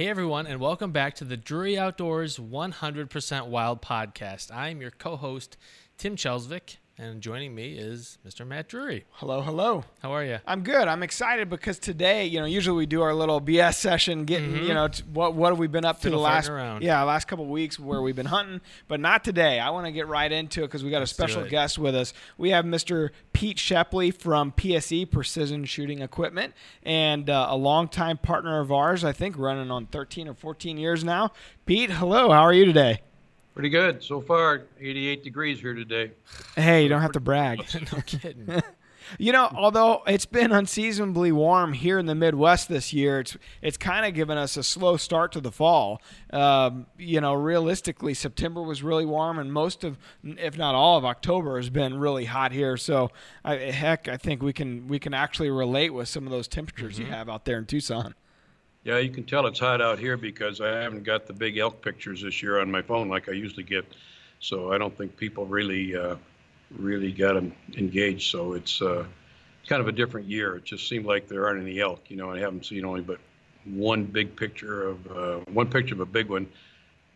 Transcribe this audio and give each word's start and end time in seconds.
Hey, 0.00 0.08
everyone, 0.08 0.46
and 0.46 0.60
welcome 0.60 0.92
back 0.92 1.14
to 1.16 1.26
the 1.26 1.36
Drury 1.36 1.76
Outdoors 1.78 2.38
100% 2.38 3.48
Wild 3.48 3.82
podcast. 3.82 4.50
I'm 4.50 4.80
your 4.80 4.92
co 4.92 5.16
host, 5.16 5.58
Tim 5.98 6.16
Chelsvik, 6.16 6.78
and 7.00 7.22
joining 7.22 7.54
me 7.54 7.72
is 7.78 8.18
Mr. 8.28 8.46
Matt 8.46 8.68
Drury. 8.68 9.06
Hello, 9.12 9.40
hello. 9.40 9.84
How 10.02 10.12
are 10.12 10.22
you? 10.22 10.38
I'm 10.46 10.62
good. 10.62 10.86
I'm 10.86 11.02
excited 11.02 11.48
because 11.48 11.78
today, 11.78 12.26
you 12.26 12.38
know, 12.38 12.44
usually 12.44 12.76
we 12.76 12.84
do 12.84 13.00
our 13.00 13.14
little 13.14 13.40
BS 13.40 13.78
session, 13.78 14.26
getting, 14.26 14.52
Mhm. 14.52 14.68
you 14.68 14.74
know, 14.74 14.88
t- 14.88 15.02
what 15.10 15.34
what 15.34 15.48
have 15.50 15.58
we 15.58 15.66
been 15.66 15.86
up 15.86 16.00
to 16.02 16.10
the 16.10 16.18
last, 16.18 16.50
around. 16.50 16.82
yeah, 16.82 17.02
last 17.04 17.26
couple 17.26 17.46
of 17.46 17.50
weeks 17.50 17.78
where 17.80 18.02
we've 18.02 18.14
been 18.16 18.26
hunting, 18.26 18.60
but 18.86 19.00
not 19.00 19.24
today. 19.24 19.58
I 19.58 19.70
want 19.70 19.86
to 19.86 19.92
get 19.92 20.08
right 20.08 20.30
into 20.30 20.60
it 20.62 20.66
because 20.66 20.84
we 20.84 20.90
got 20.90 20.98
a 20.98 21.00
Let's 21.00 21.12
do 21.12 21.22
special 21.22 21.44
guest 21.44 21.78
with 21.78 21.94
us. 21.94 22.12
We 22.36 22.50
have 22.50 22.66
Mr. 22.66 23.08
Pete 23.32 23.58
Shepley 23.58 24.10
from 24.10 24.52
PSE 24.52 25.06
Precision 25.06 25.64
Shooting 25.64 26.02
Equipment 26.02 26.52
and 26.82 27.30
uh, 27.30 27.46
a 27.48 27.56
longtime 27.56 28.18
partner 28.18 28.60
of 28.60 28.70
ours. 28.70 29.04
I 29.04 29.12
think 29.12 29.38
running 29.38 29.70
on 29.70 29.86
13 29.86 30.28
or 30.28 30.34
14 30.34 30.76
years 30.76 31.02
now. 31.02 31.32
Pete, 31.64 31.90
hello. 31.92 32.30
How 32.30 32.42
are 32.42 32.52
you 32.52 32.66
today? 32.66 33.00
Pretty 33.54 33.68
good 33.68 34.02
so 34.02 34.20
far. 34.20 34.62
88 34.80 35.24
degrees 35.24 35.60
here 35.60 35.74
today. 35.74 36.12
Hey, 36.56 36.82
you 36.82 36.88
don't 36.88 37.02
have 37.02 37.12
to 37.12 37.20
brag. 37.20 37.60
no 37.92 38.00
kidding. 38.02 38.62
You 39.18 39.32
know, 39.32 39.50
although 39.54 40.02
it's 40.06 40.26
been 40.26 40.52
unseasonably 40.52 41.32
warm 41.32 41.72
here 41.72 41.98
in 41.98 42.06
the 42.06 42.14
Midwest 42.14 42.68
this 42.68 42.92
year, 42.92 43.20
it's 43.20 43.36
it's 43.60 43.76
kind 43.76 44.06
of 44.06 44.14
given 44.14 44.38
us 44.38 44.56
a 44.56 44.62
slow 44.62 44.96
start 44.96 45.32
to 45.32 45.40
the 45.40 45.50
fall. 45.50 46.00
Um, 46.32 46.86
you 46.98 47.20
know, 47.20 47.34
realistically, 47.34 48.14
September 48.14 48.62
was 48.62 48.82
really 48.82 49.06
warm, 49.06 49.38
and 49.38 49.52
most 49.52 49.84
of, 49.84 49.98
if 50.22 50.56
not 50.56 50.74
all 50.74 50.96
of 50.96 51.04
October, 51.04 51.56
has 51.56 51.70
been 51.70 51.98
really 51.98 52.26
hot 52.26 52.52
here. 52.52 52.76
So, 52.76 53.10
I, 53.44 53.56
heck, 53.56 54.06
I 54.06 54.16
think 54.16 54.42
we 54.42 54.52
can 54.52 54.86
we 54.86 54.98
can 54.98 55.14
actually 55.14 55.50
relate 55.50 55.90
with 55.90 56.08
some 56.08 56.24
of 56.24 56.30
those 56.30 56.46
temperatures 56.46 56.98
you 56.98 57.06
have 57.06 57.28
out 57.28 57.44
there 57.44 57.58
in 57.58 57.66
Tucson. 57.66 58.14
Yeah, 58.84 58.98
you 58.98 59.10
can 59.10 59.24
tell 59.24 59.46
it's 59.46 59.58
hot 59.58 59.82
out 59.82 59.98
here 59.98 60.16
because 60.16 60.60
I 60.60 60.68
haven't 60.80 61.04
got 61.04 61.26
the 61.26 61.34
big 61.34 61.58
elk 61.58 61.82
pictures 61.82 62.22
this 62.22 62.42
year 62.42 62.60
on 62.60 62.70
my 62.70 62.80
phone 62.82 63.08
like 63.08 63.28
I 63.28 63.32
usually 63.32 63.62
get. 63.62 63.84
So 64.38 64.72
I 64.72 64.78
don't 64.78 64.96
think 64.96 65.16
people 65.18 65.44
really, 65.44 65.94
uh, 65.94 66.16
really 66.70 67.12
got 67.12 67.34
them 67.34 67.52
engaged. 67.76 68.30
So 68.30 68.54
it's 68.54 68.80
uh, 68.80 69.04
kind 69.68 69.82
of 69.82 69.88
a 69.88 69.92
different 69.92 70.28
year. 70.28 70.56
It 70.56 70.64
just 70.64 70.88
seemed 70.88 71.04
like 71.04 71.28
there 71.28 71.46
aren't 71.46 71.60
any 71.62 71.78
elk. 71.78 72.04
You 72.08 72.16
know, 72.16 72.30
I 72.30 72.38
haven't 72.38 72.64
seen 72.64 72.84
only 72.86 73.02
but 73.02 73.18
one 73.66 74.04
big 74.04 74.34
picture 74.34 74.88
of 74.88 75.06
uh, 75.12 75.38
one 75.52 75.68
picture 75.68 75.94
of 75.94 76.00
a 76.00 76.06
big 76.06 76.28
one. 76.30 76.46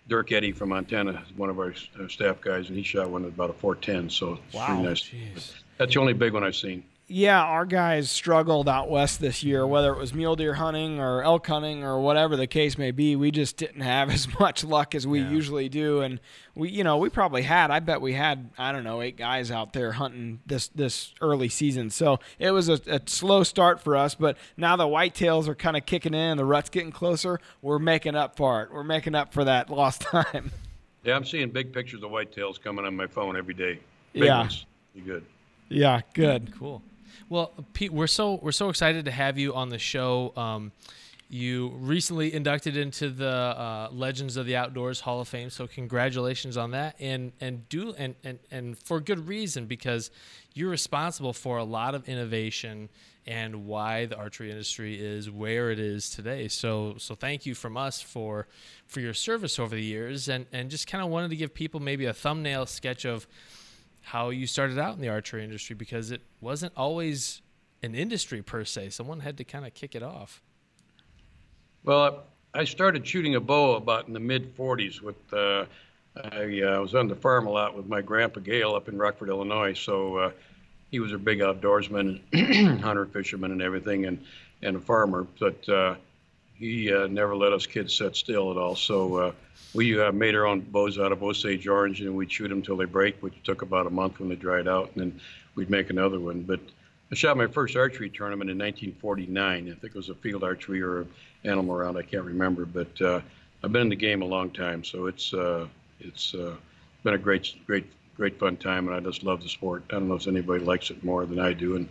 Dirk 0.06 0.32
Eddy 0.32 0.52
from 0.52 0.68
Montana 0.68 1.12
is 1.26 1.34
one 1.34 1.48
of 1.48 1.58
our 1.58 1.72
uh, 1.98 2.08
staff 2.08 2.42
guys, 2.42 2.68
and 2.68 2.76
he 2.76 2.82
shot 2.84 3.08
one 3.08 3.22
at 3.24 3.30
about 3.30 3.48
a 3.48 3.54
410. 3.54 4.10
So 4.10 4.38
it's 4.46 4.54
Wow. 4.54 4.82
nice. 4.82 5.10
That's 5.78 5.94
the 5.94 6.00
only 6.00 6.12
big 6.12 6.34
one 6.34 6.44
I've 6.44 6.56
seen. 6.56 6.84
Yeah, 7.16 7.40
our 7.44 7.64
guys 7.64 8.10
struggled 8.10 8.68
out 8.68 8.90
west 8.90 9.20
this 9.20 9.44
year, 9.44 9.60
mm-hmm. 9.60 9.70
whether 9.70 9.92
it 9.92 9.98
was 9.98 10.12
mule 10.12 10.34
deer 10.34 10.54
hunting 10.54 10.98
or 10.98 11.22
elk 11.22 11.46
hunting 11.46 11.84
or 11.84 12.00
whatever 12.00 12.36
the 12.36 12.48
case 12.48 12.76
may 12.76 12.90
be. 12.90 13.14
We 13.14 13.30
just 13.30 13.56
didn't 13.56 13.82
have 13.82 14.10
as 14.12 14.26
much 14.40 14.64
luck 14.64 14.96
as 14.96 15.06
we 15.06 15.20
Yeah. 15.20 15.30
usually 15.30 15.68
do, 15.68 16.00
and 16.00 16.18
we, 16.56 16.70
you 16.70 16.82
know, 16.82 16.96
we 16.96 17.10
probably 17.10 17.42
had. 17.42 17.70
I 17.70 17.78
bet 17.78 18.00
we 18.00 18.14
had, 18.14 18.50
I 18.58 18.72
don't 18.72 18.82
know, 18.82 19.00
eight 19.00 19.16
guys 19.16 19.52
out 19.52 19.72
there 19.74 19.92
hunting 19.92 20.40
this 20.44 20.66
this 20.68 21.14
early 21.20 21.48
season. 21.48 21.90
So 21.90 22.18
it 22.40 22.50
was 22.50 22.68
a, 22.68 22.80
a 22.88 23.00
slow 23.06 23.44
start 23.44 23.80
for 23.80 23.94
us, 23.96 24.16
but 24.16 24.36
now 24.56 24.74
the 24.74 24.88
whitetails 24.88 25.46
are 25.46 25.54
kind 25.54 25.76
of 25.76 25.86
kicking 25.86 26.14
in, 26.14 26.36
the 26.36 26.44
rut's 26.44 26.68
getting 26.68 26.90
closer. 26.90 27.38
We're 27.62 27.78
making 27.78 28.16
up 28.16 28.34
for 28.34 28.62
it. 28.64 28.72
We're 28.72 28.82
making 28.82 29.14
up 29.14 29.32
for 29.32 29.44
that 29.44 29.70
lost 29.70 30.00
time. 30.00 30.50
Yeah, 31.04 31.14
I'm 31.14 31.24
seeing 31.24 31.50
big 31.50 31.72
pictures 31.72 32.02
of 32.02 32.10
whitetails 32.10 32.60
coming 32.60 32.84
on 32.84 32.96
my 32.96 33.06
phone 33.06 33.36
every 33.36 33.54
day. 33.54 33.78
Big 34.14 34.24
Yeah. 34.24 34.40
ones. 34.40 34.66
Be 34.96 35.00
good. 35.02 35.24
yeah, 35.68 36.00
good. 36.12 36.52
Cool. 36.58 36.82
Well, 37.28 37.52
Pete, 37.72 37.92
we're 37.92 38.06
so 38.06 38.38
we're 38.42 38.52
so 38.52 38.68
excited 38.68 39.04
to 39.06 39.10
have 39.10 39.38
you 39.38 39.54
on 39.54 39.68
the 39.68 39.78
show. 39.78 40.32
Um, 40.36 40.72
you 41.30 41.72
recently 41.80 42.32
inducted 42.32 42.76
into 42.76 43.08
the 43.08 43.28
uh, 43.28 43.88
Legends 43.90 44.36
of 44.36 44.46
the 44.46 44.56
Outdoors 44.56 45.00
Hall 45.00 45.20
of 45.20 45.28
Fame, 45.28 45.50
so 45.50 45.66
congratulations 45.66 46.56
on 46.56 46.72
that. 46.72 46.96
And 47.00 47.32
and 47.40 47.68
do 47.68 47.94
and 47.94 48.14
and 48.22 48.38
and 48.50 48.78
for 48.78 49.00
good 49.00 49.26
reason 49.26 49.66
because 49.66 50.10
you're 50.52 50.70
responsible 50.70 51.32
for 51.32 51.58
a 51.58 51.64
lot 51.64 51.94
of 51.94 52.08
innovation 52.08 52.88
and 53.26 53.66
why 53.66 54.04
the 54.04 54.16
archery 54.16 54.50
industry 54.50 55.00
is 55.00 55.30
where 55.30 55.70
it 55.70 55.78
is 55.78 56.10
today. 56.10 56.46
So 56.48 56.96
so 56.98 57.14
thank 57.14 57.46
you 57.46 57.54
from 57.54 57.76
us 57.76 58.00
for 58.00 58.46
for 58.86 59.00
your 59.00 59.14
service 59.14 59.58
over 59.58 59.74
the 59.74 59.82
years 59.82 60.28
and 60.28 60.46
and 60.52 60.70
just 60.70 60.86
kind 60.86 61.02
of 61.02 61.10
wanted 61.10 61.30
to 61.30 61.36
give 61.36 61.54
people 61.54 61.80
maybe 61.80 62.04
a 62.04 62.12
thumbnail 62.12 62.66
sketch 62.66 63.04
of 63.04 63.26
how 64.04 64.28
you 64.28 64.46
started 64.46 64.78
out 64.78 64.94
in 64.94 65.00
the 65.00 65.08
archery 65.08 65.42
industry 65.42 65.74
because 65.74 66.10
it 66.10 66.20
wasn't 66.40 66.72
always 66.76 67.40
an 67.82 67.94
industry 67.94 68.42
per 68.42 68.64
se. 68.64 68.90
Someone 68.90 69.20
had 69.20 69.38
to 69.38 69.44
kind 69.44 69.66
of 69.66 69.72
kick 69.74 69.94
it 69.94 70.02
off. 70.02 70.42
Well, 71.84 72.24
I 72.54 72.64
started 72.64 73.06
shooting 73.06 73.34
a 73.34 73.40
bow 73.40 73.76
about 73.76 74.06
in 74.06 74.12
the 74.12 74.20
mid 74.20 74.56
40s. 74.56 75.00
With 75.00 75.16
uh, 75.32 75.64
I 76.16 76.60
uh, 76.60 76.80
was 76.80 76.94
on 76.94 77.08
the 77.08 77.16
farm 77.16 77.46
a 77.46 77.50
lot 77.50 77.74
with 77.74 77.86
my 77.86 78.02
grandpa 78.02 78.40
Gale 78.40 78.74
up 78.74 78.88
in 78.88 78.98
Rockford, 78.98 79.30
Illinois. 79.30 79.72
So 79.74 80.16
uh, 80.16 80.30
he 80.90 81.00
was 81.00 81.12
a 81.12 81.18
big 81.18 81.40
outdoorsman, 81.40 82.80
hunter, 82.80 83.06
fisherman, 83.06 83.52
and 83.52 83.62
everything, 83.62 84.04
and 84.04 84.22
and 84.62 84.76
a 84.76 84.80
farmer. 84.80 85.26
But 85.40 85.68
uh, 85.68 85.96
he 86.54 86.92
uh, 86.92 87.06
never 87.06 87.34
let 87.34 87.52
us 87.52 87.66
kids 87.66 87.96
sit 87.96 88.16
still 88.16 88.50
at 88.50 88.56
all. 88.56 88.76
So 88.76 89.16
uh, 89.16 89.32
we 89.74 90.00
uh, 90.00 90.12
made 90.12 90.34
our 90.34 90.46
own 90.46 90.60
bows 90.60 90.98
out 90.98 91.12
of 91.12 91.22
Osage 91.22 91.66
orange, 91.66 92.00
and 92.00 92.14
we'd 92.14 92.30
shoot 92.30 92.48
them 92.48 92.62
till 92.62 92.76
they 92.76 92.84
break, 92.84 93.22
which 93.22 93.34
took 93.42 93.62
about 93.62 93.86
a 93.86 93.90
month 93.90 94.20
when 94.20 94.28
they 94.28 94.36
dried 94.36 94.68
out, 94.68 94.90
and 94.94 95.00
then 95.00 95.20
we'd 95.56 95.70
make 95.70 95.90
another 95.90 96.20
one. 96.20 96.42
But 96.42 96.60
I 97.10 97.14
shot 97.16 97.36
my 97.36 97.48
first 97.48 97.76
archery 97.76 98.08
tournament 98.08 98.50
in 98.50 98.58
1949. 98.58 99.68
I 99.68 99.74
think 99.74 99.84
it 99.84 99.94
was 99.94 100.08
a 100.08 100.14
field 100.14 100.44
archery 100.44 100.80
or 100.80 101.02
an 101.02 101.08
animal 101.44 101.76
round. 101.76 101.98
I 101.98 102.02
can't 102.02 102.24
remember, 102.24 102.64
but 102.64 103.00
uh, 103.00 103.20
I've 103.62 103.72
been 103.72 103.82
in 103.82 103.88
the 103.88 103.96
game 103.96 104.22
a 104.22 104.26
long 104.26 104.50
time, 104.50 104.84
so 104.84 105.06
it's 105.06 105.34
uh, 105.34 105.66
it's 106.00 106.34
uh, 106.34 106.54
been 107.02 107.14
a 107.14 107.18
great, 107.18 107.54
great, 107.66 107.86
great 108.16 108.38
fun 108.38 108.56
time, 108.56 108.86
and 108.86 108.96
I 108.96 109.00
just 109.00 109.24
love 109.24 109.42
the 109.42 109.48
sport. 109.48 109.84
I 109.90 109.94
don't 109.94 110.08
know 110.08 110.14
if 110.14 110.28
anybody 110.28 110.64
likes 110.64 110.90
it 110.90 111.02
more 111.02 111.26
than 111.26 111.40
I 111.40 111.52
do, 111.52 111.76
and 111.76 111.88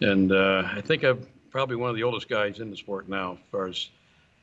and 0.00 0.32
I 0.32 0.80
think 0.80 1.04
I'm 1.04 1.26
probably 1.50 1.76
one 1.76 1.90
of 1.90 1.96
the 1.96 2.02
oldest 2.02 2.28
guys 2.28 2.60
in 2.60 2.70
the 2.70 2.76
sport 2.76 3.08
now, 3.08 3.32
as 3.32 3.38
far 3.50 3.66
as 3.66 3.88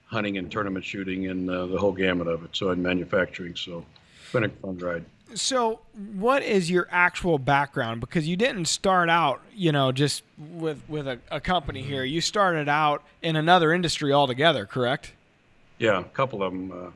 hunting 0.05 0.37
and 0.37 0.51
tournament 0.51 0.85
shooting 0.85 1.27
and 1.27 1.49
uh, 1.49 1.65
the 1.65 1.77
whole 1.77 1.91
gamut 1.91 2.27
of 2.27 2.43
it. 2.43 2.55
So 2.55 2.71
in 2.71 2.81
manufacturing, 2.81 3.55
so 3.55 3.85
it's 4.21 4.31
been 4.31 4.43
a 4.45 4.49
fun 4.49 4.77
ride. 4.77 5.05
So, 5.33 5.81
what 6.15 6.41
is 6.41 6.71
your 6.71 6.87
actual 6.89 7.37
background? 7.37 7.99
Because 7.99 8.25
you 8.25 8.37
didn't 8.37 8.65
start 8.65 9.09
out, 9.09 9.41
you 9.53 9.73
know, 9.73 9.91
just 9.91 10.23
with 10.37 10.81
with 10.87 11.05
a, 11.05 11.19
a 11.29 11.41
company 11.41 11.81
here. 11.81 12.05
You 12.05 12.21
started 12.21 12.69
out 12.69 13.03
in 13.21 13.35
another 13.35 13.73
industry 13.73 14.13
altogether, 14.13 14.65
correct? 14.65 15.11
Yeah, 15.79 15.99
a 15.99 16.03
couple 16.03 16.43
of 16.43 16.53
them. 16.53 16.71
Uh, 16.71 16.91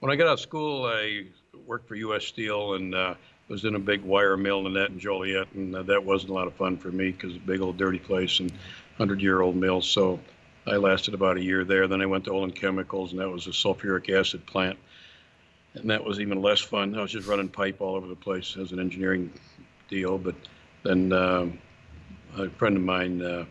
when 0.00 0.10
I 0.10 0.16
got 0.16 0.26
out 0.26 0.34
of 0.34 0.40
school, 0.40 0.84
I 0.84 1.26
worked 1.64 1.86
for 1.86 1.94
U.S. 1.94 2.24
Steel 2.24 2.74
and 2.74 2.92
uh, 2.92 3.14
was 3.48 3.64
in 3.64 3.76
a 3.76 3.78
big 3.78 4.02
wire 4.02 4.36
mill 4.36 4.66
in 4.66 4.74
that 4.74 4.90
in 4.90 4.98
Joliet, 4.98 5.46
and 5.54 5.74
uh, 5.74 5.82
that 5.84 6.04
wasn't 6.04 6.30
a 6.30 6.34
lot 6.34 6.48
of 6.48 6.54
fun 6.54 6.76
for 6.76 6.88
me 6.88 7.12
because 7.12 7.36
a 7.36 7.40
big 7.40 7.60
old 7.60 7.76
dirty 7.76 8.00
place 8.00 8.40
and 8.40 8.52
hundred-year-old 8.98 9.56
mill. 9.56 9.80
So 9.80 10.20
I 10.66 10.76
lasted 10.76 11.14
about 11.14 11.36
a 11.36 11.42
year 11.42 11.64
there. 11.64 11.86
Then 11.86 12.00
I 12.00 12.06
went 12.06 12.24
to 12.24 12.32
Olin 12.32 12.50
Chemicals, 12.50 13.12
and 13.12 13.20
that 13.20 13.28
was 13.28 13.46
a 13.46 13.50
sulfuric 13.50 14.10
acid 14.10 14.44
plant, 14.46 14.78
and 15.74 15.90
that 15.90 16.04
was 16.04 16.20
even 16.20 16.42
less 16.42 16.60
fun. 16.60 16.96
I 16.96 17.02
was 17.02 17.12
just 17.12 17.28
running 17.28 17.48
pipe 17.48 17.80
all 17.80 17.96
over 17.96 18.06
the 18.06 18.16
place 18.16 18.56
as 18.56 18.72
an 18.72 18.80
engineering 18.80 19.32
deal. 19.88 20.18
But 20.18 20.34
then 20.82 21.12
um, 21.12 21.58
a 22.36 22.50
friend 22.50 22.76
of 22.76 22.82
mine. 22.82 23.22
Uh, 23.22 23.44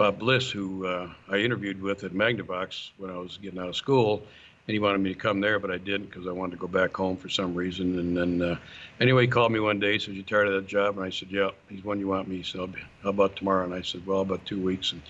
Bob 0.00 0.18
Bliss, 0.18 0.50
who 0.50 0.86
uh, 0.86 1.12
I 1.28 1.36
interviewed 1.36 1.82
with 1.82 2.04
at 2.04 2.12
Magnavox 2.12 2.92
when 2.96 3.10
I 3.10 3.18
was 3.18 3.36
getting 3.36 3.58
out 3.58 3.68
of 3.68 3.76
school, 3.76 4.22
and 4.66 4.72
he 4.72 4.78
wanted 4.78 5.00
me 5.00 5.12
to 5.12 5.18
come 5.18 5.40
there, 5.40 5.58
but 5.58 5.70
I 5.70 5.78
didn't 5.78 6.06
because 6.10 6.26
I 6.26 6.32
wanted 6.32 6.52
to 6.52 6.58
go 6.58 6.68
back 6.68 6.96
home 6.96 7.16
for 7.16 7.28
some 7.28 7.54
reason. 7.54 7.98
And 7.98 8.16
then 8.16 8.42
uh, 8.42 8.58
anyway, 9.00 9.22
he 9.22 9.28
called 9.28 9.52
me 9.52 9.60
one 9.60 9.80
day, 9.80 9.98
said, 9.98 10.14
"You 10.14 10.22
tired 10.22 10.48
of 10.48 10.54
that 10.54 10.66
job?" 10.66 10.96
And 10.96 11.06
I 11.06 11.10
said, 11.10 11.28
"Yeah." 11.30 11.50
He's 11.68 11.84
when 11.84 11.98
you 11.98 12.08
want 12.08 12.28
me. 12.28 12.42
Said, 12.42 12.74
"How 13.02 13.10
about 13.10 13.36
tomorrow?" 13.36 13.64
And 13.64 13.74
I 13.74 13.82
said, 13.82 14.06
"Well, 14.06 14.20
about 14.20 14.44
two 14.46 14.60
weeks." 14.60 14.92
And 14.92 15.02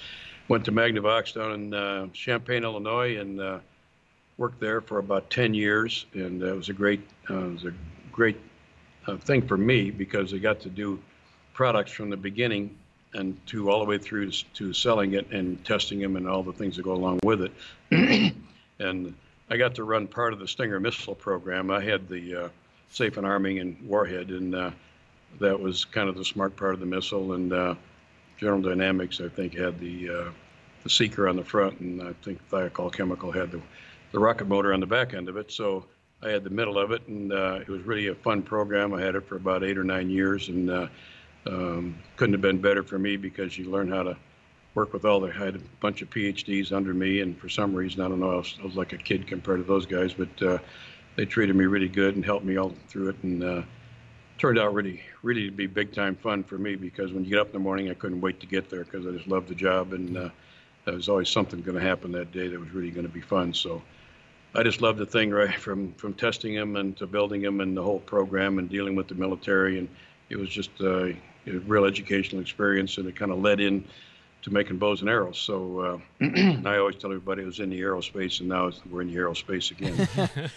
went 0.51 0.65
to 0.65 0.73
Magnavox 0.73 1.35
down 1.35 1.53
in 1.53 1.73
uh, 1.73 2.09
Champaign, 2.13 2.65
Illinois, 2.65 3.17
and 3.19 3.41
uh, 3.41 3.59
worked 4.37 4.59
there 4.59 4.81
for 4.81 4.99
about 4.99 5.31
10 5.31 5.55
years. 5.55 6.07
And 6.13 6.43
uh, 6.43 6.47
it 6.47 6.57
was 6.57 6.69
a 6.69 6.73
great, 6.73 7.01
uh, 7.31 7.45
it 7.47 7.53
was 7.53 7.65
a 7.65 7.73
great 8.11 8.37
thing 9.21 9.47
for 9.47 9.57
me 9.57 9.91
because 9.91 10.35
I 10.35 10.39
got 10.39 10.61
to 10.61 10.69
do 10.69 11.01
products 11.53 11.93
from 11.93 12.11
the 12.11 12.17
beginning 12.17 12.77
and 13.15 13.39
to 13.47 13.71
all 13.71 13.79
the 13.79 13.85
way 13.85 13.99
through 13.99 14.31
to, 14.31 14.45
to 14.55 14.73
selling 14.73 15.15
it 15.15 15.31
and 15.31 15.65
testing 15.65 16.01
them 16.01 16.17
and 16.17 16.29
all 16.29 16.43
the 16.43 16.53
things 16.53 16.77
that 16.77 16.83
go 16.83 16.95
along 16.95 17.21
with 17.23 17.43
it. 17.43 17.53
and 18.81 19.15
I 19.50 19.56
got 19.56 19.75
to 19.75 19.85
run 19.85 20.06
part 20.06 20.32
of 20.32 20.38
the 20.38 20.47
Stinger 20.47 20.79
missile 20.79 21.17
program. 21.17 21.73
I 21.73 21.82
had 21.82 22.08
the 22.08 22.44
uh, 22.44 22.49
safe 22.88 23.17
and 23.17 23.26
arming 23.26 23.58
and 23.58 23.76
warhead, 23.85 24.31
and 24.31 24.55
uh, 24.55 24.70
that 25.41 25.58
was 25.58 25.85
kind 25.85 26.08
of 26.08 26.17
the 26.17 26.25
smart 26.25 26.55
part 26.55 26.75
of 26.75 26.81
the 26.81 26.87
missile. 26.87 27.32
And 27.32 27.52
uh, 27.52 27.75
General 28.38 28.62
Dynamics, 28.62 29.20
I 29.20 29.29
think, 29.29 29.56
had 29.56 29.79
the 29.81 30.08
uh, 30.08 30.31
the 30.85 30.91
seeker 30.91 31.29
on 31.29 31.37
the 31.37 31.44
front, 31.44 31.81
and 31.81 32.00
I 32.00 32.12
think 32.25 32.41
Thiokol 32.49 32.93
Chemical 32.93 33.32
had 33.32 33.50
the 33.50 33.61
the 34.12 34.20
rocket 34.20 34.47
motor 34.47 34.73
on 34.73 34.79
the 34.79 34.87
back 34.87 35.14
end 35.14 35.29
of 35.29 35.37
it. 35.37 35.50
So 35.50 35.85
I 36.23 36.29
had 36.29 36.44
the 36.44 36.50
middle 36.50 36.79
of 36.79 36.93
it, 36.93 37.06
and 37.08 37.32
uh, 37.32 37.58
it 37.61 37.69
was 37.69 37.82
really 37.82 38.06
a 38.06 38.14
fun 38.14 38.43
program. 38.43 38.94
I 38.94 39.00
had 39.00 39.17
it 39.17 39.26
for 39.26 39.35
about 39.35 39.64
eight 39.64 39.79
or 39.79 39.85
nine 39.85 40.11
years, 40.11 40.49
and 40.49 40.70
uh, 40.70 40.87
um, 41.47 41.99
couldn't 42.17 42.35
have 42.35 42.43
been 42.43 42.61
better 42.61 42.85
for 42.85 43.00
me 43.00 43.17
because 43.17 43.58
you 43.58 43.69
learn 43.69 43.91
how 43.91 44.05
to 44.05 44.17
work 44.75 44.93
with 44.93 45.05
all 45.05 45.21
the, 45.21 45.29
I 45.29 45.45
had 45.45 45.57
a 45.57 45.61
bunch 45.81 46.03
of 46.03 46.11
PhDs 46.11 46.73
under 46.73 46.95
me, 46.95 47.21
and 47.21 47.37
for 47.39 47.49
some 47.49 47.75
reason, 47.75 48.01
I 48.01 48.09
don't 48.09 48.21
know, 48.21 48.33
I 48.33 48.37
was, 48.37 48.55
I 48.61 48.65
was 48.65 48.77
like 48.77 48.93
a 48.93 48.99
kid 48.99 49.27
compared 49.27 49.59
to 49.59 49.65
those 49.65 49.87
guys, 49.87 50.15
but 50.15 50.43
uh, 50.43 50.59
they 51.17 51.25
treated 51.25 51.57
me 51.57 51.67
really 51.67 51.89
good 51.89 52.15
and 52.15 52.25
helped 52.25 52.45
me 52.45 52.57
all 52.57 52.73
through 52.89 53.09
it, 53.11 53.17
and 53.23 53.43
uh, 53.43 53.63
turned 54.39 54.59
out 54.59 54.73
really, 54.73 55.03
really 55.23 55.47
to 55.47 55.51
be 55.51 55.67
big 55.67 55.93
time 55.93 56.15
fun 56.17 56.43
for 56.45 56.57
me 56.57 56.77
because 56.77 57.13
when 57.13 57.25
you 57.25 57.31
get 57.31 57.41
up 57.41 57.49
in 57.49 57.53
the 57.53 57.59
morning, 57.59 57.91
I 57.91 57.95
couldn't 57.95 58.21
wait 58.21 58.41
to 58.41 58.47
get 58.47 58.71
there 58.71 58.85
because 58.85 59.07
I 59.07 59.11
just 59.11 59.27
loved 59.27 59.49
the 59.49 59.55
job, 59.55 59.93
and 59.93 60.17
uh, 60.17 60.31
there 60.85 60.95
was 60.95 61.09
always 61.09 61.29
something 61.29 61.61
going 61.63 61.77
to 61.77 61.85
happen 61.85 62.13
that 62.13 62.33
day 62.33 62.49
that 62.49 62.59
was 62.59 62.71
really 62.71 62.91
going 62.91 63.07
to 63.07 63.13
be 63.13 63.21
fun. 63.21 63.53
So 63.53 63.83
I 64.55 64.63
just 64.63 64.81
loved 64.81 64.99
the 64.99 65.07
thing 65.07 65.31
right 65.31 65.55
from 65.55 65.93
from 65.95 66.15
testing 66.15 66.55
them 66.55 66.77
and 66.77 66.97
to 66.97 67.07
building 67.07 67.43
them 67.43 67.61
and 67.61 67.77
the 67.77 67.83
whole 67.83 68.01
program 68.01 68.59
and 68.59 68.69
dealing 68.69 68.95
with 68.95 69.09
the 69.09 69.15
military, 69.15 69.79
and 69.79 69.89
it 70.29 70.37
was 70.37 70.49
just 70.49 70.71
uh, 70.81 71.09
a 71.47 71.53
real 71.67 71.85
educational 71.85 72.41
experience, 72.41 72.99
and 72.99 73.09
it 73.09 73.17
kind 73.17 73.33
of 73.33 73.41
led 73.41 73.61
in 73.61 73.85
to 74.43 74.51
making 74.53 74.79
bows 74.79 75.01
and 75.01 75.11
arrows. 75.11 75.39
So 75.39 76.01
uh, 76.21 76.25
I 76.65 76.79
always 76.79 76.97
tell 76.97 77.11
everybody 77.11 77.43
it 77.43 77.47
was 77.47 77.61
in 77.61 77.71
the 77.71 77.81
aerospace, 77.81 78.41
and 78.41 78.49
now 78.49 78.71
we're 78.91 79.03
in 79.03 79.09
the 79.09 79.17
aerospace 79.17 79.71
again. 79.71 80.09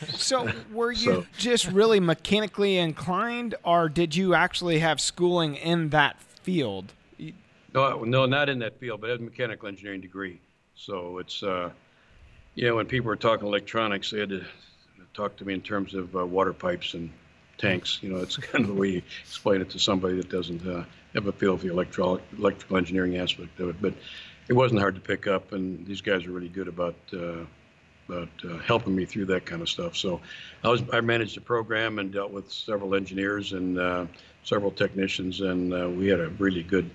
so 0.10 0.50
were 0.72 0.92
you 0.92 0.98
So- 1.14 1.26
just 1.38 1.68
really 1.68 2.00
mechanically 2.00 2.78
inclined, 2.78 3.56
or 3.64 3.90
did 3.90 4.16
you 4.16 4.34
actually 4.34 4.80
have 4.80 5.02
schooling 5.02 5.56
in 5.56 5.90
that 5.90 6.22
field? 6.22 6.94
no, 7.74 8.04
no, 8.04 8.26
not 8.26 8.50
in 8.50 8.60
that 8.60 8.80
field, 8.80 9.02
but 9.02 9.08
I 9.10 9.14
have 9.14 9.20
a 9.20 9.24
mechanical 9.24 9.68
engineering 9.68 10.02
degree. 10.02 10.40
So 10.76 11.18
it's, 11.18 11.42
uh, 11.44 11.72
you 12.56 12.68
know, 12.68 12.76
when 12.76 12.86
people 12.86 13.08
were 13.08 13.16
talking 13.16 13.48
electronics, 13.48 14.12
they 14.12 14.20
had 14.20 14.30
to 14.30 14.44
talk 15.14 15.36
to 15.38 15.46
me 15.46 15.54
in 15.56 15.62
terms 15.62 15.94
of 15.94 16.16
uh, 16.16 16.26
water 16.26 16.54
pipes 16.54 16.94
and 16.94 17.10
tanks. 17.58 18.00
You 18.02 18.10
know, 18.14 18.18
it's 18.18 18.38
kind 18.52 18.64
of 18.64 18.68
the 18.70 18.80
way 18.80 18.90
you 18.90 19.02
explain 19.24 19.60
it 19.62 19.70
to 19.72 19.80
somebody 19.80 20.18
that 20.18 20.30
doesn't 20.30 20.66
uh, 20.68 20.84
have 21.14 21.28
a 21.28 21.32
feel 21.32 21.58
for 21.58 21.66
the 21.66 21.72
electro- 21.72 22.22
electrical 22.38 22.78
engineering 22.78 23.18
aspect 23.18 23.60
of 23.60 23.70
it. 23.70 23.76
But 23.82 23.94
it 24.48 24.54
wasn't 24.54 24.82
hard 24.82 24.96
to 24.96 25.02
pick 25.02 25.28
up, 25.28 25.54
and 25.54 25.86
these 25.86 26.02
guys 26.02 26.26
are 26.26 26.32
really 26.32 26.50
good 26.50 26.68
about 26.68 26.96
uh, 27.14 27.46
about 28.10 28.30
uh, 28.44 28.58
helping 28.60 28.96
me 28.96 29.06
through 29.06 29.26
that 29.26 29.46
kind 29.46 29.62
of 29.62 29.70
stuff. 29.70 29.96
So 29.96 30.20
I 30.64 30.70
was 30.70 30.84
I 30.92 31.02
managed 31.02 31.38
the 31.38 31.42
program 31.42 32.00
and 32.00 32.12
dealt 32.12 32.32
with 32.32 32.52
several 32.52 32.96
engineers 32.96 33.54
and 33.54 33.80
uh, 33.80 34.06
several 34.44 34.72
technicians, 34.72 35.42
and 35.42 35.74
uh, 35.74 35.90
we 35.90 36.08
had 36.08 36.20
a 36.20 36.30
really 36.30 36.64
good, 36.64 36.90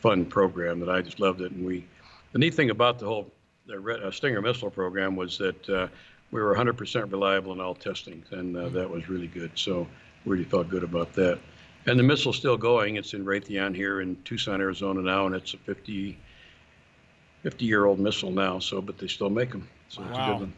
fun 0.00 0.24
program 0.24 0.80
that 0.80 0.88
I 0.88 1.02
just 1.02 1.20
loved 1.20 1.40
it. 1.42 1.52
And 1.52 1.66
we, 1.66 1.84
the 2.32 2.38
neat 2.38 2.54
thing 2.54 2.70
about 2.70 2.98
the 2.98 3.06
whole 3.06 3.30
the 3.66 4.06
uh, 4.06 4.10
Stinger 4.10 4.40
missile 4.40 4.70
program 4.70 5.16
was 5.16 5.36
that 5.38 5.68
uh, 5.68 5.88
we 6.30 6.40
were 6.40 6.54
100% 6.54 7.10
reliable 7.10 7.52
in 7.52 7.60
all 7.60 7.74
testing, 7.74 8.22
and 8.30 8.54
that 8.54 8.88
was 8.88 9.08
really 9.08 9.26
good. 9.26 9.50
So 9.54 9.86
really 10.24 10.44
felt 10.44 10.68
good 10.68 10.84
about 10.84 11.12
that. 11.14 11.38
And 11.86 11.98
the 11.98 12.02
missile's 12.02 12.36
still 12.36 12.56
going. 12.56 12.96
It's 12.96 13.14
in 13.14 13.24
Raytheon 13.24 13.74
here 13.74 14.00
in 14.00 14.16
Tucson, 14.24 14.60
Arizona 14.60 15.00
now, 15.00 15.26
and 15.26 15.34
it's 15.34 15.54
a 15.54 15.58
50, 15.58 16.18
50 17.42 17.64
year 17.64 17.84
old 17.84 18.00
missile 18.00 18.32
now. 18.32 18.58
So, 18.58 18.80
but 18.80 18.98
they 18.98 19.06
still 19.06 19.30
make 19.30 19.52
them. 19.52 19.68
So 19.88 20.02
it's 20.02 20.18
a 20.18 20.26
good 20.26 20.40
one. 20.40 20.52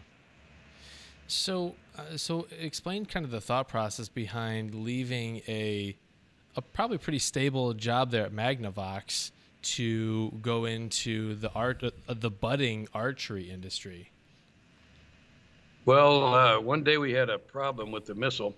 So, 1.26 1.74
uh, 1.96 2.16
so 2.16 2.46
explain 2.58 3.04
kind 3.04 3.26
of 3.26 3.30
the 3.30 3.42
thought 3.42 3.68
process 3.68 4.08
behind 4.08 4.74
leaving 4.74 5.42
a, 5.46 5.94
a 6.56 6.62
probably 6.62 6.96
pretty 6.96 7.18
stable 7.18 7.74
job 7.74 8.10
there 8.10 8.24
at 8.24 8.32
Magnavox 8.32 9.30
to 9.60 10.30
go 10.40 10.64
into 10.64 11.34
the 11.34 11.52
art, 11.52 11.82
uh, 11.84 12.14
the 12.14 12.30
budding 12.30 12.88
archery 12.94 13.50
industry. 13.50 14.10
Well, 15.84 16.34
uh, 16.34 16.60
one 16.60 16.82
day 16.82 16.96
we 16.96 17.12
had 17.12 17.28
a 17.28 17.38
problem 17.38 17.90
with 17.90 18.06
the 18.06 18.14
missile, 18.14 18.54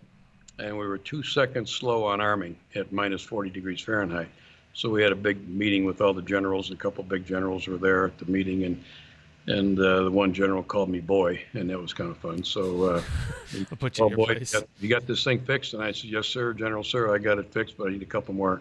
and 0.60 0.76
we 0.78 0.86
were 0.86 0.98
two 0.98 1.22
seconds 1.22 1.70
slow 1.70 2.04
on 2.04 2.20
arming 2.20 2.56
at 2.74 2.92
minus 2.92 3.22
40 3.22 3.50
degrees 3.50 3.80
Fahrenheit. 3.80 4.28
So 4.74 4.88
we 4.88 5.02
had 5.02 5.12
a 5.12 5.16
big 5.16 5.48
meeting 5.48 5.84
with 5.84 6.00
all 6.00 6.14
the 6.14 6.22
generals. 6.22 6.70
A 6.70 6.76
couple 6.76 7.02
big 7.02 7.26
generals 7.26 7.66
were 7.66 7.76
there 7.76 8.06
at 8.06 8.18
the 8.18 8.26
meeting, 8.26 8.64
and 8.64 8.84
and 9.46 9.78
uh, 9.80 10.04
the 10.04 10.10
one 10.10 10.32
general 10.32 10.62
called 10.62 10.90
me 10.90 11.00
boy, 11.00 11.42
and 11.54 11.70
that 11.70 11.78
was 11.78 11.92
kind 11.92 12.10
of 12.10 12.18
fun. 12.18 12.44
So, 12.44 12.84
uh, 12.84 13.02
I'll 13.70 13.76
put 13.76 13.98
you 13.98 14.04
oh 14.04 14.08
in 14.08 14.14
boy, 14.14 14.36
you 14.38 14.46
got, 14.46 14.64
you 14.78 14.88
got 14.88 15.06
this 15.06 15.24
thing 15.24 15.40
fixed? 15.40 15.74
And 15.74 15.82
I 15.82 15.92
said, 15.92 16.10
yes, 16.10 16.26
sir, 16.26 16.52
General, 16.52 16.84
sir, 16.84 17.12
I 17.12 17.18
got 17.18 17.38
it 17.38 17.52
fixed, 17.52 17.76
but 17.76 17.88
I 17.88 17.90
need 17.90 18.02
a 18.02 18.06
couple 18.06 18.34
more, 18.34 18.60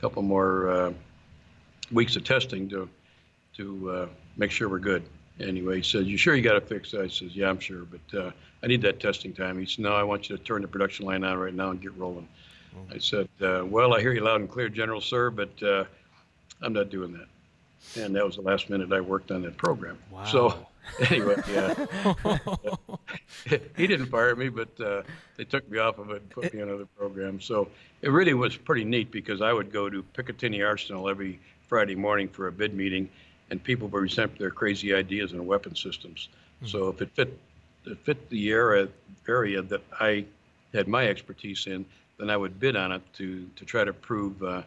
couple 0.00 0.22
more 0.22 0.70
uh, 0.70 0.92
weeks 1.92 2.16
of 2.16 2.24
testing 2.24 2.68
to 2.70 2.88
to 3.56 3.90
uh, 3.90 4.06
make 4.36 4.50
sure 4.50 4.68
we're 4.68 4.78
good. 4.78 5.02
Anyway, 5.40 5.76
he 5.76 5.82
said, 5.82 6.06
"You 6.06 6.16
sure 6.16 6.34
you 6.34 6.42
got 6.42 6.54
to 6.54 6.60
fix 6.60 6.94
it 6.94 7.00
fixed?" 7.00 7.22
I 7.22 7.26
says, 7.26 7.36
"Yeah, 7.36 7.50
I'm 7.50 7.60
sure, 7.60 7.84
but 7.84 8.18
uh, 8.18 8.30
I 8.62 8.66
need 8.66 8.82
that 8.82 9.00
testing 9.00 9.32
time." 9.32 9.58
He 9.58 9.66
said, 9.66 9.80
"No, 9.80 9.94
I 9.94 10.02
want 10.02 10.28
you 10.28 10.36
to 10.36 10.42
turn 10.42 10.62
the 10.62 10.68
production 10.68 11.04
line 11.06 11.24
on 11.24 11.38
right 11.38 11.54
now 11.54 11.70
and 11.70 11.80
get 11.80 11.96
rolling." 11.96 12.28
I 12.92 12.98
said, 12.98 13.28
uh, 13.40 13.64
"Well, 13.66 13.94
I 13.94 14.00
hear 14.00 14.12
you 14.12 14.20
loud 14.20 14.40
and 14.40 14.50
clear, 14.50 14.68
General, 14.68 15.00
sir, 15.00 15.30
but 15.30 15.62
uh, 15.62 15.84
I'm 16.62 16.72
not 16.72 16.90
doing 16.90 17.12
that." 17.12 18.02
And 18.02 18.14
that 18.16 18.24
was 18.24 18.36
the 18.36 18.42
last 18.42 18.68
minute 18.70 18.92
I 18.92 19.00
worked 19.00 19.30
on 19.30 19.42
that 19.42 19.56
program. 19.56 19.98
So 20.26 20.66
anyway, 21.10 21.36
yeah, 21.50 21.74
he 23.76 23.86
didn't 23.86 24.06
fire 24.06 24.34
me, 24.34 24.48
but 24.48 24.80
uh, 24.80 25.02
they 25.36 25.44
took 25.44 25.68
me 25.70 25.78
off 25.78 25.98
of 25.98 26.10
it 26.10 26.22
and 26.22 26.30
put 26.30 26.52
me 26.52 26.62
on 26.62 26.68
another 26.68 26.86
program. 26.98 27.40
So 27.40 27.68
it 28.02 28.10
really 28.10 28.34
was 28.34 28.56
pretty 28.56 28.84
neat 28.84 29.10
because 29.10 29.40
I 29.40 29.52
would 29.52 29.72
go 29.72 29.90
to 29.90 30.02
Picatinny 30.14 30.66
Arsenal 30.66 31.08
every 31.08 31.38
Friday 31.68 31.94
morning 31.94 32.28
for 32.28 32.46
a 32.46 32.52
bid 32.52 32.74
meeting, 32.74 33.08
and 33.50 33.62
people 33.62 33.88
would 33.88 34.00
present 34.00 34.38
their 34.38 34.50
crazy 34.50 34.94
ideas 34.94 35.32
on 35.32 35.46
weapon 35.46 35.74
systems. 35.74 36.28
So 36.64 36.88
if 36.88 37.02
it 37.02 37.10
fit, 37.14 37.38
it 37.84 37.98
fit 37.98 38.28
the 38.30 38.50
area 38.50 38.88
area 39.28 39.62
that 39.62 39.82
I 40.00 40.24
had 40.72 40.88
my 40.88 41.06
expertise 41.06 41.66
in, 41.66 41.84
then 42.18 42.30
I 42.30 42.36
would 42.36 42.58
bid 42.58 42.76
on 42.76 42.92
it 42.92 43.02
to 43.14 43.46
to 43.56 43.64
try 43.64 43.84
to 43.84 43.92
prove 43.92 44.42
uh, 44.42 44.62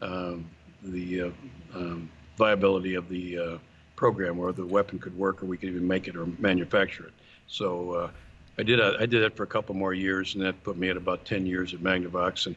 um, 0.00 0.48
the 0.82 1.22
uh, 1.22 1.30
um, 1.74 2.10
viability 2.36 2.94
of 2.94 3.08
the 3.08 3.38
uh, 3.38 3.58
program, 3.96 4.38
or 4.38 4.52
the 4.52 4.66
weapon 4.66 4.98
could 4.98 5.16
work, 5.16 5.42
or 5.42 5.46
we 5.46 5.56
could 5.56 5.70
even 5.70 5.86
make 5.86 6.08
it 6.08 6.16
or 6.16 6.26
manufacture 6.38 7.06
it. 7.06 7.12
So 7.46 7.90
uh, 7.92 8.10
I 8.58 8.62
did 8.62 8.80
a, 8.80 8.96
I 9.00 9.06
did 9.06 9.22
that 9.22 9.36
for 9.36 9.42
a 9.42 9.48
couple 9.48 9.74
more 9.74 9.94
years, 9.94 10.34
and 10.34 10.44
that 10.44 10.62
put 10.62 10.76
me 10.76 10.88
at 10.88 10.96
about 10.96 11.24
10 11.24 11.46
years 11.46 11.74
at 11.74 11.80
Magnavox, 11.80 12.46
and 12.46 12.56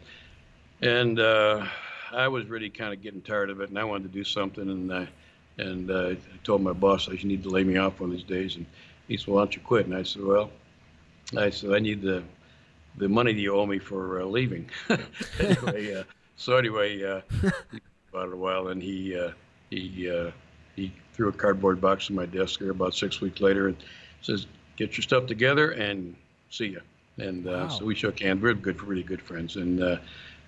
and 0.82 1.20
uh, 1.20 1.66
I 2.12 2.28
was 2.28 2.46
really 2.46 2.70
kind 2.70 2.94
of 2.94 3.02
getting 3.02 3.22
tired 3.22 3.50
of 3.50 3.62
it, 3.62 3.70
and 3.70 3.80
I 3.80 3.84
wanted 3.84 4.12
to 4.12 4.18
do 4.18 4.24
something, 4.24 4.70
and 4.70 4.94
I 4.94 5.08
and 5.58 5.90
uh, 5.90 6.10
I 6.10 6.18
told 6.44 6.62
my 6.62 6.74
boss 6.74 7.10
I 7.10 7.14
need 7.24 7.44
to 7.44 7.50
lay 7.50 7.64
me 7.64 7.78
off 7.78 8.00
one 8.00 8.12
of 8.12 8.16
these 8.16 8.26
days, 8.26 8.56
and 8.56 8.66
he 9.08 9.18
said, 9.18 9.28
"Well, 9.28 9.38
why 9.38 9.42
don't 9.44 9.56
you 9.56 9.62
quit?" 9.62 9.86
And 9.86 9.96
I 9.96 10.04
said, 10.04 10.24
"Well," 10.24 10.52
I 11.38 11.50
said, 11.50 11.74
"I 11.74 11.80
need 11.80 12.02
the 12.02 12.24
the 12.98 13.10
money 13.10 13.34
that 13.34 13.40
you 13.40 13.54
owe 13.54 13.66
me 13.66 13.80
for 13.80 14.22
uh, 14.22 14.26
leaving." 14.26 14.70
anyway, 15.40 15.96
uh, 15.96 16.04
so 16.36 16.58
anyway, 16.58 17.04
uh, 17.04 17.22
about 18.14 18.32
a 18.32 18.36
while, 18.36 18.68
and 18.70 18.82
he 18.82 19.18
uh, 19.18 19.32
he 19.70 20.10
uh, 20.10 20.32
he 20.76 20.92
threw 21.14 21.30
a 21.30 21.34
cardboard 21.34 21.82
box 21.82 22.10
on 22.10 22.16
my 22.16 22.26
desk 22.26 22.60
there 22.60 22.72
about 22.72 22.94
six 22.94 23.22
weeks 23.22 23.42
later, 23.42 23.68
and 23.68 23.78
says, 24.22 24.46
"Get 24.76 24.98
your 24.98 25.04
stuff 25.04 25.26
together 25.26 25.72
and 25.72 26.16
see 26.50 26.68
ya." 26.68 26.80
And 27.18 27.48
uh, 27.48 27.50
Wow. 27.50 27.68
so 27.70 27.86
we 27.86 27.96
shook 27.96 28.20
hands. 28.20 28.42
We're 28.42 28.54
good, 28.54 28.82
really 28.84 29.04
good 29.04 29.22
friends, 29.22 29.56
and. 29.56 30.00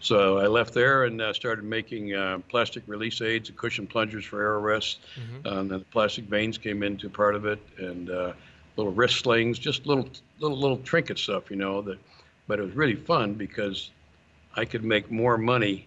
So 0.01 0.37
I 0.39 0.47
left 0.47 0.73
there 0.73 1.03
and 1.03 1.21
uh, 1.21 1.33
started 1.33 1.65
making 1.65 2.13
uh, 2.15 2.39
plastic 2.47 2.83
release 2.87 3.21
aids 3.21 3.49
and 3.49 3.57
cushion 3.57 3.85
plungers 3.85 4.25
for 4.25 4.41
arrow 4.41 4.61
rests. 4.61 4.99
Uh, 5.45 5.59
and 5.59 5.71
then 5.71 5.79
the 5.79 5.85
plastic 5.85 6.25
vanes 6.25 6.57
came 6.57 6.83
into 6.83 7.09
part 7.09 7.35
of 7.35 7.45
it, 7.45 7.59
and 7.77 8.09
uh, 8.09 8.33
little 8.77 8.93
wrist 8.93 9.19
slings, 9.19 9.59
just 9.59 9.85
little, 9.85 10.09
little, 10.39 10.57
little 10.57 10.77
trinket 10.77 11.19
stuff, 11.19 11.49
you 11.49 11.57
know. 11.57 11.81
That, 11.81 11.99
but 12.47 12.59
it 12.59 12.63
was 12.63 12.75
really 12.75 12.95
fun 12.95 13.33
because 13.33 13.91
I 14.55 14.65
could 14.65 14.83
make 14.83 15.11
more 15.11 15.37
money 15.37 15.85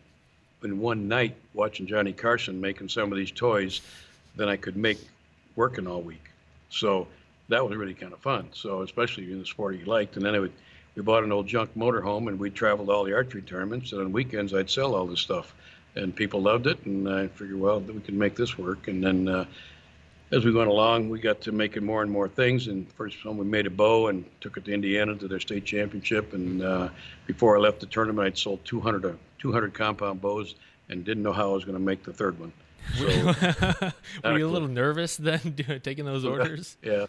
in 0.63 0.79
one 0.79 1.09
night 1.09 1.35
watching 1.55 1.87
Johnny 1.87 2.13
Carson 2.13 2.61
making 2.61 2.89
some 2.89 3.11
of 3.11 3.19
these 3.19 3.33
toys 3.33 3.81
than 4.37 4.49
I 4.49 4.57
could 4.57 4.77
make 4.77 4.99
working 5.57 5.87
all 5.87 6.03
week. 6.03 6.25
So 6.71 7.09
that 7.49 7.67
was 7.67 7.77
really 7.77 7.95
kind 7.95 8.13
of 8.13 8.21
fun. 8.21 8.49
So 8.53 8.83
especially 8.83 9.31
in 9.33 9.39
the 9.39 9.47
sport 9.47 9.77
you 9.79 9.85
liked, 9.85 10.17
and 10.17 10.25
then 10.25 10.35
I 10.35 10.39
would 10.41 10.53
we 10.95 11.03
bought 11.03 11.25
an 11.25 11.33
old 11.33 11.47
junk 11.47 11.71
motorhome 11.77 12.29
and 12.29 12.39
we 12.39 12.51
traveled 12.51 12.91
all 12.91 13.05
the 13.05 13.15
archery 13.15 13.43
tournaments. 13.43 13.93
And 13.93 14.01
on 14.03 14.13
weekends 14.13 14.53
I'd 14.53 14.71
sell 14.71 14.95
all 14.95 15.07
this 15.07 15.21
stuff, 15.21 15.55
and 15.95 16.15
people 16.15 16.43
loved 16.43 16.67
it. 16.67 16.85
And 16.85 17.09
I 17.09 17.29
figured, 17.29 17.59
well, 17.59 17.81
we 17.81 18.01
can 18.01 18.19
make 18.19 18.37
this 18.37 18.59
work. 18.59 18.89
And 18.89 19.03
then 19.03 19.29
uh, 19.29 19.45
as 20.33 20.45
we 20.45 20.53
went 20.53 20.69
along, 20.69 21.09
we 21.09 21.19
got 21.19 21.41
to 21.43 21.53
making 21.53 21.85
more 21.85 22.03
and 22.03 22.11
more 22.11 22.29
things. 22.29 22.69
And 22.69 22.91
first 22.93 23.25
one, 23.25 23.37
we 23.37 23.45
made 23.45 23.67
a 23.67 23.71
bow 23.71 24.09
and 24.09 24.25
took 24.41 24.57
it 24.57 24.65
to 24.67 24.73
Indiana 24.73 25.15
to 25.17 25.29
their 25.29 25.41
state 25.41 25.65
championship. 25.65 26.33
And 26.33 26.63
uh, 26.63 26.89
before 27.27 27.57
I 27.57 27.61
left 27.61 27.81
the 27.81 27.87
tournament, 27.87 28.27
I'd 28.27 28.39
sold 28.39 28.65
200 28.65 29.05
uh, 29.05 29.13
200 29.39 29.75
compound 29.75 30.21
bows 30.21 30.55
and 30.89 31.05
didn't 31.05 31.23
know 31.23 31.33
how 31.33 31.51
I 31.51 31.55
was 31.55 31.65
going 31.65 31.77
to 31.77 31.83
make 31.83 32.05
the 32.05 32.13
third 32.13 32.39
one. 32.39 32.53
So 32.97 33.07
Were 34.25 34.39
you 34.39 34.47
a 34.47 34.51
little 34.51 34.69
nervous 34.69 35.17
then 35.17 35.55
taking 35.83 36.05
those 36.05 36.25
orders? 36.25 36.77
yeah. 36.83 37.07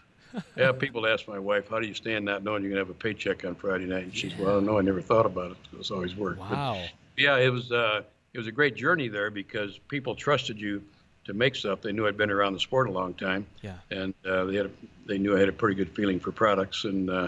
Yeah, 0.56 0.72
people 0.72 1.06
ask 1.08 1.28
my 1.28 1.40
wife, 1.40 1.70
"How 1.70 1.80
do 1.80 1.88
you 1.88 1.94
stand 1.94 2.26
not 2.26 2.44
knowing 2.44 2.64
you're 2.64 2.72
gonna 2.72 2.82
have 2.82 2.90
a 2.90 2.94
paycheck 2.94 3.46
on 3.46 3.56
Friday 3.56 3.86
night?" 3.86 4.04
And 4.04 4.16
she 4.16 4.30
says, 4.30 4.40
"Well, 4.40 4.62
no, 4.62 4.78
I 4.78 4.82
never 4.82 5.02
thought 5.02 5.26
about 5.26 5.52
it. 5.52 5.58
It's 5.80 5.92
always 5.92 6.16
worked." 6.16 6.40
But, 6.40 6.50
Wow. 6.58 6.90
yeah, 7.18 7.38
it 7.38 7.50
was 7.50 7.72
uh, 7.72 8.02
it 8.34 8.38
was 8.38 8.48
a 8.48 8.52
great 8.52 8.76
journey 8.76 9.08
there 9.08 9.30
because 9.30 9.78
people 9.88 10.16
trusted 10.16 10.60
you 10.60 10.84
to 11.26 11.34
make 11.34 11.56
stuff. 11.56 11.82
They 11.82 11.92
knew 11.92 12.08
I'd 12.08 12.18
been 12.18 12.32
around 12.32 12.54
the 12.54 12.60
sport 12.60 12.88
a 12.88 12.92
long 12.92 13.14
time, 13.14 13.46
Yeah. 13.62 13.78
and 13.92 14.14
uh, 14.26 14.46
they 14.46 14.56
had 14.56 14.66
a, 14.68 14.72
they 15.06 15.18
knew 15.18 15.36
I 15.36 15.40
had 15.40 15.50
a 15.50 15.54
pretty 15.54 15.76
good 15.76 15.90
feeling 15.96 16.20
for 16.20 16.32
products, 16.32 16.84
and 16.84 17.10
uh, 17.10 17.28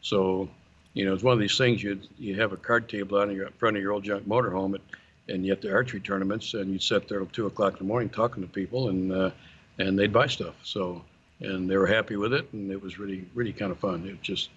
so 0.00 0.48
you 0.94 1.04
know 1.04 1.12
it's 1.14 1.22
one 1.24 1.34
of 1.34 1.40
these 1.40 1.58
things 1.58 1.82
you 1.82 2.00
you 2.18 2.34
have 2.40 2.52
a 2.52 2.56
card 2.56 2.88
table 2.88 3.18
out 3.18 3.28
in 3.28 3.34
your 3.36 3.46
in 3.46 3.52
front 3.54 3.76
of 3.76 3.82
your 3.82 3.92
old 3.92 4.04
junk 4.04 4.26
motorhome 4.28 4.74
at 4.74 4.80
and 5.26 5.46
yet 5.46 5.62
the 5.62 5.72
archery 5.72 6.00
tournaments, 6.00 6.52
and 6.52 6.70
you'd 6.70 6.82
sit 6.82 7.08
there 7.08 7.18
till 7.20 7.26
two 7.28 7.46
o'clock 7.46 7.72
in 7.72 7.78
the 7.78 7.84
morning 7.84 8.10
talking 8.10 8.42
to 8.42 8.48
people, 8.48 8.88
and 8.90 9.10
uh, 9.12 9.30
and 9.78 9.98
they'd 9.98 10.12
buy 10.12 10.26
stuff. 10.26 10.54
So 10.62 11.02
and 11.44 11.68
they 11.68 11.76
were 11.76 11.86
happy 11.86 12.16
with 12.16 12.32
it, 12.32 12.52
and 12.52 12.70
it 12.70 12.80
was 12.80 12.98
really 12.98 13.26
really 13.34 13.52
kind 13.52 13.72
of 13.72 13.78
fun. 13.78 14.06
It 14.06 14.12
was 14.12 14.20
just 14.22 14.50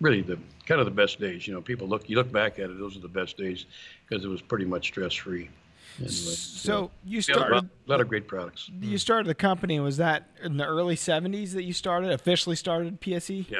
really 0.00 0.22
the 0.22 0.38
kind 0.66 0.80
of 0.80 0.86
the 0.86 0.92
best 0.92 1.20
days. 1.20 1.46
You 1.46 1.54
know, 1.54 1.60
people 1.60 1.88
look 1.88 2.08
you 2.08 2.16
look 2.16 2.30
back 2.30 2.58
at 2.58 2.70
it; 2.70 2.78
those 2.78 2.96
are 2.96 3.00
the 3.00 3.08
best 3.08 3.36
days 3.36 3.66
because 4.08 4.24
it 4.24 4.28
was 4.28 4.42
pretty 4.42 4.64
much 4.64 4.88
stress 4.88 5.14
free. 5.14 5.50
Anyway, 5.98 6.10
so 6.12 6.90
you 7.04 7.20
started 7.20 7.52
a 7.52 7.54
lot, 7.54 7.64
a 7.64 7.90
lot, 7.90 8.00
of 8.00 8.08
great 8.08 8.26
products. 8.26 8.68
You 8.80 8.98
started 8.98 9.28
the 9.28 9.34
company. 9.34 9.78
Was 9.78 9.98
that 9.98 10.28
in 10.42 10.56
the 10.56 10.64
early 10.64 10.96
'70s 10.96 11.52
that 11.52 11.62
you 11.62 11.72
started? 11.72 12.10
Officially 12.10 12.56
started 12.56 13.00
PSE? 13.00 13.48
Yeah, 13.48 13.58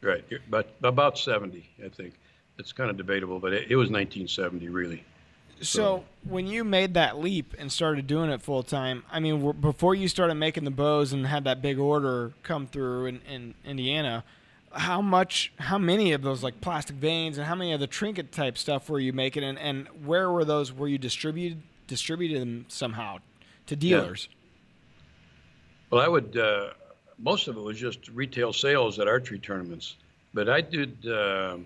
right. 0.00 0.24
But 0.48 0.74
about 0.82 1.18
'70, 1.18 1.68
I 1.84 1.88
think. 1.88 2.14
It's 2.56 2.72
kind 2.72 2.88
of 2.88 2.96
debatable, 2.96 3.40
but 3.40 3.52
it, 3.52 3.70
it 3.70 3.76
was 3.76 3.90
1970, 3.90 4.68
really. 4.68 5.04
So, 5.68 6.04
when 6.24 6.46
you 6.46 6.64
made 6.64 6.94
that 6.94 7.18
leap 7.18 7.54
and 7.58 7.70
started 7.70 8.06
doing 8.06 8.30
it 8.30 8.42
full 8.42 8.62
time, 8.62 9.04
I 9.10 9.20
mean, 9.20 9.52
before 9.60 9.94
you 9.94 10.08
started 10.08 10.34
making 10.34 10.64
the 10.64 10.70
bows 10.70 11.12
and 11.12 11.26
had 11.26 11.44
that 11.44 11.60
big 11.62 11.78
order 11.78 12.32
come 12.42 12.66
through 12.66 13.06
in, 13.06 13.20
in 13.28 13.54
Indiana, 13.64 14.24
how 14.72 15.00
much, 15.00 15.52
how 15.58 15.78
many 15.78 16.12
of 16.12 16.22
those 16.22 16.42
like 16.42 16.60
plastic 16.60 16.96
vanes 16.96 17.38
and 17.38 17.46
how 17.46 17.54
many 17.54 17.72
of 17.72 17.80
the 17.80 17.86
trinket 17.86 18.32
type 18.32 18.58
stuff 18.58 18.88
were 18.88 18.98
you 19.00 19.12
making, 19.12 19.44
and, 19.44 19.58
and 19.58 19.88
where 20.04 20.30
were 20.30 20.44
those? 20.44 20.72
Were 20.72 20.88
you 20.88 20.98
distributed 20.98 21.62
distributed 21.86 22.40
them 22.40 22.64
somehow 22.68 23.18
to 23.66 23.76
dealers? 23.76 24.28
Yeah. 24.30 24.36
Well, 25.90 26.02
I 26.02 26.08
would. 26.08 26.36
Uh, 26.36 26.70
most 27.18 27.46
of 27.48 27.56
it 27.56 27.60
was 27.60 27.78
just 27.78 28.08
retail 28.08 28.52
sales 28.52 28.98
at 28.98 29.06
archery 29.06 29.38
tournaments, 29.38 29.96
but 30.32 30.48
I 30.48 30.60
did. 30.60 31.06
Uh, 31.06 31.58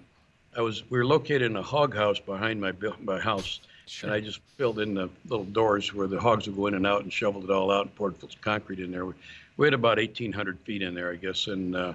I 0.56 0.60
was. 0.60 0.88
We 0.90 0.98
were 0.98 1.06
located 1.06 1.42
in 1.42 1.56
a 1.56 1.62
hog 1.62 1.94
house 1.94 2.20
behind 2.20 2.60
my 2.60 2.72
my 3.00 3.18
house, 3.18 3.60
sure. 3.90 4.10
and 4.10 4.16
I 4.16 4.20
just 4.20 4.40
filled 4.56 4.78
in 4.78 4.94
the 4.94 5.08
little 5.28 5.44
doors 5.44 5.92
where 5.94 6.06
the 6.06 6.20
hogs 6.20 6.46
would 6.46 6.56
go 6.56 6.66
in 6.66 6.74
and 6.74 6.86
out, 6.86 7.02
and 7.02 7.12
shoveled 7.12 7.44
it 7.44 7.50
all 7.50 7.70
out, 7.70 7.86
and 7.86 7.94
poured 7.94 8.14
concrete 8.40 8.80
in 8.80 8.90
there. 8.90 9.06
We, 9.06 9.14
we 9.56 9.66
had 9.66 9.74
about 9.74 9.98
1,800 9.98 10.58
feet 10.60 10.82
in 10.82 10.94
there, 10.94 11.10
I 11.10 11.16
guess, 11.16 11.46
and 11.46 11.74
uh, 11.74 11.94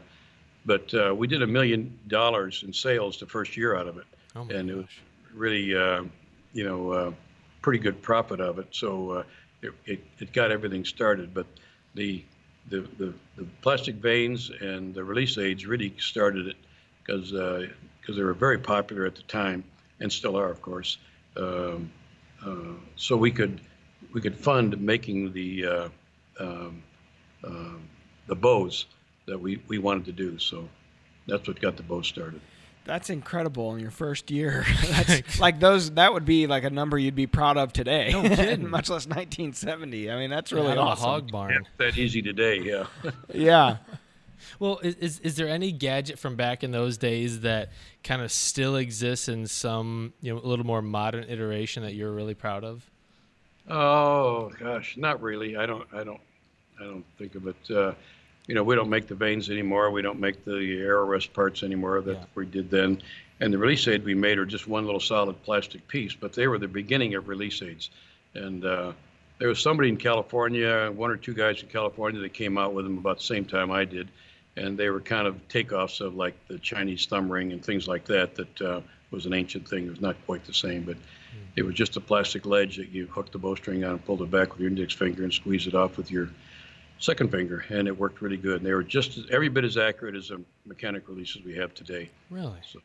but 0.65 0.93
uh, 0.93 1.13
we 1.15 1.27
did 1.27 1.41
a 1.41 1.47
million 1.47 1.97
dollars 2.07 2.63
in 2.65 2.73
sales 2.73 3.19
the 3.19 3.25
first 3.25 3.57
year 3.57 3.75
out 3.75 3.87
of 3.87 3.97
it, 3.97 4.05
oh 4.35 4.47
and 4.49 4.69
it 4.69 4.75
was 4.75 4.85
really, 5.33 5.75
uh, 5.75 6.03
you 6.53 6.63
know 6.63 6.91
uh, 6.91 7.11
pretty 7.63 7.79
good 7.79 8.01
profit 8.01 8.39
of 8.39 8.59
it. 8.59 8.67
So 8.71 9.11
uh, 9.11 9.23
it, 9.63 9.73
it, 9.85 10.03
it, 10.19 10.33
got 10.33 10.51
everything 10.51 10.85
started. 10.85 11.33
But 11.33 11.47
the, 11.95 12.23
the, 12.69 12.81
the, 12.97 13.13
the, 13.37 13.45
plastic 13.61 13.95
vanes 13.95 14.51
and 14.61 14.93
the 14.93 15.03
release 15.03 15.37
aids 15.39 15.65
really 15.65 15.93
started 15.97 16.47
it 16.47 16.57
because 16.99 17.31
because 17.31 17.69
uh, 18.09 18.13
they 18.15 18.23
were 18.23 18.33
very 18.33 18.59
popular 18.59 19.05
at 19.05 19.15
the 19.15 19.23
time 19.23 19.63
and 19.99 20.11
still 20.11 20.35
are, 20.35 20.49
of 20.49 20.61
course. 20.61 20.97
Um, 21.37 21.91
uh, 22.45 22.75
so 22.95 23.17
we 23.17 23.31
could 23.31 23.61
we 24.13 24.21
could 24.21 24.37
fund 24.37 24.79
making 24.79 25.33
the 25.33 25.65
uh, 25.65 25.89
um, 26.39 26.83
uh, 27.43 27.77
the 28.27 28.35
bows 28.35 28.85
that 29.25 29.39
we, 29.39 29.61
we 29.67 29.77
wanted 29.77 30.05
to 30.05 30.11
do. 30.11 30.37
So 30.37 30.67
that's 31.27 31.47
what 31.47 31.59
got 31.59 31.77
the 31.77 31.83
bow 31.83 32.01
started. 32.01 32.41
That's 32.85 33.09
incredible 33.09 33.73
in 33.75 33.79
your 33.79 33.91
first 33.91 34.29
year. 34.29 34.65
That's 34.89 35.39
like 35.39 35.61
those. 35.61 35.91
That 35.91 36.13
would 36.13 36.25
be 36.25 36.47
like 36.47 36.65
a 36.65 36.69
number 36.69 36.97
you'd 36.97 37.15
be 37.15 37.27
proud 37.27 37.55
of 37.55 37.71
today. 37.71 38.09
No 38.11 38.23
kidding. 38.35 38.69
Much 38.69 38.89
less 38.89 39.07
1970. 39.07 40.11
I 40.11 40.17
mean, 40.17 40.29
that's 40.29 40.51
really 40.51 40.73
yeah, 40.73 40.79
awesome. 40.79 41.05
A 41.05 41.07
hog 41.07 41.31
barn. 41.31 41.51
Yeah, 41.53 41.59
that 41.77 41.97
easy 41.97 42.21
today. 42.21 42.59
Yeah. 42.59 42.87
yeah. 43.33 43.77
Well, 44.59 44.79
is 44.83 45.19
is 45.19 45.35
there 45.35 45.47
any 45.47 45.71
gadget 45.71 46.19
from 46.19 46.35
back 46.35 46.63
in 46.63 46.71
those 46.71 46.97
days 46.97 47.41
that 47.41 47.69
kind 48.03 48.21
of 48.21 48.31
still 48.31 48.75
exists 48.75 49.27
in 49.27 49.47
some 49.47 50.13
you 50.21 50.33
know 50.33 50.41
a 50.41 50.45
little 50.47 50.65
more 50.65 50.81
modern 50.81 51.25
iteration 51.29 51.83
that 51.83 51.93
you're 51.93 52.11
really 52.11 52.35
proud 52.35 52.63
of? 52.63 52.89
Oh 53.69 54.51
gosh, 54.59 54.97
not 54.97 55.21
really. 55.21 55.57
I 55.57 55.65
don't. 55.65 55.87
I 55.93 56.03
don't. 56.03 56.21
I 56.79 56.83
don't 56.83 57.05
think 57.17 57.35
of 57.35 57.47
it. 57.47 57.71
Uh, 57.71 57.93
you 58.47 58.55
know, 58.55 58.63
we 58.63 58.75
don't 58.75 58.89
make 58.89 59.07
the 59.07 59.15
vanes 59.15 59.49
anymore. 59.49 59.89
We 59.91 60.01
don't 60.01 60.19
make 60.19 60.43
the 60.43 60.79
air 60.81 61.03
rest 61.05 61.33
parts 61.33 61.63
anymore 61.63 62.01
that 62.01 62.13
yeah. 62.13 62.25
we 62.35 62.45
did 62.45 62.69
then. 62.69 63.01
And 63.39 63.53
the 63.53 63.57
release 63.57 63.87
aid 63.87 64.03
we 64.03 64.15
made 64.15 64.37
are 64.37 64.45
just 64.45 64.67
one 64.67 64.85
little 64.85 64.99
solid 64.99 65.41
plastic 65.43 65.87
piece, 65.87 66.13
but 66.13 66.33
they 66.33 66.47
were 66.47 66.57
the 66.59 66.67
beginning 66.67 67.15
of 67.15 67.27
release 67.27 67.61
aids. 67.61 67.89
And 68.33 68.65
uh, 68.65 68.93
there 69.39 69.47
was 69.47 69.59
somebody 69.59 69.89
in 69.89 69.97
California, 69.97 70.91
one 70.91 71.09
or 71.09 71.17
two 71.17 71.33
guys 71.33 71.61
in 71.61 71.69
California 71.69 72.21
that 72.21 72.33
came 72.33 72.57
out 72.57 72.73
with 72.73 72.85
them 72.85 72.97
about 72.97 73.17
the 73.17 73.23
same 73.23 73.45
time 73.45 73.71
I 73.71 73.85
did. 73.85 74.09
And 74.55 74.77
they 74.77 74.89
were 74.89 75.01
kind 75.01 75.27
of 75.27 75.47
takeoffs 75.47 75.99
of 75.99 76.15
like 76.15 76.35
the 76.47 76.59
Chinese 76.59 77.05
thumb 77.05 77.31
ring 77.31 77.51
and 77.51 77.63
things 77.63 77.87
like 77.87 78.05
that, 78.05 78.35
that 78.35 78.61
uh, 78.61 78.81
was 79.09 79.25
an 79.25 79.33
ancient 79.33 79.67
thing. 79.67 79.87
It 79.87 79.89
was 79.89 80.01
not 80.01 80.15
quite 80.25 80.45
the 80.45 80.53
same, 80.53 80.83
but 80.83 80.95
mm. 80.95 81.01
it 81.55 81.63
was 81.63 81.75
just 81.75 81.97
a 81.97 82.01
plastic 82.01 82.45
ledge 82.45 82.77
that 82.77 82.89
you 82.89 83.07
hooked 83.07 83.31
the 83.31 83.39
bowstring 83.39 83.83
on 83.83 83.91
and 83.91 84.05
pulled 84.05 84.21
it 84.21 84.29
back 84.29 84.51
with 84.51 84.59
your 84.59 84.69
index 84.69 84.93
finger 84.93 85.23
and 85.23 85.33
squeezed 85.33 85.67
it 85.67 85.75
off 85.75 85.97
with 85.97 86.11
your 86.11 86.29
second 86.99 87.31
finger, 87.31 87.65
and 87.69 87.87
it 87.87 87.97
worked 87.97 88.21
really 88.21 88.37
good. 88.37 88.57
And 88.57 88.65
they 88.65 88.73
were 88.73 88.83
just 88.83 89.17
as, 89.17 89.25
every 89.29 89.49
bit 89.49 89.63
as 89.63 89.77
accurate 89.77 90.15
as 90.15 90.29
the 90.29 90.41
mechanic 90.65 91.07
releases 91.07 91.43
we 91.43 91.55
have 91.55 91.73
today. 91.73 92.09
Really? 92.29 92.59
So, 92.71 92.79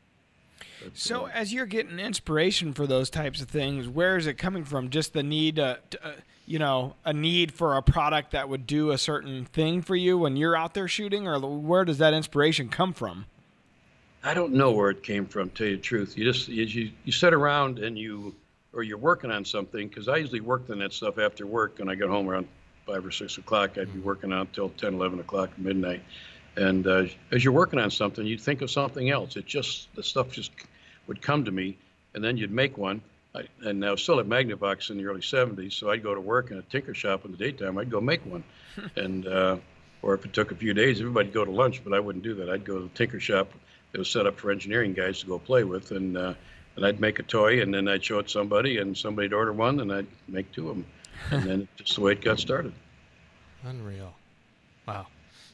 so 0.95 1.27
as 1.27 1.53
you're 1.53 1.67
getting 1.67 1.99
inspiration 1.99 2.73
for 2.73 2.87
those 2.87 3.11
types 3.11 3.41
of 3.41 3.49
things, 3.49 3.88
where 3.88 4.17
is 4.17 4.27
it 4.27 4.35
coming 4.35 4.65
from? 4.65 4.91
Just 4.91 5.12
the 5.12 5.23
need, 5.23 5.59
uh, 5.59 5.77
to, 5.91 6.07
uh, 6.07 6.12
you 6.47 6.59
know, 6.59 6.95
a 7.05 7.12
need 7.12 7.53
for 7.53 7.77
a 7.77 7.83
product 7.83 8.31
that 8.33 8.49
would 8.49 8.67
do 8.67 8.91
a 8.91 8.99
certain 8.99 9.45
thing 9.45 9.83
for 9.83 9.97
you 9.97 10.17
when 10.19 10.37
you're 10.37 10.57
out 10.57 10.75
there 10.75 10.88
shooting, 10.88 11.27
or 11.27 11.38
where 11.41 11.85
does 11.85 11.99
that 11.99 12.15
inspiration 12.15 12.69
come 12.69 12.93
from? 12.93 13.27
I 14.25 14.35
don't 14.35 14.53
know 14.53 14.73
where 14.73 14.91
it 14.91 15.03
came 15.03 15.27
from. 15.27 15.50
Tell 15.50 15.67
you 15.67 15.77
the 15.77 15.83
truth, 15.83 16.17
you 16.19 16.25
just 16.25 16.49
you 16.49 16.91
you 17.05 17.12
sit 17.12 17.33
around 17.33 17.79
and 17.79 17.97
you 17.97 18.35
or 18.73 18.83
you're 18.83 18.99
working 18.99 19.31
on 19.31 19.45
something 19.45 19.88
because 19.88 20.09
I 20.09 20.17
usually 20.17 20.41
worked 20.41 20.71
on 20.71 20.79
that 20.81 20.93
stuff 20.93 21.19
after 21.19 21.47
work 21.47 21.81
and 21.81 21.91
I 21.91 21.95
get 21.95 22.09
home 22.09 22.29
around 22.29 22.47
five 22.87 23.05
or 23.05 23.11
six 23.11 23.38
o'clock. 23.38 23.79
I'd 23.79 23.93
be 23.93 24.00
working 24.00 24.33
on 24.33 24.41
until 24.41 24.71
10, 24.71 24.95
11 24.95 25.21
o'clock 25.21 25.50
midnight. 25.59 26.03
And 26.59 26.87
uh, 26.87 27.05
as 27.31 27.45
you're 27.45 27.53
working 27.53 27.79
on 27.79 27.91
something, 27.91 28.27
you'd 28.27 28.41
think 28.41 28.62
of 28.62 28.71
something 28.71 29.11
else. 29.11 29.37
It 29.37 29.47
just, 29.47 29.95
the 29.95 30.03
stuff 30.03 30.33
just 30.33 30.50
would 31.07 31.23
come 31.23 31.45
to 31.45 31.50
me, 31.50 31.77
and 32.15 32.23
then 32.23 32.37
you'd 32.37 32.50
make 32.50 32.77
one. 32.77 33.00
I, 33.35 33.45
and 33.62 33.85
I 33.85 33.91
was 33.93 34.03
still 34.03 34.19
at 34.19 34.27
Magnavox 34.27 34.91
in 34.91 34.99
the 34.99 35.05
early 35.07 35.21
70s, 35.21 35.73
so 35.73 35.91
I'd 35.91 36.03
go 36.03 36.15
to 36.15 36.21
work 36.21 36.50
in 36.50 36.59
a 36.59 36.62
tinker 36.62 36.95
shop 36.95 37.25
in 37.25 37.31
the 37.31 37.37
daytime. 37.37 37.79
I'd 37.79 37.91
go 37.91 38.00
make 38.00 38.25
one. 38.27 38.43
and, 38.97 39.27
uh, 39.27 39.57
or 40.03 40.15
if 40.15 40.25
it 40.25 40.33
took 40.33 40.50
a 40.50 40.57
few 40.57 40.75
days, 40.75 41.00
everybody'd 41.00 41.33
go 41.33 41.45
to 41.45 41.50
lunch, 41.50 41.83
but 41.85 41.93
I 41.93 42.00
wouldn't 42.00 42.25
do 42.25 42.35
that. 42.35 42.50
I'd 42.50 42.65
go 42.65 42.79
to 42.79 42.85
the 42.85 42.95
tinker 42.95 43.21
shop 43.21 43.50
that 43.93 43.99
was 43.99 44.11
set 44.11 44.27
up 44.27 44.38
for 44.38 44.50
engineering 44.50 44.95
guys 44.95 45.21
to 45.21 45.27
go 45.27 45.38
play 45.38 45.65
with, 45.65 45.93
and, 45.93 46.17
uh, 46.17 46.35
and 46.77 46.85
I'd 46.85 47.00
make 47.00 47.19
a 47.19 47.23
toy, 47.23 47.62
and 47.62 47.73
then 47.73 47.88
I'd 47.88 48.05
show 48.05 48.19
it 48.19 48.25
to 48.25 48.29
somebody, 48.29 48.79
and 48.79 48.97
somebody'd 48.97 49.33
order 49.33 49.53
one, 49.53 49.81
and 49.81 49.93
I'd 49.93 50.07
make 50.27 50.50
two 50.53 50.71
of 50.71 50.77
them 50.77 50.87
and 51.31 51.43
then 51.45 51.69
just 51.77 51.95
the 51.95 52.00
way 52.00 52.12
it 52.12 52.21
got 52.21 52.38
started. 52.38 52.73
Unreal. 53.65 54.15
Wow. 54.87 55.07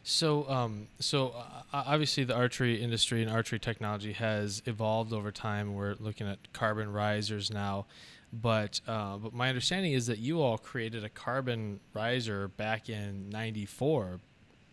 So, 0.06 0.46
um, 0.50 0.88
so 0.98 1.28
uh, 1.28 1.62
obviously 1.72 2.24
the 2.24 2.34
archery 2.34 2.80
industry 2.80 3.22
and 3.22 3.30
archery 3.30 3.58
technology 3.58 4.12
has 4.12 4.62
evolved 4.66 5.14
over 5.14 5.32
time. 5.32 5.74
We're 5.74 5.94
looking 5.98 6.28
at 6.28 6.52
carbon 6.52 6.92
risers 6.92 7.50
now, 7.50 7.86
but 8.30 8.82
uh, 8.86 9.16
but 9.16 9.32
my 9.32 9.48
understanding 9.48 9.94
is 9.94 10.06
that 10.08 10.18
you 10.18 10.42
all 10.42 10.58
created 10.58 11.04
a 11.04 11.08
carbon 11.08 11.80
riser 11.94 12.48
back 12.48 12.90
in 12.90 13.30
'94. 13.30 14.20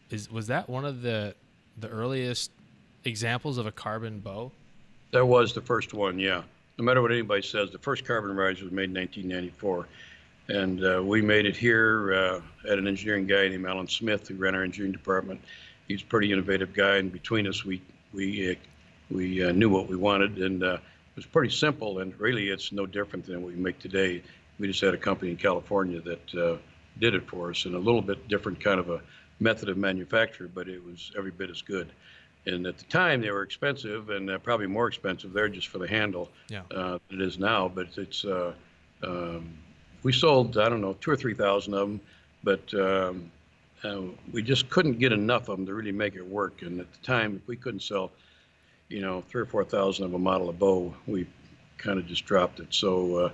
Is 0.09 0.29
was 0.29 0.47
that 0.47 0.69
one 0.69 0.83
of 0.83 1.01
the 1.01 1.33
the 1.77 1.87
earliest 1.87 2.51
examples 3.05 3.57
of 3.57 3.65
a 3.65 3.71
carbon 3.71 4.19
bow? 4.19 4.51
That 5.11 5.25
was 5.25 5.53
the 5.53 5.61
first 5.61 5.93
one. 5.93 6.19
Yeah. 6.19 6.43
No 6.77 6.83
matter 6.83 7.01
what 7.01 7.11
anybody 7.11 7.41
says, 7.41 7.71
the 7.71 7.77
first 7.77 8.03
carbon 8.03 8.35
riser 8.35 8.65
was 8.65 8.73
made 8.73 8.89
in 8.89 8.95
1994 8.95 9.87
and 10.47 10.83
uh, 10.83 11.01
we 11.03 11.21
made 11.21 11.45
it 11.45 11.55
here 11.55 12.13
uh, 12.13 12.69
at 12.69 12.77
an 12.77 12.87
engineering 12.87 13.27
guy 13.27 13.47
named 13.47 13.65
Alan 13.65 13.87
Smith, 13.87 14.27
who 14.27 14.35
ran 14.35 14.55
our 14.55 14.63
engineering 14.63 14.91
department. 14.91 15.41
He's 15.87 16.01
a 16.01 16.05
pretty 16.05 16.31
innovative 16.31 16.73
guy, 16.73 16.97
and 16.97 17.11
between 17.11 17.47
us, 17.47 17.63
we 17.65 17.81
we 18.13 18.51
uh, 18.51 18.55
we 19.09 19.43
uh, 19.43 19.51
knew 19.51 19.69
what 19.69 19.87
we 19.87 19.95
wanted, 19.95 20.37
and 20.37 20.63
uh, 20.63 20.73
it 20.73 21.15
was 21.15 21.25
pretty 21.25 21.53
simple. 21.53 21.99
And 21.99 22.17
really, 22.19 22.49
it's 22.49 22.71
no 22.71 22.85
different 22.85 23.25
than 23.25 23.41
what 23.41 23.53
we 23.53 23.59
make 23.59 23.79
today. 23.79 24.21
We 24.59 24.67
just 24.67 24.81
had 24.81 24.93
a 24.93 24.97
company 24.97 25.31
in 25.31 25.37
California 25.37 26.01
that 26.01 26.35
uh, 26.35 26.57
did 26.99 27.15
it 27.15 27.27
for 27.27 27.51
us, 27.51 27.65
and 27.65 27.75
a 27.75 27.79
little 27.79 28.01
bit 28.01 28.27
different 28.27 28.59
kind 28.59 28.79
of 28.79 28.89
a 28.89 29.01
method 29.39 29.69
of 29.69 29.77
manufacture, 29.77 30.47
but 30.47 30.67
it 30.67 30.83
was 30.83 31.11
every 31.17 31.31
bit 31.31 31.49
as 31.49 31.61
good. 31.61 31.91
And 32.45 32.65
at 32.65 32.77
the 32.77 32.85
time, 32.85 33.21
they 33.21 33.29
were 33.31 33.43
expensive, 33.43 34.09
and 34.09 34.43
probably 34.43 34.67
more 34.67 34.87
expensive 34.87 35.31
there 35.31 35.47
just 35.47 35.67
for 35.67 35.77
the 35.77 35.87
handle 35.87 36.29
yeah. 36.49 36.61
than 36.69 36.99
it 37.11 37.21
is 37.21 37.37
now. 37.37 37.67
But 37.67 37.89
it's 37.97 38.25
um, 39.03 39.45
we 40.03 40.11
sold 40.11 40.57
I 40.57 40.69
don't 40.69 40.81
know 40.81 40.93
two 40.93 41.11
or 41.11 41.15
three 41.15 41.33
thousand 41.33 41.73
of 41.73 41.87
them, 41.87 42.01
but 42.43 42.73
um, 42.73 43.31
uh, 43.83 44.01
we 44.31 44.41
just 44.41 44.69
couldn't 44.69 44.99
get 44.99 45.11
enough 45.11 45.49
of 45.49 45.57
them 45.57 45.65
to 45.65 45.73
really 45.73 45.91
make 45.91 46.15
it 46.15 46.25
work. 46.25 46.61
And 46.61 46.79
at 46.79 46.91
the 46.91 47.05
time, 47.05 47.37
if 47.41 47.47
we 47.47 47.55
couldn't 47.55 47.81
sell, 47.81 48.11
you 48.89 49.01
know, 49.01 49.23
three 49.29 49.41
or 49.41 49.45
four 49.45 49.63
thousand 49.63 50.05
of 50.05 50.13
a 50.13 50.19
model 50.19 50.49
of 50.49 50.59
bow, 50.59 50.93
we 51.07 51.27
kind 51.77 51.99
of 51.99 52.07
just 52.07 52.25
dropped 52.25 52.59
it. 52.59 52.67
So 52.73 53.15
uh, 53.15 53.31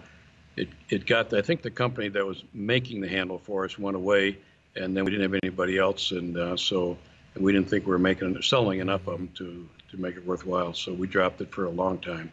it 0.55 0.69
it 0.89 1.05
got 1.05 1.33
I 1.33 1.41
think 1.41 1.61
the 1.61 1.71
company 1.71 2.09
that 2.09 2.25
was 2.25 2.43
making 2.53 3.01
the 3.01 3.07
handle 3.07 3.39
for 3.39 3.65
us 3.65 3.77
went 3.77 3.95
away, 3.95 4.37
and 4.75 4.95
then 4.95 5.05
we 5.05 5.11
didn't 5.11 5.31
have 5.31 5.39
anybody 5.43 5.77
else, 5.77 6.11
and 6.11 6.37
uh, 6.37 6.57
so 6.57 6.97
and 7.35 7.43
we 7.43 7.51
didn't 7.53 7.69
think 7.69 7.85
we 7.85 7.91
were 7.91 7.99
making 7.99 8.41
selling 8.41 8.79
enough 8.79 9.07
of 9.07 9.17
them 9.17 9.29
to 9.35 9.67
to 9.91 9.97
make 9.97 10.15
it 10.15 10.25
worthwhile. 10.25 10.73
So 10.73 10.93
we 10.93 11.07
dropped 11.07 11.41
it 11.41 11.51
for 11.51 11.65
a 11.65 11.69
long 11.69 11.99
time. 11.99 12.31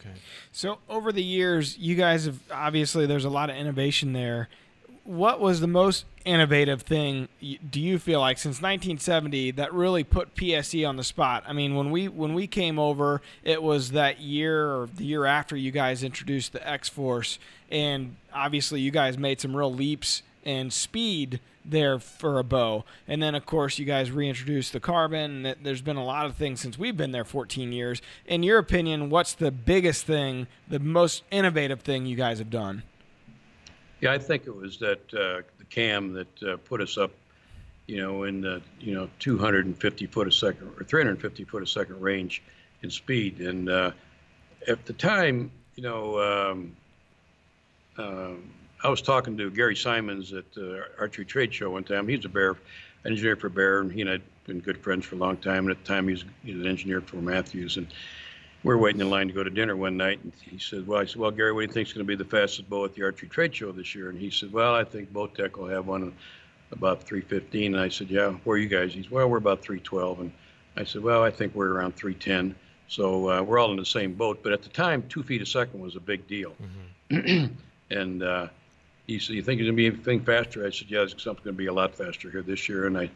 Okay. 0.00 0.14
So 0.52 0.78
over 0.88 1.12
the 1.12 1.22
years, 1.22 1.78
you 1.78 1.94
guys 1.94 2.26
have 2.26 2.38
obviously 2.50 3.06
there's 3.06 3.24
a 3.24 3.30
lot 3.30 3.50
of 3.50 3.56
innovation 3.56 4.12
there. 4.12 4.48
What 5.04 5.40
was 5.40 5.60
the 5.60 5.68
most 5.68 6.04
innovative 6.24 6.82
thing 6.82 7.28
do 7.70 7.80
you 7.80 7.98
feel 8.00 8.18
like 8.18 8.38
since 8.38 8.56
1970 8.56 9.52
that 9.52 9.72
really 9.72 10.02
put 10.02 10.34
PSE 10.34 10.86
on 10.88 10.96
the 10.96 11.04
spot? 11.04 11.44
I 11.46 11.52
mean, 11.52 11.76
when 11.76 11.90
we 11.90 12.08
when 12.08 12.34
we 12.34 12.46
came 12.46 12.78
over, 12.78 13.22
it 13.44 13.62
was 13.62 13.92
that 13.92 14.20
year 14.20 14.68
or 14.68 14.88
the 14.94 15.04
year 15.04 15.24
after 15.24 15.56
you 15.56 15.70
guys 15.70 16.02
introduced 16.02 16.52
the 16.52 16.68
X 16.68 16.88
Force, 16.88 17.38
and 17.70 18.16
obviously 18.34 18.80
you 18.80 18.90
guys 18.90 19.16
made 19.16 19.40
some 19.40 19.56
real 19.56 19.72
leaps 19.72 20.22
in 20.46 20.70
speed 20.70 21.40
there 21.64 21.98
for 21.98 22.38
a 22.38 22.44
bow. 22.44 22.84
And 23.08 23.20
then, 23.20 23.34
of 23.34 23.44
course, 23.44 23.78
you 23.78 23.84
guys 23.84 24.10
reintroduced 24.12 24.72
the 24.72 24.80
carbon. 24.80 25.54
There's 25.60 25.82
been 25.82 25.96
a 25.96 26.04
lot 26.04 26.24
of 26.26 26.36
things 26.36 26.60
since 26.60 26.78
we've 26.78 26.96
been 26.96 27.10
there 27.10 27.24
14 27.24 27.72
years. 27.72 28.00
In 28.26 28.44
your 28.44 28.58
opinion, 28.58 29.10
what's 29.10 29.34
the 29.34 29.50
biggest 29.50 30.06
thing, 30.06 30.46
the 30.68 30.78
most 30.78 31.24
innovative 31.32 31.80
thing 31.80 32.06
you 32.06 32.16
guys 32.16 32.38
have 32.38 32.50
done? 32.50 32.84
Yeah, 34.00 34.12
I 34.12 34.18
think 34.18 34.46
it 34.46 34.54
was 34.54 34.78
that 34.78 35.00
uh, 35.12 35.42
the 35.58 35.64
cam 35.68 36.12
that 36.12 36.42
uh, 36.42 36.56
put 36.58 36.80
us 36.80 36.96
up, 36.96 37.10
you 37.86 38.00
know, 38.00 38.24
in 38.24 38.40
the 38.40 38.62
you 38.78 38.94
know 38.94 39.08
250 39.18 40.06
foot 40.06 40.28
a 40.28 40.32
second 40.32 40.68
or 40.78 40.84
350 40.84 41.44
foot 41.44 41.62
a 41.62 41.66
second 41.66 42.00
range 42.00 42.42
in 42.82 42.90
speed. 42.90 43.40
And 43.40 43.68
uh, 43.68 43.90
at 44.68 44.84
the 44.84 44.92
time, 44.92 45.50
you 45.74 45.82
know, 45.82 46.20
um, 46.20 46.76
um 47.98 48.50
I 48.82 48.88
was 48.88 49.02
talking 49.02 49.36
to 49.38 49.50
Gary 49.50 49.76
Simons 49.76 50.32
at 50.32 50.52
the 50.52 50.84
archery 50.98 51.24
trade 51.24 51.52
show 51.52 51.70
one 51.70 51.84
time. 51.84 52.06
He's 52.08 52.24
a 52.24 52.28
Bear 52.28 52.56
engineer 53.04 53.36
for 53.36 53.48
Bear, 53.48 53.80
and 53.80 53.90
he 53.90 54.02
and 54.02 54.10
I'd 54.10 54.22
been 54.44 54.60
good 54.60 54.78
friends 54.78 55.04
for 55.06 55.16
a 55.16 55.18
long 55.18 55.36
time. 55.38 55.64
And 55.64 55.70
at 55.70 55.82
the 55.82 55.88
time, 55.88 56.06
he 56.06 56.12
was, 56.12 56.24
he 56.44 56.52
was 56.52 56.62
an 56.62 56.70
engineer 56.70 57.00
for 57.00 57.16
Mathews, 57.16 57.78
And 57.78 57.88
we 58.62 58.74
were 58.74 58.78
waiting 58.78 59.00
in 59.00 59.10
line 59.10 59.28
to 59.28 59.34
go 59.34 59.42
to 59.42 59.50
dinner 59.50 59.76
one 59.76 59.96
night, 59.96 60.20
and 60.22 60.32
he 60.40 60.58
said, 60.58 60.86
"Well, 60.86 61.00
I 61.00 61.04
said, 61.04 61.16
well, 61.16 61.30
Gary, 61.30 61.52
what 61.52 61.60
do 61.60 61.66
you 61.66 61.72
think 61.72 61.88
is 61.88 61.94
going 61.94 62.06
to 62.06 62.08
be 62.08 62.16
the 62.16 62.28
fastest 62.28 62.68
bow 62.68 62.84
at 62.84 62.94
the 62.94 63.02
archery 63.02 63.28
trade 63.28 63.54
show 63.54 63.72
this 63.72 63.94
year?" 63.94 64.10
And 64.10 64.18
he 64.18 64.30
said, 64.30 64.52
"Well, 64.52 64.74
I 64.74 64.84
think 64.84 65.12
Bowtech 65.12 65.56
will 65.56 65.68
have 65.68 65.86
one 65.86 66.12
about 66.70 67.02
315." 67.02 67.74
And 67.74 67.82
I 67.82 67.88
said, 67.88 68.10
"Yeah, 68.10 68.32
where 68.44 68.56
are 68.56 68.58
you 68.58 68.68
guys?" 68.68 68.92
He's, 68.92 69.10
"Well, 69.10 69.28
we're 69.28 69.38
about 69.38 69.62
312." 69.62 70.20
And 70.20 70.32
I 70.76 70.84
said, 70.84 71.02
"Well, 71.02 71.22
I 71.22 71.30
think 71.30 71.54
we're 71.54 71.72
around 71.72 71.96
310." 71.96 72.54
So 72.88 73.30
uh, 73.30 73.42
we're 73.42 73.58
all 73.58 73.70
in 73.72 73.78
the 73.78 73.86
same 73.86 74.14
boat. 74.14 74.40
But 74.42 74.52
at 74.52 74.62
the 74.62 74.68
time, 74.68 75.02
two 75.08 75.22
feet 75.22 75.42
a 75.42 75.46
second 75.46 75.80
was 75.80 75.96
a 75.96 76.00
big 76.00 76.26
deal. 76.28 76.54
Mm-hmm. 77.10 77.46
and 77.90 78.22
uh, 78.22 78.48
he 79.06 79.18
said, 79.18 79.36
"You 79.36 79.42
think 79.42 79.60
it's 79.60 79.66
going 79.66 79.76
to 79.76 79.82
be 79.82 79.86
anything 79.86 80.20
faster?" 80.20 80.66
I 80.66 80.70
said, 80.70 80.90
"Yeah, 80.90 81.06
something's 81.06 81.24
going 81.24 81.40
to 81.44 81.52
be 81.52 81.66
a 81.66 81.72
lot 81.72 81.94
faster 81.94 82.30
here 82.30 82.42
this 82.42 82.68
year." 82.68 82.86
And 82.86 82.98
I, 82.98 83.10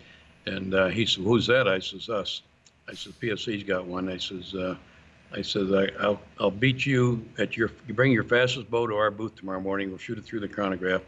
and 0.47 0.75
uh, 0.75 0.89
he 0.89 1.07
said, 1.07 1.25
"Who's 1.25 1.47
that?" 1.49 1.67
I 1.69 1.81
says, 1.81 2.09
"Us." 2.09 2.43
I 2.89 2.95
said, 2.95 3.13
"PSE's 3.21 3.65
got 3.65 3.87
one." 3.87 4.09
I 4.09 4.19
says, 4.19 4.55
uh, 4.55 4.77
"I 5.33 5.43
says 5.43 5.73
I, 5.73 5.91
will 6.07 6.21
I'll 6.39 6.51
beat 6.51 6.87
you 6.87 7.25
at 7.39 7.57
your. 7.57 7.71
You 7.89 7.95
bring 7.95 8.13
your 8.13 8.25
fastest 8.25 8.71
bow 8.71 8.87
to 8.87 8.97
our 8.97 9.11
booth 9.11 9.37
tomorrow 9.37 9.61
morning. 9.61 9.89
We'll 9.89 9.99
shoot 9.99 10.19
it 10.19 10.25
through 10.25 10.41
the 10.41 10.49
chronograph, 10.49 11.03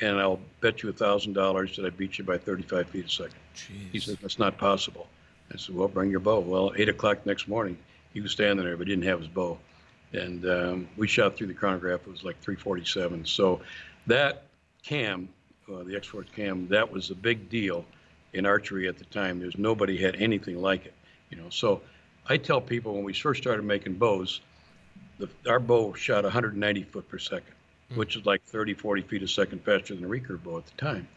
and 0.00 0.18
I'll 0.18 0.40
bet 0.60 0.82
you 0.82 0.90
a 0.90 0.92
thousand 0.92 1.32
dollars 1.32 1.76
that 1.76 1.86
I 1.86 1.90
beat 1.90 2.18
you 2.18 2.24
by 2.24 2.38
35 2.38 2.88
feet 2.90 3.06
a 3.06 3.08
second." 3.08 3.38
Jeez. 3.56 3.90
He 3.92 4.00
said, 4.00 4.18
"That's 4.20 4.38
not 4.38 4.58
possible." 4.58 5.08
I 5.52 5.56
said, 5.56 5.74
"Well, 5.74 5.88
bring 5.88 6.10
your 6.10 6.20
bow." 6.20 6.40
Well, 6.40 6.72
eight 6.76 6.90
o'clock 6.90 7.24
next 7.24 7.48
morning, 7.48 7.78
he 8.12 8.20
was 8.20 8.32
standing 8.32 8.64
there, 8.64 8.76
but 8.76 8.86
he 8.86 8.92
didn't 8.92 9.08
have 9.08 9.20
his 9.20 9.28
bow, 9.28 9.58
and 10.12 10.44
um, 10.44 10.88
we 10.98 11.08
shot 11.08 11.36
through 11.36 11.46
the 11.46 11.54
chronograph. 11.54 12.00
It 12.06 12.10
was 12.10 12.24
like 12.24 12.38
347. 12.40 13.24
So 13.24 13.60
that 14.08 14.44
cam, 14.82 15.28
uh, 15.72 15.82
the 15.84 15.96
X-Force 15.96 16.26
cam, 16.34 16.68
that 16.68 16.90
was 16.90 17.10
a 17.10 17.14
big 17.14 17.48
deal 17.48 17.84
in 18.32 18.46
archery 18.46 18.88
at 18.88 18.98
the 18.98 19.04
time. 19.06 19.38
There's 19.38 19.56
nobody 19.56 19.96
had 19.96 20.16
anything 20.16 20.60
like 20.60 20.86
it, 20.86 20.94
you 21.30 21.36
know. 21.36 21.50
So 21.50 21.80
I 22.26 22.36
tell 22.36 22.60
people 22.60 22.94
when 22.94 23.04
we 23.04 23.12
first 23.12 23.40
started 23.40 23.64
making 23.64 23.94
bows, 23.94 24.40
the, 25.18 25.28
our 25.48 25.60
bow 25.60 25.94
shot 25.94 26.24
190 26.24 26.82
foot 26.84 27.08
per 27.08 27.18
second, 27.18 27.54
mm. 27.92 27.96
which 27.96 28.16
is 28.16 28.26
like 28.26 28.42
30, 28.44 28.74
40 28.74 29.02
feet 29.02 29.22
a 29.22 29.28
second 29.28 29.64
faster 29.64 29.94
than 29.94 30.04
a 30.04 30.08
recurve 30.08 30.42
bow 30.42 30.58
at 30.58 30.66
the 30.66 30.76
time. 30.76 31.08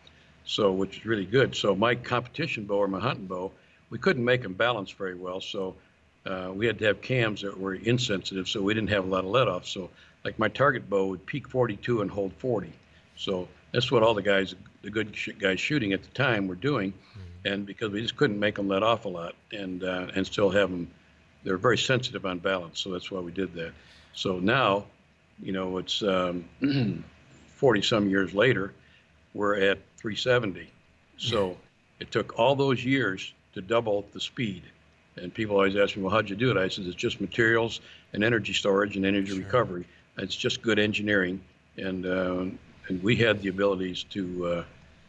So, 0.44 0.72
which 0.72 1.00
is 1.00 1.06
really 1.06 1.26
good. 1.26 1.56
So 1.56 1.76
my 1.76 1.96
competition 1.96 2.66
bow 2.66 2.78
or 2.78 2.88
my 2.88 3.00
hunting 3.00 3.28
bow, 3.28 3.52
we 3.90 4.00
couldn't 4.00 4.26
make 4.26 4.42
them 4.42 4.54
balance 4.54 4.92
very 4.92 5.16
well. 5.16 5.40
So 5.40 5.76
uh, 6.26 6.52
we 6.54 6.66
had 6.66 6.80
to 6.80 6.86
have 6.86 7.02
cams 7.02 7.42
that 7.42 7.58
were 7.58 7.76
insensitive, 7.76 8.50
so 8.50 8.62
we 8.62 8.74
didn't 8.74 8.90
have 8.90 9.06
a 9.06 9.08
lot 9.08 9.24
of 9.24 9.30
let 9.30 9.48
off. 9.48 9.68
So 9.68 9.90
like 10.24 10.38
my 10.40 10.48
target 10.48 10.90
bow 10.90 11.08
would 11.08 11.26
peak 11.26 11.48
42 11.48 12.02
and 12.02 12.10
hold 12.10 12.34
40. 12.34 12.72
So 13.22 13.48
that's 13.72 13.92
what 13.92 14.02
all 14.02 14.16
the 14.16 14.24
guys, 14.24 14.56
the 14.82 14.90
good 14.90 15.16
sh- 15.16 15.30
guys 15.38 15.60
shooting 15.60 15.94
at 15.94 16.02
the 16.02 16.10
time, 16.10 16.48
were 16.48 16.56
doing, 16.56 16.92
mm-hmm. 16.92 17.48
and 17.48 17.66
because 17.68 17.92
we 17.92 18.02
just 18.02 18.18
couldn't 18.18 18.40
make 18.40 18.56
them 18.56 18.68
let 18.68 18.82
off 18.82 19.06
a 19.06 19.10
lot 19.10 19.36
and 19.52 19.84
uh, 19.84 20.08
and 20.16 20.26
still 20.26 20.50
have 20.50 20.72
them, 20.72 20.90
they're 21.44 21.60
very 21.60 21.78
sensitive 21.78 22.26
on 22.26 22.40
balance. 22.40 22.80
So 22.80 22.90
that's 22.90 23.12
why 23.12 23.20
we 23.20 23.32
did 23.32 23.54
that. 23.54 23.74
So 24.14 24.40
now, 24.40 24.86
you 25.40 25.52
know, 25.52 25.78
it's 25.78 26.02
um, 26.02 26.46
40 27.56 27.82
some 27.84 28.10
years 28.10 28.34
later, 28.34 28.74
we're 29.36 29.56
at 29.56 29.78
370. 29.98 30.68
So 31.18 31.56
it 32.00 32.12
took 32.12 32.40
all 32.40 32.56
those 32.56 32.84
years 32.84 33.34
to 33.54 33.62
double 33.62 34.04
the 34.14 34.20
speed. 34.20 34.64
And 35.18 35.32
people 35.32 35.58
always 35.58 35.76
ask 35.76 35.96
me, 35.96 36.02
well, 36.02 36.12
how'd 36.12 36.28
you 36.28 36.36
do 36.36 36.50
it? 36.50 36.58
I 36.58 36.70
said, 36.70 36.86
it's 36.86 36.96
just 36.96 37.22
materials 37.22 37.82
and 38.14 38.24
energy 38.24 38.54
storage 38.54 38.96
and 38.96 39.06
energy 39.06 39.34
sure. 39.34 39.44
recovery. 39.44 39.86
It's 40.18 40.36
just 40.36 40.64
good 40.64 40.80
engineering. 40.80 41.40
And 41.78 42.06
uh, 42.06 42.46
and 42.88 43.02
we 43.04 43.16
had 43.16 43.42
the 43.42 43.50
abilities 43.50 44.04
to, 44.04 44.66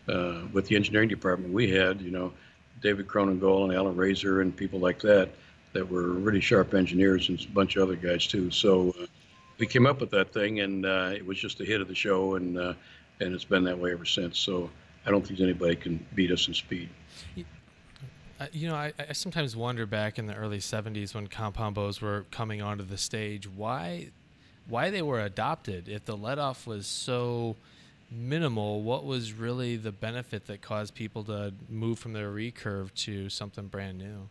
uh, 0.09 0.11
uh, 0.11 0.41
with 0.53 0.67
the 0.67 0.77
engineering 0.77 1.09
department, 1.09 1.53
we 1.53 1.71
had, 1.71 2.01
you 2.01 2.11
know, 2.11 2.33
David 2.81 3.07
Cronengold 3.07 3.65
and 3.65 3.75
Alan 3.75 3.97
Razor 3.97 4.41
and 4.41 4.55
people 4.55 4.81
like 4.81 5.01
that 5.01 5.31
that 5.73 5.89
were 5.89 6.09
really 6.11 6.41
sharp 6.41 6.75
engineers 6.75 7.29
and 7.29 7.41
a 7.41 7.49
bunch 7.49 7.77
of 7.77 7.83
other 7.83 7.97
guys 7.97 8.27
too. 8.27 8.51
So 8.51 8.95
uh, 9.01 9.07
we 9.59 9.67
came 9.67 9.87
up 9.87 10.01
with 10.01 10.11
that 10.11 10.33
thing, 10.33 10.61
and 10.61 10.85
uh, 10.85 11.13
it 11.15 11.25
was 11.25 11.39
just 11.39 11.61
a 11.61 11.65
hit 11.65 11.81
of 11.81 11.89
the 11.89 11.95
show, 11.95 12.35
and 12.35 12.59
and 12.59 13.35
it's 13.35 13.45
been 13.45 13.65
that 13.65 13.79
way 13.79 13.93
ever 13.93 14.05
since. 14.05 14.39
So 14.39 14.69
I 15.07 15.11
don't 15.11 15.27
think 15.27 15.41
anybody 15.41 15.77
can 15.77 16.05
beat 16.15 16.31
us 16.31 16.49
in 16.49 16.55
speed. 16.55 16.89
You 18.51 18.69
know, 18.69 18.75
I, 18.75 18.93
I 18.99 19.13
sometimes 19.13 19.55
wonder 19.55 19.87
back 19.87 20.19
in 20.19 20.27
the 20.27 20.35
early 20.35 20.59
70s 20.59 21.15
when 21.15 21.29
compound 21.29 21.77
bows 21.77 22.01
were 22.01 22.27
coming 22.33 22.61
onto 22.61 22.83
the 22.83 22.99
stage, 22.99 23.49
why 23.49 24.11
why 24.69 24.91
they 24.91 25.03
were 25.03 25.21
adopted. 25.21 25.89
If 25.89 26.05
the 26.05 26.17
let 26.17 26.39
off 26.39 26.67
was 26.67 26.87
so 26.87 27.57
minimal, 28.11 28.83
what 28.83 29.05
was 29.05 29.33
really 29.33 29.77
the 29.77 29.93
benefit 29.93 30.47
that 30.47 30.63
caused 30.63 30.95
people 30.95 31.25
to 31.25 31.53
move 31.69 31.99
from 31.99 32.13
their 32.13 32.31
recurve 32.31 32.93
to 32.95 33.29
something 33.29 33.67
brand 33.67 33.99
new? 33.99 34.29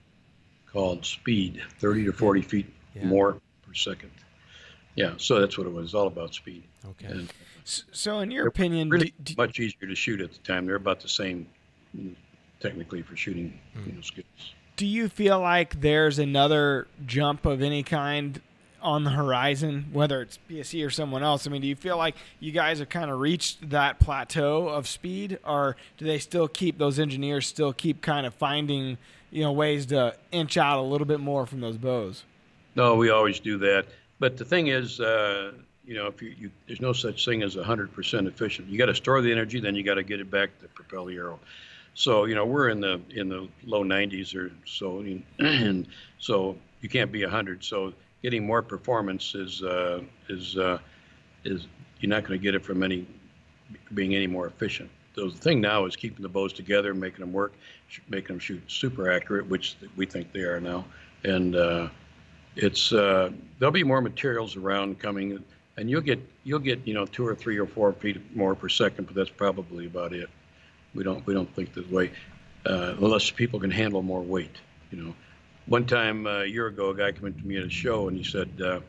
Called 0.71 1.05
speed, 1.05 1.61
30 1.79 2.05
to 2.05 2.13
40 2.13 2.41
feet 2.41 2.73
yeah. 2.95 3.05
more 3.05 3.33
per 3.67 3.73
second. 3.73 4.11
Yeah, 4.95 5.13
so 5.17 5.39
that's 5.39 5.57
what 5.57 5.67
it 5.67 5.73
was 5.73 5.93
all 5.93 6.07
about 6.07 6.33
speed. 6.33 6.63
Okay. 6.85 7.07
And 7.07 7.33
so, 7.63 8.19
in 8.19 8.31
your 8.31 8.47
opinion, 8.47 8.89
really 8.89 9.13
do, 9.23 9.35
much 9.37 9.59
easier 9.59 9.87
to 9.87 9.95
shoot 9.95 10.19
at 10.19 10.33
the 10.33 10.39
time. 10.39 10.65
They're 10.65 10.75
about 10.75 10.99
the 10.99 11.07
same, 11.07 11.47
technically, 12.59 13.01
for 13.01 13.15
shooting 13.15 13.57
mm. 13.77 13.87
you 13.87 13.93
know, 13.93 14.01
skills. 14.01 14.25
Do 14.75 14.85
you 14.85 15.07
feel 15.09 15.39
like 15.39 15.79
there's 15.79 16.19
another 16.19 16.87
jump 17.05 17.45
of 17.45 17.61
any 17.61 17.83
kind 17.83 18.41
on 18.81 19.03
the 19.03 19.11
horizon, 19.11 19.87
whether 19.91 20.21
it's 20.21 20.39
PSE 20.49 20.85
or 20.85 20.89
someone 20.89 21.23
else? 21.23 21.47
I 21.47 21.49
mean, 21.49 21.61
do 21.61 21.67
you 21.67 21.75
feel 21.75 21.97
like 21.97 22.15
you 22.39 22.51
guys 22.51 22.79
have 22.79 22.89
kind 22.89 23.09
of 23.09 23.19
reached 23.19 23.69
that 23.69 23.99
plateau 23.99 24.67
of 24.67 24.87
speed, 24.87 25.39
or 25.45 25.75
do 25.97 26.05
they 26.05 26.19
still 26.19 26.47
keep 26.47 26.77
those 26.77 26.99
engineers 26.99 27.47
still 27.47 27.73
keep 27.73 28.01
kind 28.01 28.25
of 28.25 28.33
finding 28.33 28.97
you 29.31 29.43
know 29.43 29.51
ways 29.51 29.87
to 29.87 30.15
inch 30.31 30.57
out 30.57 30.79
a 30.79 30.81
little 30.81 31.07
bit 31.07 31.19
more 31.19 31.45
from 31.45 31.61
those 31.61 31.77
bows? 31.77 32.23
No, 32.75 32.95
we 32.95 33.09
always 33.09 33.39
do 33.39 33.57
that. 33.59 33.85
But 34.19 34.37
the 34.37 34.45
thing 34.45 34.67
is, 34.67 34.99
uh, 34.99 35.53
you 35.85 35.95
know, 35.95 36.07
if 36.07 36.21
you, 36.21 36.35
you 36.37 36.51
there's 36.67 36.81
no 36.81 36.93
such 36.93 37.25
thing 37.25 37.43
as 37.43 37.55
100% 37.55 38.27
efficient. 38.27 38.67
You 38.67 38.77
got 38.77 38.85
to 38.85 38.95
store 38.95 39.21
the 39.21 39.31
energy, 39.31 39.59
then 39.59 39.75
you 39.75 39.83
got 39.83 39.95
to 39.95 40.03
get 40.03 40.19
it 40.19 40.29
back 40.29 40.57
to 40.59 40.67
propel 40.67 41.05
the 41.05 41.15
arrow. 41.15 41.39
So 41.93 42.25
you 42.25 42.35
know, 42.35 42.45
we're 42.45 42.69
in 42.69 42.79
the 42.79 43.01
in 43.09 43.29
the 43.29 43.47
low 43.65 43.83
90s 43.83 44.35
or 44.35 44.51
so, 44.65 44.99
and 45.39 45.87
so 46.19 46.55
you 46.81 46.89
can't 46.89 47.11
be 47.11 47.23
100. 47.23 47.63
So 47.63 47.93
getting 48.21 48.45
more 48.45 48.61
performance 48.61 49.35
is 49.35 49.63
uh, 49.63 50.01
is 50.29 50.57
uh, 50.57 50.77
is 51.43 51.67
you're 51.99 52.09
not 52.09 52.23
going 52.23 52.39
to 52.39 52.43
get 52.43 52.55
it 52.55 52.63
from 52.63 52.83
any 52.83 53.05
being 53.93 54.15
any 54.15 54.27
more 54.27 54.47
efficient. 54.47 54.89
So 55.15 55.29
the 55.29 55.37
thing 55.37 55.59
now 55.59 55.85
is 55.85 55.95
keeping 55.95 56.21
the 56.21 56.29
bows 56.29 56.53
together, 56.53 56.93
making 56.93 57.19
them 57.19 57.33
work, 57.33 57.53
making 58.09 58.27
them 58.27 58.39
shoot 58.39 58.61
super 58.67 59.11
accurate, 59.11 59.47
which 59.47 59.75
we 59.97 60.05
think 60.05 60.31
they 60.31 60.41
are 60.41 60.61
now. 60.61 60.85
And 61.23 61.55
uh, 61.55 61.89
it's 62.55 62.91
uh, 62.93 63.31
there'll 63.59 63.71
be 63.71 63.83
more 63.83 64.01
materials 64.01 64.55
around 64.55 64.99
coming, 64.99 65.43
and 65.77 65.89
you'll 65.89 66.01
get 66.01 66.19
you'll 66.43 66.59
get 66.59 66.85
you 66.87 66.93
know 66.93 67.05
two 67.05 67.25
or 67.25 67.35
three 67.35 67.57
or 67.57 67.67
four 67.67 67.93
feet 67.93 68.35
more 68.35 68.55
per 68.55 68.69
second, 68.69 69.05
but 69.05 69.15
that's 69.15 69.29
probably 69.29 69.85
about 69.85 70.13
it. 70.13 70.29
We 70.95 71.03
don't 71.03 71.25
we 71.25 71.33
don't 71.33 71.53
think 71.55 71.73
that 71.73 71.89
way, 71.91 72.11
uh, 72.65 72.95
unless 72.99 73.29
people 73.31 73.59
can 73.59 73.71
handle 73.71 74.01
more 74.01 74.21
weight. 74.21 74.55
You 74.91 75.03
know, 75.03 75.15
one 75.67 75.85
time 75.85 76.27
uh, 76.27 76.41
a 76.41 76.45
year 76.45 76.67
ago, 76.67 76.89
a 76.89 76.95
guy 76.95 77.11
came 77.11 77.27
in 77.27 77.33
to 77.33 77.45
me 77.45 77.57
at 77.57 77.63
a 77.63 77.69
show 77.69 78.07
and 78.07 78.17
he 78.17 78.23
said, 78.23 78.49
uh, 78.61 78.79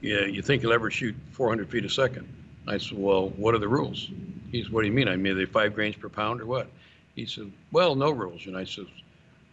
"Yeah, 0.00 0.24
you 0.24 0.42
think 0.42 0.62
you'll 0.62 0.72
ever 0.72 0.90
shoot 0.90 1.14
400 1.32 1.68
feet 1.68 1.84
a 1.84 1.90
second?" 1.90 2.28
I 2.66 2.78
said, 2.78 2.98
"Well, 2.98 3.30
what 3.30 3.54
are 3.54 3.58
the 3.58 3.68
rules?" 3.68 4.10
He 4.52 4.62
said, 4.62 4.72
"What 4.72 4.82
do 4.82 4.86
you 4.86 4.92
mean? 4.92 5.08
I 5.08 5.16
mean, 5.16 5.32
are 5.32 5.36
they 5.36 5.46
five 5.46 5.74
grains 5.74 5.96
per 5.96 6.08
pound 6.08 6.40
or 6.40 6.46
what?" 6.46 6.68
He 7.14 7.26
said, 7.26 7.50
"Well, 7.72 7.94
no 7.94 8.10
rules." 8.10 8.46
And 8.46 8.56
I 8.56 8.64
said, 8.64 8.86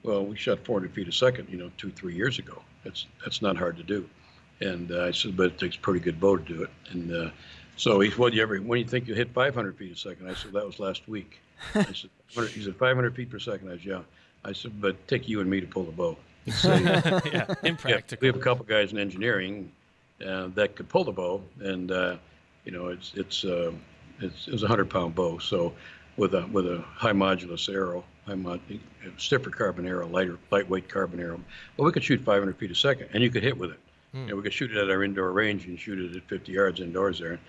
"Well, 0.04 0.26
we 0.26 0.36
shot 0.36 0.60
400 0.66 0.94
feet 0.94 1.08
a 1.08 1.12
second, 1.12 1.50
you 1.50 1.58
know, 1.58 1.72
two, 1.78 1.92
three 1.92 2.16
years 2.16 2.40
ago. 2.40 2.62
That's 2.84 3.08
that's 3.24 3.42
not 3.42 3.58
hard 3.58 3.78
to 3.78 3.84
do." 3.84 4.08
And 4.62 4.92
uh, 4.92 5.06
I 5.06 5.12
said, 5.12 5.36
but 5.36 5.48
it 5.48 5.60
takes 5.60 5.76
pretty 5.76 6.00
good 6.00 6.20
bow 6.20 6.38
to 6.38 6.44
do 6.44 6.64
it. 6.64 6.70
And 6.92 7.12
uh, 7.12 7.30
so 7.76 8.00
he 8.00 8.10
said, 8.10 8.20
well, 8.20 8.34
you 8.34 8.42
ever, 8.42 8.58
when 8.58 8.78
do 8.78 8.84
you 8.84 8.88
think 8.88 9.08
you 9.08 9.14
hit 9.14 9.34
500 9.34 9.78
feet 9.78 9.92
a 9.92 9.96
second? 9.96 10.30
I 10.30 10.36
said, 10.36 10.54
that 10.54 10.66
was 10.66 10.80
last 10.80 11.08
week. 11.08 11.40
I 11.76 11.84
said, 11.94 12.10
he 12.50 12.64
said, 12.64 12.76
500 12.76 13.16
feet 13.16 13.30
per 13.30 13.40
second. 13.40 13.70
I 13.70 13.74
said, 13.74 13.86
yeah. 13.86 14.02
I 14.46 14.54
said, 14.54 14.80
but 14.82 15.08
take 15.08 15.28
you 15.28 15.40
and 15.42 15.50
me 15.50 15.62
to 15.62 15.68
pull 15.68 15.84
the 15.84 15.92
bow. 15.92 16.18
So, 16.52 16.74
yeah, 16.74 17.54
impractical. 17.64 18.18
Yeah, 18.18 18.18
we 18.20 18.28
have 18.28 18.36
a 18.36 18.40
couple 18.40 18.66
guys 18.66 18.92
in 18.92 18.98
engineering 18.98 19.72
uh, 20.26 20.48
that 20.56 20.76
could 20.76 20.90
pull 20.90 21.06
the 21.06 21.12
bow, 21.14 21.42
and 21.62 21.90
uh, 21.90 22.18
you 22.66 22.72
know, 22.74 22.88
it's 22.88 23.14
it's 23.16 23.46
uh, 23.46 23.72
it's, 24.20 24.50
it's 24.50 24.64
a 24.64 24.68
hundred 24.68 24.90
pound 24.90 25.16
bow. 25.16 25.38
So 25.38 25.74
with 26.18 26.34
a 26.34 26.46
with 26.48 26.68
a 26.68 26.84
high 26.96 27.14
modulus 27.14 27.74
arrow, 27.74 28.04
high 28.26 28.36
mod, 28.36 28.60
stiffer 29.18 29.50
carbon 29.50 29.88
arrow, 29.88 30.08
lighter 30.08 30.38
lightweight 30.52 30.90
carbon 30.90 31.22
arrow, 31.22 31.40
but 31.78 31.84
we 31.84 31.92
could 31.94 32.04
shoot 32.04 32.22
500 32.22 32.58
feet 32.58 32.72
a 32.72 32.76
second, 32.76 33.08
and 33.14 33.24
you 33.24 33.30
could 33.30 33.44
hit 33.44 33.58
with 33.58 33.72
it. 33.72 33.80
You 34.14 34.26
know, 34.28 34.36
we 34.36 34.44
could 34.44 34.54
shoot 34.54 34.70
it 34.72 34.78
at 34.78 34.90
our 34.92 35.04
indoor 35.04 35.32
range 35.32 35.66
and 35.66 35.80
shoot 35.80 35.98
it 36.00 36.16
at 36.16 36.24
50 36.30 36.52
yards 36.52 36.80
indoors 36.82 37.20
there, 37.20 37.40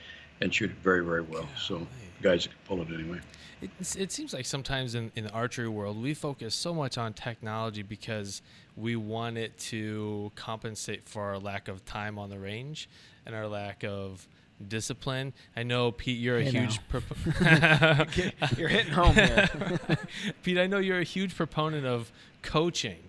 and 0.40 0.54
shoot 0.54 0.70
it 0.70 0.76
very 0.84 1.04
very 1.04 1.22
well. 1.22 1.48
So 1.58 1.86
guys 2.24 2.44
you 2.44 2.50
can 2.50 2.58
pull 2.66 2.82
it 2.82 2.88
anyway. 2.92 3.20
It, 3.60 3.70
it 3.96 4.12
seems 4.12 4.32
like 4.32 4.46
sometimes 4.46 4.94
in, 4.94 5.12
in 5.14 5.24
the 5.24 5.30
archery 5.30 5.68
world, 5.68 6.02
we 6.02 6.14
focus 6.14 6.54
so 6.54 6.74
much 6.74 6.98
on 6.98 7.12
technology 7.12 7.82
because 7.82 8.42
we 8.76 8.96
want 8.96 9.36
it 9.36 9.56
to 9.58 10.32
compensate 10.34 11.08
for 11.08 11.22
our 11.22 11.38
lack 11.38 11.68
of 11.68 11.84
time 11.84 12.18
on 12.18 12.30
the 12.30 12.38
range 12.38 12.88
and 13.26 13.34
our 13.34 13.46
lack 13.46 13.84
of 13.84 14.26
discipline. 14.66 15.34
I 15.54 15.62
know 15.62 15.92
Pete, 15.92 16.18
you're 16.18 16.38
a 16.38 16.42
hey 16.44 16.50
huge. 16.50 16.80
you're 18.58 18.68
hitting 18.68 18.92
home 18.92 19.14
here, 19.14 19.48
Pete. 20.42 20.58
I 20.58 20.66
know 20.66 20.78
you're 20.78 21.00
a 21.00 21.04
huge 21.04 21.36
proponent 21.36 21.86
of 21.86 22.10
coaching, 22.42 23.02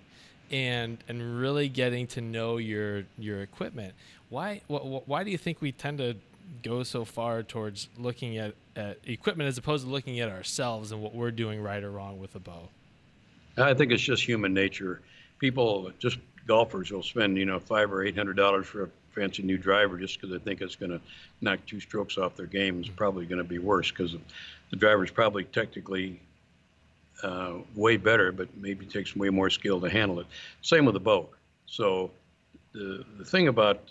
and 0.52 0.98
and 1.08 1.40
really 1.40 1.70
getting 1.70 2.08
to 2.08 2.22
know 2.22 2.58
your 2.58 3.04
your 3.18 3.42
equipment. 3.42 3.94
Why 4.30 4.62
wh- 4.68 5.08
why 5.08 5.24
do 5.24 5.32
you 5.32 5.38
think 5.38 5.62
we 5.62 5.72
tend 5.72 6.00
to 6.00 6.18
go 6.64 6.84
so 6.84 7.06
far 7.06 7.44
towards 7.44 7.90
looking 7.98 8.38
at, 8.38 8.54
at 8.76 9.00
equipment 9.06 9.48
as 9.48 9.58
opposed 9.58 9.86
to 9.86 9.92
looking 9.92 10.20
at 10.20 10.30
ourselves 10.30 10.92
and 10.92 11.02
what 11.02 11.14
we're 11.14 11.32
doing 11.32 11.62
right 11.62 11.84
or 11.84 11.92
wrong 11.92 12.20
with 12.20 12.36
a 12.36 12.40
bow? 12.40 12.70
I 13.58 13.74
think 13.74 13.92
it's 13.92 14.04
just 14.04 14.24
human 14.24 14.54
nature. 14.54 15.02
People, 15.40 15.92
just 16.00 16.18
golfers, 16.46 16.92
will 16.92 17.04
spend 17.04 17.38
you 17.38 17.46
know 17.46 17.60
five 17.60 17.92
or 17.92 18.04
eight 18.04 18.16
hundred 18.16 18.38
dollars 18.38 18.68
for 18.68 18.84
a 18.84 18.90
fancy 19.14 19.44
new 19.44 19.58
driver 19.58 19.98
just 19.98 20.20
because 20.20 20.32
they 20.32 20.44
think 20.44 20.62
it's 20.62 20.76
going 20.76 20.92
to 20.92 21.00
knock 21.42 21.60
two 21.66 21.80
strokes 21.80 22.18
off 22.18 22.36
their 22.36 22.46
game. 22.46 22.80
It's 22.82 22.90
probably 22.90 23.26
going 23.26 23.38
to 23.38 23.48
be 23.48 23.60
worse 23.60 23.90
because 23.90 24.16
the 24.70 24.76
driver's 24.76 25.10
probably 25.10 25.46
technically 25.46 26.20
uh, 27.24 27.54
way 27.76 27.96
better, 27.96 28.34
but 28.34 28.50
maybe 28.58 28.86
takes 28.86 29.16
way 29.16 29.30
more 29.30 29.50
skill 29.50 29.80
to 29.82 29.90
handle 29.90 30.20
it. 30.20 30.28
Same 30.62 30.86
with 30.86 30.94
the 30.94 31.00
bow. 31.00 31.30
So 31.66 32.12
the 32.74 33.06
the 33.18 33.26
thing 33.26 33.48
about 33.48 33.82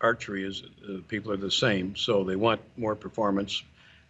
archery 0.00 0.44
is 0.44 0.62
uh, 0.86 0.98
people 1.08 1.32
are 1.32 1.38
the 1.38 1.50
same, 1.50 1.96
so 1.96 2.22
they 2.22 2.36
want 2.36 2.60
more 2.76 2.94
performance 2.94 3.62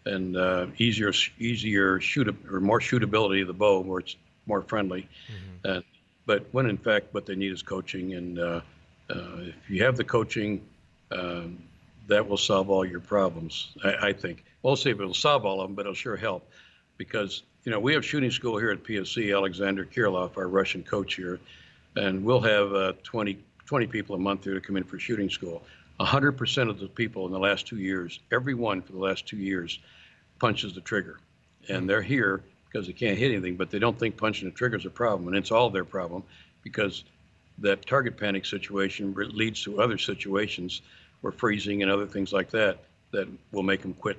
and 0.06 0.36
uh, 0.36 0.66
easier 0.78 1.12
easier 1.38 2.00
shoot 2.00 2.34
or 2.50 2.60
more 2.60 2.80
shootability 2.80 3.42
of 3.42 3.48
the 3.48 3.54
bow, 3.54 3.80
where 3.80 4.00
it's 4.00 4.16
more 4.46 4.62
friendly. 4.62 5.08
Mm-hmm. 5.64 5.80
but 6.24 6.46
when 6.52 6.66
in 6.66 6.78
fact 6.78 7.12
what 7.12 7.26
they 7.26 7.34
need 7.34 7.52
is 7.52 7.62
coaching, 7.62 8.14
and 8.14 8.38
uh, 8.38 8.60
uh, 9.10 9.38
if 9.38 9.70
you 9.70 9.84
have 9.84 9.96
the 9.96 10.04
coaching, 10.04 10.64
um, 11.10 11.58
that 12.08 12.26
will 12.26 12.36
solve 12.36 12.70
all 12.70 12.84
your 12.84 13.00
problems. 13.00 13.72
I, 13.84 14.08
I 14.08 14.12
think. 14.12 14.44
We'll 14.62 14.76
see 14.76 14.90
if 14.90 15.00
it'll 15.00 15.14
solve 15.14 15.44
all 15.44 15.60
of 15.60 15.68
them, 15.68 15.74
but 15.74 15.82
it'll 15.82 15.94
sure 15.94 16.16
help 16.16 16.48
because 16.96 17.42
you 17.64 17.72
know 17.72 17.80
we 17.80 17.92
have 17.94 18.04
shooting 18.04 18.30
school 18.30 18.58
here 18.58 18.70
at 18.70 18.82
PSE. 18.82 19.34
Alexander 19.34 19.84
Kirillov, 19.84 20.36
our 20.36 20.48
Russian 20.48 20.82
coach 20.82 21.14
here, 21.14 21.38
and 21.96 22.24
we'll 22.24 22.40
have 22.40 22.72
uh, 22.72 22.92
20 23.02 23.38
20 23.66 23.86
people 23.88 24.14
a 24.14 24.18
month 24.18 24.44
here 24.44 24.54
to 24.54 24.60
come 24.60 24.76
in 24.76 24.84
for 24.84 24.98
shooting 24.98 25.28
school. 25.28 25.62
100% 26.00 26.68
of 26.68 26.78
the 26.78 26.88
people 26.88 27.26
in 27.26 27.32
the 27.32 27.38
last 27.38 27.66
two 27.66 27.78
years, 27.78 28.20
every 28.30 28.54
one 28.54 28.82
for 28.82 28.92
the 28.92 28.98
last 28.98 29.26
two 29.26 29.38
years, 29.38 29.78
punches 30.38 30.74
the 30.74 30.80
trigger. 30.80 31.18
And 31.68 31.88
they're 31.88 32.02
here 32.02 32.42
because 32.66 32.86
they 32.86 32.92
can't 32.92 33.18
hit 33.18 33.32
anything, 33.32 33.56
but 33.56 33.70
they 33.70 33.78
don't 33.78 33.98
think 33.98 34.16
punching 34.16 34.48
the 34.48 34.54
trigger 34.54 34.76
is 34.76 34.86
a 34.86 34.90
problem. 34.90 35.28
And 35.28 35.36
it's 35.36 35.50
all 35.50 35.70
their 35.70 35.84
problem 35.84 36.22
because 36.62 37.04
that 37.58 37.86
target 37.86 38.16
panic 38.16 38.44
situation 38.44 39.14
leads 39.16 39.62
to 39.64 39.80
other 39.80 39.98
situations 39.98 40.82
where 41.20 41.32
freezing 41.32 41.82
and 41.82 41.90
other 41.90 42.06
things 42.06 42.32
like 42.32 42.50
that 42.50 42.78
that 43.12 43.28
will 43.52 43.62
make 43.62 43.82
them 43.82 43.94
quit 43.94 44.18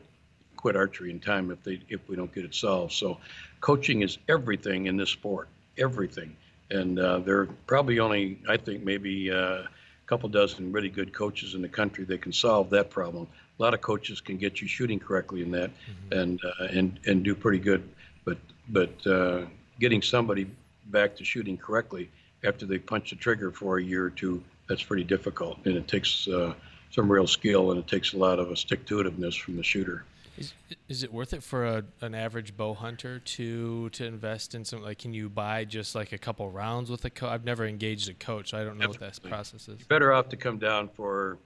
quit 0.56 0.76
archery 0.76 1.12
in 1.12 1.20
time 1.20 1.52
if 1.52 1.62
they 1.64 1.80
if 1.88 2.00
we 2.10 2.16
don't 2.16 2.34
get 2.34 2.44
it 2.44 2.56
solved. 2.56 2.94
So 2.94 3.20
coaching 3.62 4.02
is 4.02 4.18
everything 4.28 4.88
in 4.88 4.98
this 4.98 5.12
sport, 5.12 5.50
everything. 5.78 6.36
And 6.72 7.00
uh, 7.00 7.20
there 7.20 7.42
are 7.42 7.46
probably 7.68 8.00
only, 8.00 8.40
I 8.50 8.58
think, 8.58 8.84
maybe 8.84 9.32
uh, 9.32 9.64
couple 10.08 10.30
dozen 10.30 10.72
really 10.72 10.90
good 10.90 11.14
coaches 11.14 11.54
in 11.54 11.62
the 11.62 11.68
country 11.68 12.06
that 12.06 12.22
can 12.22 12.32
solve 12.32 12.70
that 12.70 12.90
problem. 12.90 13.28
A 13.60 13.64
lot 13.64 13.74
of 13.74 13.82
coaches 13.82 14.22
can 14.22 14.38
get 14.38 14.62
you 14.62 14.68
shooting 14.68 15.00
correctly 15.00 15.42
in 15.42 15.52
that, 15.52 15.72
mm-hmm. 15.72 16.20
and 16.20 16.40
uh, 16.44 16.66
and 16.66 17.00
and 17.06 17.24
do 17.24 17.34
pretty 17.34 17.60
good. 17.60 17.88
But 18.24 18.38
but 18.70 19.08
uh, 19.08 19.46
getting 19.80 20.02
somebody 20.02 20.48
back 20.86 21.16
to 21.18 21.26
shooting 21.26 21.58
correctly 21.58 22.10
after 22.44 22.66
they 22.66 22.78
punch 22.78 23.10
the 23.10 23.16
trigger 23.16 23.52
for 23.52 23.80
a 23.80 23.84
year 23.84 24.06
or 24.06 24.10
two, 24.10 24.44
that's 24.70 24.84
pretty 24.84 25.04
difficult, 25.04 25.58
and 25.66 25.76
it 25.76 25.88
takes 25.88 26.28
uh, 26.28 26.54
some 26.92 27.12
real 27.12 27.28
skill, 27.28 27.72
and 27.72 27.80
it 27.80 27.88
takes 27.88 28.14
a 28.14 28.18
lot 28.18 28.40
of 28.40 28.52
a 28.52 28.56
stick 28.56 28.86
to 28.86 28.98
itiveness 28.98 29.40
from 29.40 29.58
the 29.58 29.64
shooter. 29.64 30.06
Is, 30.38 30.54
is 30.88 31.04
it 31.04 31.12
worth 31.12 31.34
it 31.34 31.42
for 31.42 31.66
a, 31.66 31.84
an 32.02 32.14
average 32.14 32.56
bow 32.56 32.76
hunter 32.76 33.18
to 33.18 33.90
to 33.90 34.06
invest 34.06 34.54
in 34.54 34.64
some 34.66 34.84
like 34.84 35.00
can 35.00 35.14
you 35.14 35.30
buy 35.30 35.66
just 35.66 35.96
like 35.96 36.12
a 36.12 36.18
couple 36.18 36.50
rounds 36.52 36.92
with 36.92 37.04
a 37.06 37.10
coach? 37.10 37.32
I've 37.32 37.44
never 37.44 37.66
engaged 37.66 38.08
a 38.10 38.14
coach, 38.14 38.52
so 38.52 38.60
I 38.60 38.64
don't 38.64 38.78
know 38.78 38.88
what 38.88 39.00
that 39.00 39.20
process 39.24 39.62
is. 39.62 39.80
You're 39.80 39.88
better 39.88 40.14
off 40.14 40.30
to 40.30 40.38
come 40.38 40.60
down 40.60 40.90
for. 40.90 41.38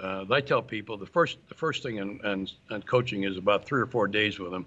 Uh, 0.00 0.24
I 0.30 0.40
tell 0.40 0.62
people 0.62 0.96
the 0.96 1.06
first 1.06 1.38
the 1.48 1.54
first 1.54 1.82
thing 1.82 1.96
in, 1.96 2.20
in, 2.24 2.48
in, 2.70 2.82
coaching 2.82 3.24
is 3.24 3.36
about 3.36 3.64
three 3.64 3.80
or 3.80 3.86
four 3.86 4.08
days 4.08 4.38
with 4.38 4.50
them, 4.50 4.66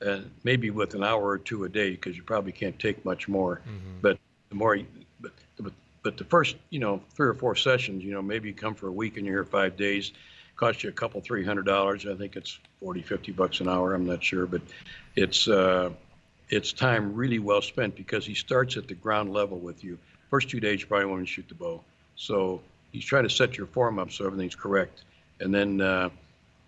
and 0.00 0.30
maybe 0.44 0.70
with 0.70 0.94
an 0.94 1.02
hour 1.02 1.26
or 1.26 1.38
two 1.38 1.64
a 1.64 1.68
day 1.68 1.90
because 1.90 2.16
you 2.16 2.22
probably 2.22 2.52
can't 2.52 2.78
take 2.78 3.04
much 3.04 3.28
more. 3.28 3.62
Mm-hmm. 3.66 4.00
But 4.02 4.18
the 4.50 4.54
more, 4.54 4.76
you, 4.76 4.86
but, 5.20 5.32
but 5.58 5.72
but 6.02 6.16
the 6.16 6.24
first 6.24 6.56
you 6.70 6.80
know 6.80 7.00
three 7.14 7.28
or 7.28 7.34
four 7.34 7.56
sessions, 7.56 8.04
you 8.04 8.12
know 8.12 8.22
maybe 8.22 8.48
you 8.48 8.54
come 8.54 8.74
for 8.74 8.88
a 8.88 8.92
week 8.92 9.16
and 9.16 9.24
you're 9.24 9.36
here 9.36 9.44
five 9.44 9.76
days 9.76 10.12
cost 10.58 10.82
you 10.82 10.90
a 10.90 10.92
couple 10.92 11.20
three 11.22 11.44
hundred 11.44 11.64
dollars. 11.64 12.04
I 12.06 12.14
think 12.14 12.36
it's 12.36 12.58
40, 12.80 13.02
50 13.02 13.32
bucks 13.32 13.60
an 13.60 13.68
hour. 13.68 13.94
I'm 13.94 14.04
not 14.04 14.22
sure, 14.22 14.46
but 14.46 14.60
it's 15.16 15.48
uh, 15.48 15.90
it's 16.50 16.72
time 16.72 17.14
really 17.14 17.38
well 17.38 17.62
spent 17.62 17.94
because 17.96 18.26
he 18.26 18.34
starts 18.34 18.76
at 18.76 18.88
the 18.88 18.94
ground 18.94 19.32
level 19.32 19.58
with 19.58 19.82
you. 19.82 19.98
First 20.28 20.50
two 20.50 20.60
days 20.60 20.80
you 20.80 20.86
probably 20.86 21.06
want 21.06 21.22
to 21.22 21.26
shoot 21.26 21.48
the 21.48 21.54
bow, 21.54 21.82
so 22.16 22.60
he's 22.92 23.04
trying 23.04 23.24
to 23.24 23.30
set 23.30 23.56
your 23.56 23.66
form 23.66 23.98
up 23.98 24.12
so 24.12 24.26
everything's 24.26 24.56
correct, 24.56 25.02
and 25.40 25.54
then. 25.54 25.80
Uh, 25.80 26.10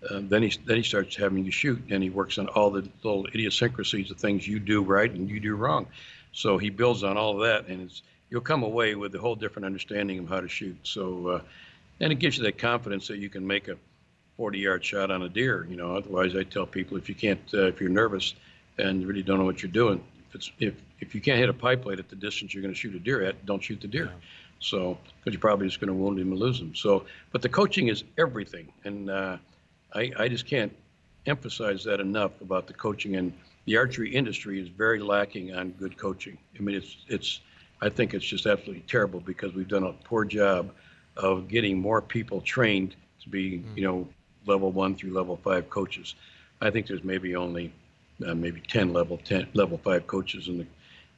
uh, 0.09 0.19
then 0.23 0.43
he 0.43 0.51
then 0.65 0.79
he 0.79 0.83
starts 0.83 1.15
having 1.15 1.45
you 1.45 1.51
shoot, 1.51 1.79
and 1.91 2.03
he 2.03 2.09
works 2.09 2.39
on 2.39 2.49
all 2.49 2.71
the 2.71 2.89
little 3.03 3.27
idiosyncrasies 3.27 4.11
of 4.11 4.17
things 4.17 4.49
you 4.49 4.59
do 4.59 4.83
right 4.83 5.11
and 5.11 5.29
you 5.29 5.39
do 5.41 5.55
wrong. 5.55 5.87
So 6.33 6.57
he 6.57 6.71
builds 6.71 7.05
on 7.05 7.19
all 7.19 7.35
of 7.35 7.41
that, 7.47 7.71
and 7.71 7.83
it's 7.83 8.01
you'll 8.31 8.41
come 8.41 8.63
away 8.63 8.95
with 8.95 9.15
a 9.15 9.19
whole 9.19 9.35
different 9.35 9.67
understanding 9.67 10.19
of 10.21 10.29
how 10.29 10.41
to 10.41 10.49
shoot. 10.49 10.79
So 10.85 11.29
uh, 11.29 11.41
and 12.01 12.13
it 12.13 12.19
gives 12.19 12.39
you 12.39 12.45
that 12.45 12.59
confidence 12.59 13.09
that 13.09 13.19
you 13.19 13.29
can 13.29 13.47
make 13.47 13.69
a 13.69 13.77
40 14.37 14.59
yard 14.59 14.85
shot 14.85 15.11
on 15.11 15.23
a 15.23 15.29
deer. 15.29 15.67
You 15.69 15.77
know, 15.77 15.97
otherwise 15.97 16.35
I 16.35 16.45
tell 16.45 16.67
people 16.67 16.97
if 16.97 17.09
you 17.09 17.15
can't, 17.15 17.41
uh, 17.53 17.67
if 17.67 17.81
you're 17.81 17.91
nervous 17.91 18.35
and 18.79 19.07
really 19.07 19.23
don't 19.23 19.39
know 19.39 19.45
what 19.45 19.63
you're 19.63 19.71
doing, 19.71 20.03
if 20.29 20.35
it's 20.35 20.53
if 20.59 20.75
if 21.01 21.15
you 21.15 21.21
can't 21.21 21.39
hit 21.39 21.49
a 21.49 21.55
pipe 21.55 21.83
plate 21.83 21.99
at 21.99 22.09
the 22.09 22.17
distance 22.17 22.55
you're 22.55 22.63
going 22.63 22.75
to 22.75 22.79
shoot 22.79 22.95
a 22.95 22.99
deer 22.99 23.23
at, 23.23 23.45
don't 23.47 23.63
shoot 23.63 23.81
the 23.81 23.89
deer. 23.89 24.07
Yeah. 24.07 24.27
So 24.61 24.99
because 25.19 25.35
you're 25.35 25.41
probably 25.41 25.67
just 25.67 25.81
going 25.81 25.89
to 25.89 25.95
wound 25.95 26.19
him 26.19 26.31
and 26.31 26.41
lose 26.41 26.61
him. 26.61 26.75
So, 26.75 27.05
but 27.33 27.43
the 27.43 27.49
coaching 27.49 27.89
is 27.89 28.05
everything, 28.19 28.73
and 28.85 29.11
uh, 29.11 29.39
I 29.95 30.13
I 30.19 30.29
just 30.29 30.47
can't 30.47 30.75
emphasize 31.27 31.85
that 31.85 32.01
enough 32.01 32.41
about 32.41 32.67
the 32.67 32.73
coaching 32.73 33.17
and 33.17 33.33
the 33.67 33.77
archery 33.77 34.15
industry 34.15 34.61
is 34.61 34.69
very 34.69 35.01
lacking 35.01 35.55
on 35.55 35.71
good 35.73 35.97
coaching. 35.97 36.39
I 36.59 36.63
mean, 36.63 36.77
it's 36.77 36.97
it's 37.09 37.41
I 37.81 37.89
think 37.89 38.15
it's 38.15 38.25
just 38.25 38.47
absolutely 38.47 38.85
terrible 38.87 39.21
because 39.21 39.55
we've 39.55 39.69
done 39.69 39.85
a 39.85 39.93
poor 39.93 40.25
job 40.25 40.73
of 41.17 41.49
getting 41.49 41.79
more 41.79 42.01
people 42.01 42.41
trained 42.41 42.95
to 43.23 43.29
be, 43.29 43.59
mm. 43.59 43.77
you 43.77 43.83
know, 43.85 44.09
level 44.47 44.73
one 44.73 44.95
through 44.95 45.13
level 45.13 45.39
five 45.43 45.69
coaches. 45.71 46.15
I 46.61 46.71
think 46.71 46.87
there's 46.87 47.05
maybe 47.05 47.37
only 47.37 47.73
uh, 48.27 48.35
maybe 48.35 48.61
10 48.61 48.93
level 48.93 49.19
10 49.25 49.49
level 49.55 49.79
five 49.79 50.07
coaches 50.07 50.49
in 50.49 50.59
the 50.59 50.67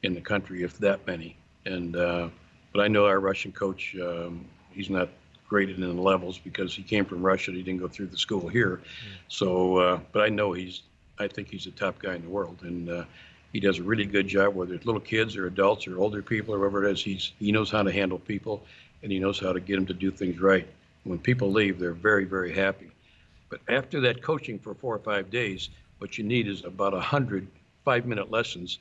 in 0.03 0.13
the 0.13 0.21
country, 0.21 0.63
if 0.63 0.77
that 0.79 1.05
many. 1.07 1.37
And 1.65 1.95
uh, 1.95 2.29
but 2.73 2.81
I 2.81 2.87
know 2.87 3.05
our 3.05 3.19
Russian 3.19 3.51
coach, 3.51 3.95
um, 4.01 4.45
he's 4.71 4.89
not 4.89 5.09
graded 5.47 5.79
in 5.79 5.95
the 5.95 6.01
levels 6.01 6.39
because 6.39 6.75
he 6.75 6.83
came 6.83 7.05
from 7.05 7.21
Russia. 7.21 7.51
He 7.51 7.61
didn't 7.61 7.79
go 7.79 7.87
through 7.87 8.07
the 8.07 8.17
school 8.17 8.47
here. 8.47 8.77
Mm. 8.77 9.17
So, 9.27 9.77
uh, 9.77 9.99
but 10.11 10.23
I 10.23 10.29
know 10.29 10.51
he's 10.53 10.81
I 11.19 11.27
think 11.27 11.49
he's 11.49 11.65
the 11.65 11.71
top 11.71 11.99
guy 11.99 12.15
in 12.15 12.23
the 12.23 12.29
world, 12.29 12.57
and 12.63 12.89
uh, 12.89 13.03
he 13.51 13.59
does 13.59 13.77
a 13.77 13.83
really 13.83 14.05
good 14.05 14.27
job. 14.27 14.55
Whether 14.55 14.73
it's 14.73 14.85
little 14.85 14.99
kids 14.99 15.37
or 15.37 15.45
adults 15.45 15.87
or 15.87 15.99
older 15.99 16.23
people 16.23 16.55
or 16.55 16.57
whoever 16.57 16.85
it 16.85 16.91
is, 16.91 17.03
he's 17.03 17.33
he 17.39 17.51
knows 17.51 17.69
how 17.69 17.83
to 17.83 17.91
handle 17.91 18.17
people 18.17 18.63
and 19.03 19.11
he 19.11 19.19
knows 19.19 19.39
how 19.39 19.53
to 19.53 19.59
get 19.59 19.75
them 19.75 19.85
to 19.85 19.93
do 19.93 20.09
things 20.09 20.39
right. 20.39 20.67
When 21.03 21.19
people 21.19 21.51
leave, 21.51 21.77
they're 21.77 21.91
very, 21.91 22.23
very 22.23 22.53
happy. 22.53 22.89
But 23.49 23.59
after 23.67 23.99
that 24.01 24.23
coaching 24.23 24.57
for 24.57 24.73
four 24.73 24.95
or 24.95 24.99
five 24.99 25.29
days, 25.29 25.69
what 25.99 26.17
you 26.17 26.23
need 26.23 26.47
is 26.47 26.63
about 26.63 26.93
a 26.93 26.99
hundred 26.99 27.47
five-minute 27.85 28.31
lessons, 28.31 28.79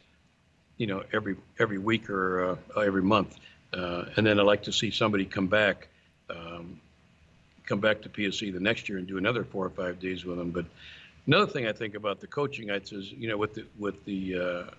you 0.78 0.86
know, 0.86 1.02
every 1.12 1.36
every 1.58 1.78
week 1.78 2.08
or 2.08 2.56
uh, 2.76 2.80
every 2.80 3.02
month. 3.02 3.38
Uh, 3.72 4.04
and 4.16 4.26
then 4.26 4.38
I 4.38 4.42
like 4.42 4.62
to 4.64 4.72
see 4.72 4.90
somebody 4.90 5.24
come 5.24 5.46
back 5.48 5.88
um, 6.30 6.80
come 7.66 7.80
back 7.80 8.02
to 8.02 8.08
PSE 8.08 8.52
the 8.52 8.60
next 8.60 8.88
year 8.88 8.98
and 8.98 9.06
do 9.06 9.18
another 9.18 9.44
four 9.44 9.64
or 9.64 9.70
five 9.70 10.00
days 10.00 10.24
with 10.24 10.36
them. 10.38 10.50
But 10.50 10.66
another 11.26 11.46
thing 11.50 11.66
I 11.66 11.72
think 11.72 11.94
about 11.94 12.20
the 12.20 12.26
coaching, 12.26 12.70
I 12.70 12.80
says, 12.80 13.12
you 13.12 13.28
know, 13.28 13.36
with 13.36 13.54
the 13.54 13.64
with 13.78 14.04
the 14.04 14.38
uh, 14.38 14.70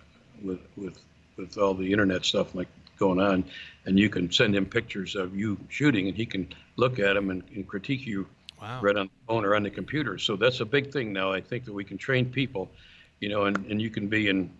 with 0.42 0.60
with 0.76 0.98
with 1.36 1.58
all 1.58 1.74
the 1.74 1.90
internet 1.90 2.24
stuff 2.24 2.54
like 2.54 2.68
going 2.98 3.20
on, 3.20 3.44
and 3.86 3.98
you 3.98 4.08
can 4.08 4.30
send 4.30 4.54
him 4.54 4.66
pictures 4.66 5.16
of 5.16 5.36
you 5.36 5.58
shooting, 5.68 6.08
and 6.08 6.16
he 6.16 6.26
can 6.26 6.48
look 6.76 6.98
at 6.98 7.14
them 7.14 7.30
and, 7.30 7.42
and 7.54 7.66
critique 7.66 8.06
you 8.06 8.26
Wow. 8.60 8.80
right 8.80 8.96
on 8.96 9.06
the 9.06 9.26
phone 9.26 9.44
or 9.44 9.54
on 9.54 9.62
the 9.62 9.70
computer. 9.70 10.18
So 10.18 10.36
that's 10.36 10.60
a 10.60 10.64
big 10.64 10.92
thing 10.92 11.12
now. 11.12 11.32
I 11.32 11.40
think 11.40 11.64
that 11.64 11.72
we 11.72 11.84
can 11.84 11.98
train 11.98 12.26
people, 12.30 12.70
you 13.20 13.28
know, 13.28 13.44
and, 13.44 13.64
and 13.66 13.80
you 13.80 13.90
can 13.90 14.08
be 14.08 14.28
in, 14.28 14.50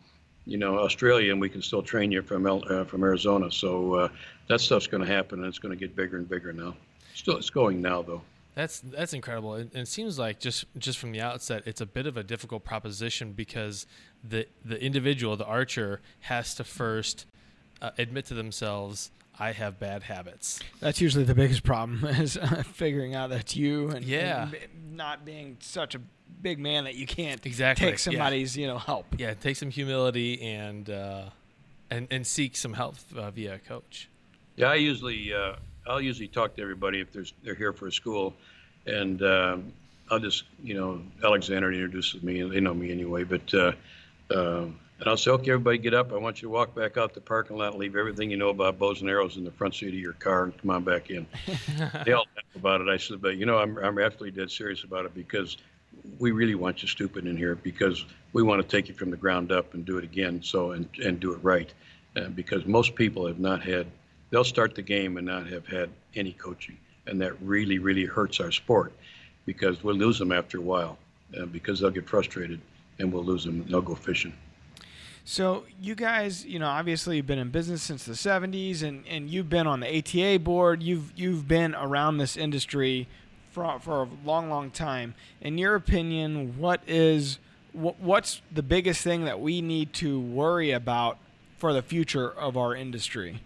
you 0.46 0.58
know, 0.58 0.78
Australia 0.78 1.32
and 1.32 1.40
we 1.40 1.48
can 1.48 1.62
still 1.62 1.82
train 1.82 2.12
you 2.12 2.22
from 2.22 2.46
El, 2.46 2.62
uh, 2.70 2.84
from 2.84 3.02
Arizona. 3.02 3.50
So 3.50 3.94
uh, 3.94 4.08
that 4.48 4.60
stuff's 4.60 4.86
going 4.86 5.02
to 5.04 5.10
happen 5.10 5.38
and 5.40 5.48
it's 5.48 5.58
going 5.58 5.76
to 5.76 5.78
get 5.78 5.96
bigger 5.96 6.16
and 6.16 6.28
bigger 6.28 6.52
now. 6.52 6.76
Still, 7.14 7.36
it's 7.36 7.50
going 7.50 7.80
now 7.80 8.02
though. 8.02 8.22
That's 8.54 8.78
that's 8.80 9.14
incredible. 9.14 9.56
It, 9.56 9.74
it 9.74 9.88
seems 9.88 10.16
like 10.18 10.38
just 10.38 10.66
just 10.78 10.98
from 10.98 11.10
the 11.12 11.20
outset, 11.20 11.64
it's 11.66 11.80
a 11.80 11.86
bit 11.86 12.06
of 12.06 12.16
a 12.16 12.22
difficult 12.22 12.64
proposition 12.64 13.32
because 13.32 13.86
the 14.22 14.46
the 14.64 14.80
individual, 14.80 15.36
the 15.36 15.44
archer, 15.46 16.00
has 16.20 16.54
to 16.56 16.64
first 16.64 17.26
uh, 17.82 17.90
admit 17.98 18.26
to 18.26 18.34
themselves, 18.34 19.10
"I 19.40 19.50
have 19.52 19.80
bad 19.80 20.04
habits." 20.04 20.60
That's 20.78 21.00
usually 21.00 21.24
the 21.24 21.34
biggest 21.34 21.64
problem 21.64 22.04
is 22.20 22.36
uh, 22.36 22.62
figuring 22.64 23.14
out 23.16 23.30
that's 23.30 23.56
you 23.56 23.90
and, 23.90 24.04
Yeah. 24.04 24.42
and 24.42 24.96
not 24.96 25.24
being 25.24 25.56
such 25.58 25.96
a 25.96 26.00
big 26.42 26.58
man 26.58 26.84
that 26.84 26.94
you 26.94 27.06
can't 27.06 27.44
Exactly, 27.44 27.86
take 27.86 27.94
yeah. 27.94 27.98
somebody's 27.98 28.56
you 28.56 28.66
know 28.66 28.78
help. 28.78 29.06
Yeah, 29.18 29.34
take 29.34 29.56
some 29.56 29.70
humility 29.70 30.40
and 30.42 30.88
uh, 30.88 31.24
and 31.90 32.08
and 32.10 32.26
seek 32.26 32.56
some 32.56 32.72
help 32.74 32.96
uh, 33.16 33.30
via 33.30 33.54
a 33.54 33.58
coach. 33.58 34.08
Yeah, 34.56 34.70
I 34.70 34.74
usually 34.76 35.32
uh, 35.32 35.56
I'll 35.86 36.00
usually 36.00 36.28
talk 36.28 36.56
to 36.56 36.62
everybody 36.62 37.00
if 37.00 37.12
there's 37.12 37.32
they're 37.42 37.54
here 37.54 37.72
for 37.72 37.86
a 37.88 37.92
school, 37.92 38.34
and 38.86 39.22
um, 39.22 39.72
I'll 40.10 40.18
just 40.20 40.44
you 40.62 40.74
know 40.74 41.00
Alexander 41.22 41.72
introduces 41.72 42.22
me 42.22 42.40
and 42.40 42.52
they 42.52 42.60
know 42.60 42.74
me 42.74 42.90
anyway. 42.90 43.24
But 43.24 43.52
uh, 43.54 43.72
um 44.34 44.78
and 45.00 45.08
I'll 45.08 45.16
say, 45.16 45.32
okay, 45.32 45.50
everybody 45.50 45.78
get 45.78 45.92
up. 45.92 46.12
I 46.12 46.16
want 46.16 46.40
you 46.40 46.48
to 46.48 46.52
walk 46.52 46.72
back 46.74 46.96
out 46.96 47.14
the 47.14 47.20
parking 47.20 47.56
lot 47.56 47.72
and 47.72 47.80
leave 47.80 47.96
everything 47.96 48.30
you 48.30 48.36
know 48.36 48.50
about 48.50 48.78
bows 48.78 49.00
and 49.00 49.10
arrows 49.10 49.36
in 49.36 49.44
the 49.44 49.50
front 49.50 49.74
seat 49.74 49.88
of 49.88 49.94
your 49.94 50.12
car 50.12 50.44
and 50.44 50.56
come 50.56 50.70
on 50.70 50.84
back 50.84 51.10
in. 51.10 51.26
they 52.04 52.12
all 52.12 52.26
laugh 52.36 52.44
about 52.54 52.80
it. 52.80 52.88
I 52.88 52.96
said, 52.96 53.20
but 53.20 53.36
you 53.36 53.44
know, 53.44 53.58
I'm 53.58 53.76
I'm 53.78 53.98
absolutely 53.98 54.30
dead 54.30 54.50
serious 54.50 54.84
about 54.84 55.04
it 55.04 55.14
because 55.14 55.56
we 56.18 56.32
really 56.32 56.54
want 56.54 56.82
you 56.82 56.88
stupid 56.88 57.26
in 57.26 57.36
here 57.36 57.54
because 57.54 58.04
we 58.32 58.42
want 58.42 58.60
to 58.62 58.68
take 58.68 58.88
you 58.88 58.94
from 58.94 59.10
the 59.10 59.16
ground 59.16 59.52
up 59.52 59.74
and 59.74 59.84
do 59.84 59.98
it 59.98 60.04
again. 60.04 60.42
So 60.42 60.72
and 60.72 60.88
and 61.02 61.20
do 61.20 61.32
it 61.32 61.38
right, 61.42 61.72
uh, 62.16 62.28
because 62.28 62.66
most 62.66 62.94
people 62.94 63.26
have 63.26 63.38
not 63.38 63.62
had. 63.62 63.86
They'll 64.30 64.44
start 64.44 64.74
the 64.74 64.82
game 64.82 65.16
and 65.16 65.26
not 65.26 65.46
have 65.48 65.66
had 65.66 65.90
any 66.14 66.32
coaching, 66.32 66.76
and 67.06 67.20
that 67.20 67.40
really 67.40 67.78
really 67.78 68.04
hurts 68.04 68.40
our 68.40 68.50
sport 68.50 68.92
because 69.46 69.84
we'll 69.84 69.96
lose 69.96 70.18
them 70.18 70.32
after 70.32 70.58
a 70.58 70.62
while 70.62 70.98
uh, 71.38 71.46
because 71.46 71.80
they'll 71.80 71.90
get 71.90 72.08
frustrated 72.08 72.60
and 72.98 73.12
we'll 73.12 73.24
lose 73.24 73.44
them. 73.44 73.60
And 73.60 73.70
they'll 73.70 73.82
go 73.82 73.94
fishing. 73.94 74.32
So 75.26 75.64
you 75.80 75.94
guys, 75.94 76.44
you 76.44 76.58
know, 76.58 76.66
obviously 76.66 77.16
you've 77.16 77.26
been 77.26 77.38
in 77.38 77.50
business 77.50 77.82
since 77.82 78.04
the 78.04 78.12
'70s, 78.12 78.82
and, 78.82 79.06
and 79.06 79.30
you've 79.30 79.48
been 79.48 79.66
on 79.66 79.80
the 79.80 79.98
ATA 79.98 80.38
board. 80.38 80.82
You've 80.82 81.12
you've 81.16 81.48
been 81.48 81.74
around 81.74 82.18
this 82.18 82.36
industry 82.36 83.08
for 83.54 83.78
for 83.78 84.02
a 84.02 84.08
long, 84.24 84.50
long 84.50 84.70
time. 84.70 85.14
In 85.40 85.56
your 85.56 85.76
opinion, 85.76 86.58
what 86.58 86.82
is 86.86 87.38
what, 87.72 87.98
what's 88.00 88.42
the 88.52 88.62
biggest 88.62 89.02
thing 89.02 89.24
that 89.24 89.40
we 89.40 89.62
need 89.62 89.92
to 89.94 90.20
worry 90.20 90.72
about 90.72 91.18
for 91.56 91.72
the 91.72 91.82
future 91.82 92.30
of 92.30 92.56
our 92.56 92.74
industry? 92.74 93.40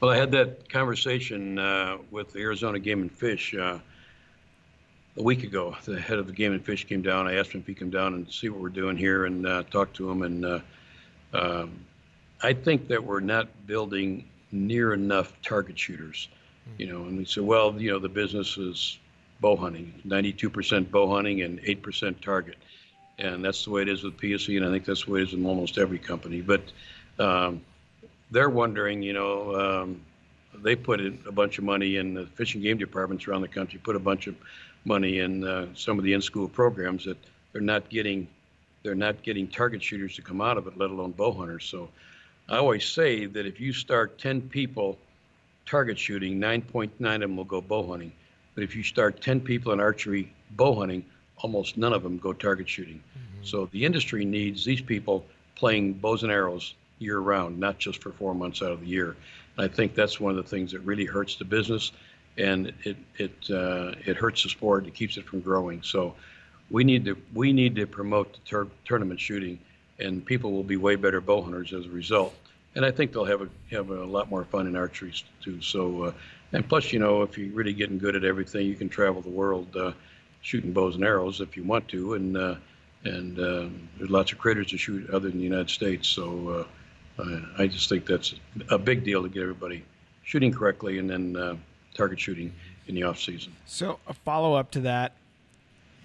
Well, 0.00 0.10
I 0.10 0.16
had 0.16 0.32
that 0.32 0.68
conversation 0.68 1.58
uh, 1.58 1.98
with 2.10 2.32
the 2.32 2.40
Arizona 2.40 2.78
Game 2.78 3.02
and 3.02 3.12
Fish 3.12 3.54
uh, 3.54 3.78
a 5.16 5.22
week 5.22 5.44
ago. 5.44 5.76
The 5.84 6.00
head 6.00 6.18
of 6.18 6.26
the 6.26 6.32
Game 6.32 6.52
and 6.52 6.64
Fish 6.64 6.86
came 6.86 7.02
down. 7.02 7.26
I 7.26 7.34
asked 7.34 7.52
him 7.52 7.60
if 7.60 7.66
he'd 7.66 7.78
come 7.78 7.90
down 7.90 8.14
and 8.14 8.30
see 8.30 8.48
what 8.48 8.60
we're 8.60 8.68
doing 8.68 8.96
here 8.96 9.26
and 9.26 9.46
uh, 9.46 9.62
talk 9.70 9.92
to 9.94 10.10
him. 10.10 10.22
And 10.22 10.44
uh, 10.44 10.60
um, 11.32 11.72
I 12.42 12.52
think 12.52 12.88
that 12.88 13.02
we're 13.02 13.20
not 13.20 13.48
building 13.66 14.28
near 14.52 14.92
enough 14.92 15.32
target 15.42 15.78
shooters. 15.78 16.28
You 16.78 16.86
know, 16.86 17.02
and 17.02 17.16
we 17.16 17.24
said, 17.24 17.44
well, 17.44 17.80
you 17.80 17.90
know, 17.90 17.98
the 17.98 18.08
business 18.08 18.56
is 18.58 18.98
bow 19.40 19.56
hunting, 19.56 19.92
92% 20.06 20.90
bow 20.90 21.14
hunting 21.14 21.42
and 21.42 21.60
8% 21.60 22.20
target. 22.20 22.56
And 23.18 23.44
that's 23.44 23.64
the 23.64 23.70
way 23.70 23.82
it 23.82 23.88
is 23.88 24.02
with 24.02 24.16
PSE, 24.18 24.56
and 24.56 24.66
I 24.66 24.70
think 24.70 24.84
that's 24.84 25.04
the 25.04 25.12
way 25.12 25.20
it 25.20 25.28
is 25.28 25.32
in 25.32 25.46
almost 25.46 25.78
every 25.78 25.98
company. 25.98 26.42
But 26.42 26.62
um, 27.18 27.62
they're 28.30 28.50
wondering, 28.50 29.02
you 29.02 29.14
know, 29.14 29.54
um, 29.54 30.00
they 30.62 30.76
put 30.76 31.00
in 31.00 31.18
a 31.26 31.32
bunch 31.32 31.58
of 31.58 31.64
money 31.64 31.96
in 31.96 32.14
the 32.14 32.26
fish 32.26 32.54
and 32.54 32.62
game 32.62 32.78
departments 32.78 33.26
around 33.26 33.42
the 33.42 33.48
country, 33.48 33.80
put 33.82 33.96
a 33.96 34.00
bunch 34.00 34.26
of 34.26 34.34
money 34.84 35.20
in 35.20 35.44
uh, 35.44 35.66
some 35.74 35.98
of 35.98 36.04
the 36.04 36.12
in-school 36.12 36.48
programs 36.48 37.04
that 37.04 37.16
they're 37.52 37.62
not 37.62 37.88
getting, 37.88 38.28
they're 38.82 38.94
not 38.94 39.22
getting 39.22 39.48
target 39.48 39.82
shooters 39.82 40.14
to 40.16 40.22
come 40.22 40.40
out 40.40 40.58
of 40.58 40.66
it, 40.66 40.76
let 40.76 40.90
alone 40.90 41.12
bow 41.12 41.32
hunters. 41.32 41.64
So 41.64 41.88
I 42.48 42.56
always 42.56 42.84
say 42.84 43.26
that 43.26 43.46
if 43.46 43.60
you 43.60 43.72
start 43.72 44.18
10 44.18 44.42
people 44.42 44.98
target 45.66 45.98
shooting, 45.98 46.40
9.9 46.40 47.14
of 47.14 47.20
them 47.20 47.36
will 47.36 47.44
go 47.44 47.60
bow 47.60 47.86
hunting. 47.86 48.12
But 48.54 48.64
if 48.64 48.74
you 48.74 48.82
start 48.82 49.20
10 49.20 49.40
people 49.40 49.72
in 49.72 49.80
archery 49.80 50.32
bow 50.52 50.74
hunting, 50.74 51.04
almost 51.38 51.76
none 51.76 51.92
of 51.92 52.02
them 52.02 52.18
go 52.18 52.32
target 52.32 52.68
shooting. 52.68 53.02
So 53.42 53.66
the 53.72 53.84
industry 53.84 54.24
needs 54.24 54.64
these 54.64 54.80
people 54.80 55.24
playing 55.54 55.94
bows 55.94 56.22
and 56.22 56.32
arrows 56.32 56.74
year 56.98 57.18
round, 57.18 57.58
not 57.58 57.78
just 57.78 58.02
for 58.02 58.12
four 58.12 58.34
months 58.34 58.62
out 58.62 58.72
of 58.72 58.80
the 58.80 58.86
year. 58.86 59.16
And 59.56 59.70
I 59.70 59.72
think 59.72 59.94
that's 59.94 60.18
one 60.20 60.30
of 60.30 60.36
the 60.36 60.48
things 60.48 60.72
that 60.72 60.80
really 60.80 61.04
hurts 61.04 61.36
the 61.36 61.44
business, 61.44 61.92
and 62.38 62.72
it 62.84 62.96
it 63.18 63.32
uh, 63.50 63.92
it 64.04 64.16
hurts 64.16 64.42
the 64.42 64.48
sport. 64.48 64.86
It 64.86 64.94
keeps 64.94 65.16
it 65.16 65.24
from 65.24 65.40
growing. 65.40 65.82
So 65.82 66.14
we 66.70 66.84
need 66.84 67.04
to 67.04 67.16
we 67.34 67.52
need 67.52 67.74
to 67.76 67.86
promote 67.86 68.32
the 68.32 68.40
tur- 68.44 68.68
tournament 68.84 69.20
shooting, 69.20 69.58
and 69.98 70.24
people 70.24 70.52
will 70.52 70.64
be 70.64 70.76
way 70.76 70.96
better 70.96 71.20
bow 71.20 71.42
hunters 71.42 71.72
as 71.72 71.86
a 71.86 71.90
result. 71.90 72.34
And 72.76 72.84
I 72.84 72.90
think 72.92 73.12
they'll 73.12 73.24
have 73.24 73.42
a 73.42 73.48
have 73.70 73.90
a 73.90 74.04
lot 74.04 74.30
more 74.30 74.44
fun 74.44 74.66
in 74.66 74.76
archery 74.76 75.12
too. 75.42 75.60
So, 75.62 76.04
uh, 76.04 76.12
and 76.52 76.68
plus, 76.68 76.92
you 76.92 76.98
know, 76.98 77.22
if 77.22 77.36
you're 77.36 77.52
really 77.52 77.72
getting 77.72 77.98
good 77.98 78.14
at 78.14 78.24
everything, 78.24 78.66
you 78.66 78.76
can 78.76 78.88
travel 78.88 79.22
the 79.22 79.30
world 79.30 79.74
uh, 79.76 79.92
shooting 80.42 80.72
bows 80.72 80.94
and 80.94 81.04
arrows 81.04 81.40
if 81.40 81.56
you 81.56 81.64
want 81.64 81.88
to, 81.88 82.14
and 82.14 82.36
uh, 82.36 82.54
and 83.04 83.38
um, 83.38 83.88
there's 83.96 84.10
lots 84.10 84.30
of 84.30 84.38
critters 84.38 84.68
to 84.68 84.78
shoot 84.78 85.08
other 85.10 85.28
than 85.30 85.38
the 85.38 85.44
United 85.44 85.70
States. 85.70 86.06
So 86.06 86.66
uh, 87.18 87.24
I 87.58 87.62
I 87.62 87.66
just 87.66 87.88
think 87.88 88.06
that's 88.06 88.34
a 88.68 88.78
big 88.78 89.04
deal 89.04 89.22
to 89.22 89.28
get 89.28 89.42
everybody 89.42 89.82
shooting 90.22 90.52
correctly 90.52 90.98
and 90.98 91.08
then 91.08 91.36
uh, 91.36 91.56
target 91.94 92.20
shooting 92.20 92.52
in 92.88 92.94
the 92.94 93.04
off 93.04 93.18
season. 93.18 93.52
So 93.64 93.98
a 94.06 94.12
follow 94.12 94.54
up 94.54 94.70
to 94.72 94.80
that. 94.80 95.12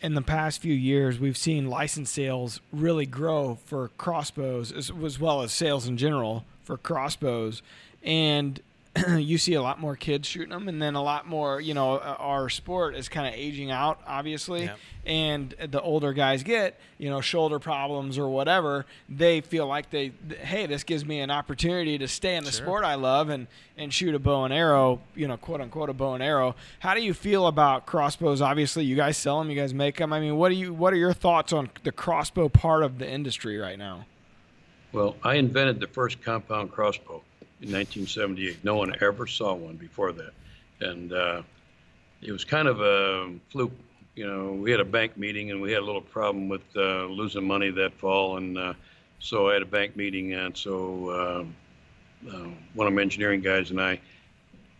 In 0.01 0.15
the 0.15 0.21
past 0.23 0.61
few 0.61 0.73
years, 0.73 1.19
we've 1.19 1.37
seen 1.37 1.67
license 1.67 2.09
sales 2.09 2.59
really 2.73 3.05
grow 3.05 3.59
for 3.65 3.89
crossbows 3.99 4.71
as, 4.71 4.91
as 5.03 5.19
well 5.19 5.43
as 5.43 5.51
sales 5.51 5.87
in 5.87 5.95
general 5.95 6.43
for 6.63 6.75
crossbows, 6.75 7.61
and 8.01 8.59
you 9.17 9.37
see 9.37 9.53
a 9.53 9.61
lot 9.61 9.79
more 9.79 9.95
kids 9.95 10.27
shooting 10.27 10.49
them, 10.49 10.67
and 10.67 10.81
then 10.81 10.95
a 10.95 11.01
lot 11.01 11.25
more. 11.25 11.61
You 11.61 11.73
know, 11.73 11.95
uh, 11.95 12.15
our 12.19 12.49
sport 12.49 12.93
is 12.95 13.07
kind 13.07 13.25
of 13.25 13.33
aging 13.33 13.71
out, 13.71 14.01
obviously, 14.05 14.63
Yep. 14.63 14.77
and 15.05 15.55
the 15.69 15.81
older 15.81 16.11
guys 16.11 16.43
get, 16.43 16.77
you 16.97 17.09
know, 17.09 17.21
shoulder 17.21 17.57
problems 17.57 18.17
or 18.17 18.27
whatever. 18.27 18.85
They 19.07 19.39
feel 19.39 19.65
like 19.65 19.91
they, 19.91 20.11
hey, 20.41 20.65
this 20.65 20.83
gives 20.83 21.05
me 21.05 21.21
an 21.21 21.31
opportunity 21.31 21.97
to 21.99 22.07
stay 22.09 22.35
in 22.35 22.43
the 22.43 22.51
Sure. 22.51 22.65
sport 22.65 22.83
I 22.83 22.95
love 22.95 23.29
and 23.29 23.47
and 23.77 23.93
shoot 23.93 24.13
a 24.13 24.19
bow 24.19 24.43
and 24.43 24.53
arrow, 24.53 24.99
you 25.15 25.25
know, 25.27 25.37
quote 25.37 25.61
unquote 25.61 25.89
a 25.89 25.93
bow 25.93 26.13
and 26.13 26.21
arrow. 26.21 26.55
How 26.79 26.93
do 26.93 27.01
you 27.01 27.13
feel 27.13 27.47
about 27.47 27.85
crossbows? 27.85 28.41
Obviously, 28.41 28.83
you 28.83 28.97
guys 28.97 29.15
sell 29.15 29.39
them, 29.39 29.49
you 29.49 29.55
guys 29.55 29.73
make 29.73 29.95
them. 29.97 30.11
I 30.11 30.19
mean, 30.19 30.35
what 30.35 30.49
do 30.49 30.55
you 30.55 30.73
what 30.73 30.91
are 30.91 30.97
your 30.97 31.13
thoughts 31.13 31.53
on 31.53 31.69
the 31.83 31.93
crossbow 31.93 32.49
part 32.49 32.83
of 32.83 32.99
the 32.99 33.09
industry 33.09 33.57
right 33.57 33.79
now? 33.79 34.05
Well, 34.91 35.15
I 35.23 35.35
invented 35.35 35.79
the 35.79 35.87
first 35.87 36.21
compound 36.21 36.71
crossbow 36.73 37.23
in 37.61 37.71
1978. 37.71 38.63
No 38.63 38.75
one 38.75 38.93
ever 39.01 39.27
saw 39.27 39.53
one 39.53 39.75
before 39.75 40.11
that, 40.11 40.33
and 40.79 41.13
uh, 41.13 41.41
it 42.21 42.31
was 42.31 42.43
kind 42.43 42.67
of 42.67 42.81
a 42.81 43.31
fluke. 43.49 43.71
You 44.15 44.27
know, 44.27 44.51
we 44.53 44.71
had 44.71 44.79
a 44.79 44.85
bank 44.85 45.15
meeting 45.15 45.51
and 45.51 45.61
we 45.61 45.71
had 45.71 45.81
a 45.81 45.85
little 45.85 46.01
problem 46.01 46.49
with 46.49 46.63
uh, 46.75 47.05
losing 47.05 47.47
money 47.47 47.69
that 47.71 47.93
fall, 47.93 48.37
and 48.37 48.57
uh, 48.57 48.73
so 49.19 49.49
I 49.49 49.53
had 49.53 49.61
a 49.61 49.67
bank 49.67 49.95
meeting, 49.95 50.33
and 50.33 50.57
so 50.57 51.09
uh, 51.09 52.29
uh, 52.29 52.47
one 52.73 52.87
of 52.87 52.93
my 52.93 53.01
engineering 53.01 53.41
guys 53.41 53.71
and 53.71 53.79
I 53.79 53.99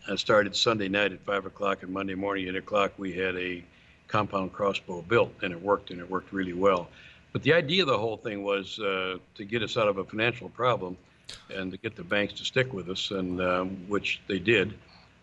uh, 0.08 0.16
started 0.16 0.54
Sunday 0.56 0.88
night 0.88 1.12
at 1.12 1.20
five 1.20 1.46
o'clock, 1.46 1.82
and 1.82 1.92
Monday 1.92 2.14
morning 2.14 2.48
at 2.48 2.54
eight 2.54 2.58
o'clock 2.58 2.92
we 2.98 3.12
had 3.12 3.36
a 3.36 3.62
compound 4.08 4.52
crossbow 4.52 5.02
built, 5.02 5.32
and 5.42 5.52
it 5.52 5.62
worked, 5.62 5.90
and 5.90 6.00
it 6.00 6.10
worked 6.10 6.32
really 6.32 6.52
well. 6.52 6.88
But 7.32 7.42
the 7.42 7.54
idea 7.54 7.82
of 7.82 7.88
the 7.88 7.96
whole 7.96 8.18
thing 8.18 8.42
was 8.42 8.78
uh, 8.78 9.16
to 9.36 9.44
get 9.44 9.62
us 9.62 9.76
out 9.76 9.88
of 9.88 9.96
a 9.98 10.04
financial 10.04 10.50
problem 10.50 10.98
and 11.54 11.70
to 11.70 11.76
get 11.76 11.96
the 11.96 12.04
banks 12.04 12.34
to 12.34 12.44
stick 12.44 12.72
with 12.72 12.88
us, 12.88 13.10
and 13.10 13.40
um, 13.40 13.76
which 13.88 14.20
they 14.26 14.38
did. 14.38 14.74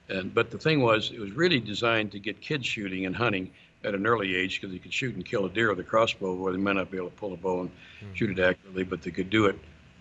And 0.09 0.33
but 0.33 0.51
the 0.51 0.57
thing 0.57 0.81
was, 0.81 1.11
it 1.11 1.19
was 1.19 1.31
really 1.31 1.59
designed 1.59 2.11
to 2.13 2.19
get 2.19 2.41
kids 2.41 2.65
shooting 2.65 3.05
and 3.05 3.15
hunting 3.15 3.51
at 3.83 3.95
an 3.95 4.05
early 4.05 4.35
age 4.35 4.59
because 4.59 4.73
they 4.73 4.79
could 4.79 4.93
shoot 4.93 5.15
and 5.15 5.25
kill 5.25 5.45
a 5.45 5.49
deer 5.49 5.69
with 5.69 5.79
a 5.79 5.83
crossbow, 5.83 6.33
where 6.33 6.51
they 6.51 6.59
might 6.59 6.75
not 6.75 6.91
be 6.91 6.97
able 6.97 7.09
to 7.09 7.15
pull 7.15 7.33
a 7.33 7.37
bow 7.37 7.61
and 7.61 7.71
shoot 8.13 8.37
it 8.37 8.41
accurately, 8.41 8.83
but 8.83 9.01
they 9.01 9.11
could 9.11 9.29
do 9.29 9.45
it, 9.45 9.57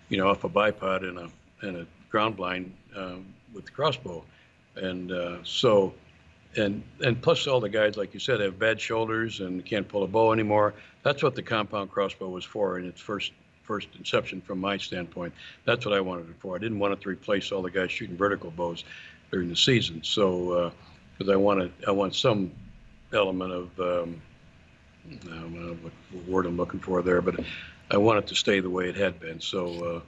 you 0.09 0.17
know, 0.17 0.27
off 0.29 0.43
a 0.43 0.49
bipod 0.49 1.07
and 1.07 1.17
a 1.17 1.29
and 1.61 1.77
a 1.77 1.87
ground 2.09 2.35
blind 2.35 2.73
um, 2.95 3.25
with 3.53 3.65
the 3.65 3.71
crossbow. 3.71 4.23
And 4.75 5.11
uh, 5.11 5.37
so 5.43 5.93
and 6.55 6.83
and 7.03 7.21
plus 7.21 7.47
all 7.47 7.59
the 7.59 7.69
guys, 7.69 7.97
like 7.97 8.13
you 8.13 8.19
said, 8.19 8.39
have 8.39 8.57
bad 8.57 8.81
shoulders 8.81 9.39
and 9.39 9.63
can't 9.65 9.87
pull 9.87 10.03
a 10.03 10.07
bow 10.07 10.33
anymore. 10.33 10.73
That's 11.03 11.23
what 11.23 11.35
the 11.35 11.43
compound 11.43 11.91
crossbow 11.91 12.29
was 12.29 12.43
for 12.43 12.79
in 12.79 12.85
its 12.85 12.99
first 12.99 13.31
first 13.69 13.87
inception 13.99 14.41
from 14.41 14.59
my 14.59 14.77
standpoint. 14.77 15.31
That's 15.63 15.85
what 15.85 15.93
I 15.93 16.01
wanted 16.01 16.27
it 16.27 16.35
for. 16.39 16.55
I 16.55 16.57
didn't 16.57 16.79
want 16.79 16.93
it 16.93 17.01
to 17.01 17.09
replace 17.09 17.51
all 17.51 17.61
the 17.61 17.69
guys 17.69 17.91
shooting 17.91 18.17
vertical 18.17 18.49
bows 18.49 18.83
during 19.29 19.47
the 19.47 19.55
season. 19.55 20.03
So 20.03 20.73
because 21.15 21.29
uh, 21.29 21.33
I 21.33 21.35
wanted 21.35 21.71
I 21.87 21.91
want 21.91 22.15
some 22.15 22.51
element 23.13 23.51
of 23.51 23.79
um, 23.79 24.21
I 25.07 25.35
don't 25.35 25.53
know 25.53 25.77
what 25.83 26.27
word 26.27 26.45
I'm 26.47 26.57
looking 26.57 26.79
for 26.79 27.03
there, 27.03 27.21
but 27.21 27.39
I 27.91 27.97
want 27.97 28.17
it 28.17 28.27
to 28.29 28.35
stay 28.35 28.59
the 28.59 28.71
way 28.71 28.89
it 28.89 28.95
had 28.95 29.19
been. 29.19 29.39
So 29.39 29.61
uh, 29.83 30.01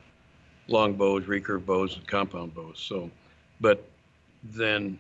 long 0.68 0.94
bows, 0.96 1.26
recurve 1.26 1.64
bows, 1.64 1.96
and 1.96 2.08
compound 2.08 2.56
bows. 2.56 2.80
So, 2.80 3.12
but 3.60 3.88
then 4.44 4.98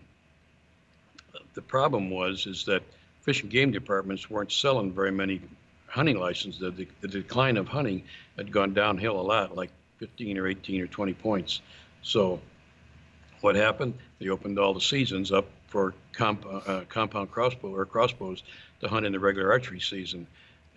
the 1.55 1.63
problem 1.63 2.11
was 2.11 2.45
is 2.45 2.65
that 2.65 2.83
fish 3.21 3.41
and 3.41 3.51
game 3.51 3.71
departments 3.71 4.29
weren't 4.29 4.51
selling 4.51 4.91
very 4.91 5.11
many 5.11 5.41
hunting 5.91 6.17
licenses. 6.17 6.59
The, 6.59 6.87
the 7.01 7.07
decline 7.07 7.57
of 7.57 7.67
hunting 7.67 8.03
had 8.37 8.51
gone 8.51 8.73
downhill 8.73 9.19
a 9.19 9.21
lot, 9.21 9.55
like 9.55 9.71
15 9.97 10.37
or 10.37 10.47
18 10.47 10.81
or 10.81 10.87
20 10.87 11.13
points. 11.13 11.61
So 12.01 12.39
what 13.41 13.55
happened? 13.55 13.93
They 14.19 14.29
opened 14.29 14.57
all 14.57 14.73
the 14.73 14.81
seasons 14.81 15.31
up 15.31 15.45
for 15.67 15.93
comp, 16.13 16.45
uh, 16.45 16.81
compound 16.87 17.31
crossbow 17.31 17.75
or 17.75 17.85
crossbows 17.85 18.43
to 18.79 18.87
hunt 18.87 19.05
in 19.05 19.11
the 19.11 19.19
regular 19.19 19.51
archery 19.51 19.79
season. 19.79 20.25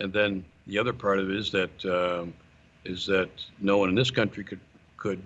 And 0.00 0.12
then 0.12 0.44
the 0.66 0.78
other 0.78 0.92
part 0.92 1.20
of 1.20 1.30
it 1.30 1.36
is 1.36 1.52
that 1.52 1.84
um, 1.84 2.34
is 2.84 3.06
that 3.06 3.30
no 3.60 3.78
one 3.78 3.88
in 3.88 3.94
this 3.94 4.10
country 4.10 4.44
could 4.44 4.60
could 4.96 5.22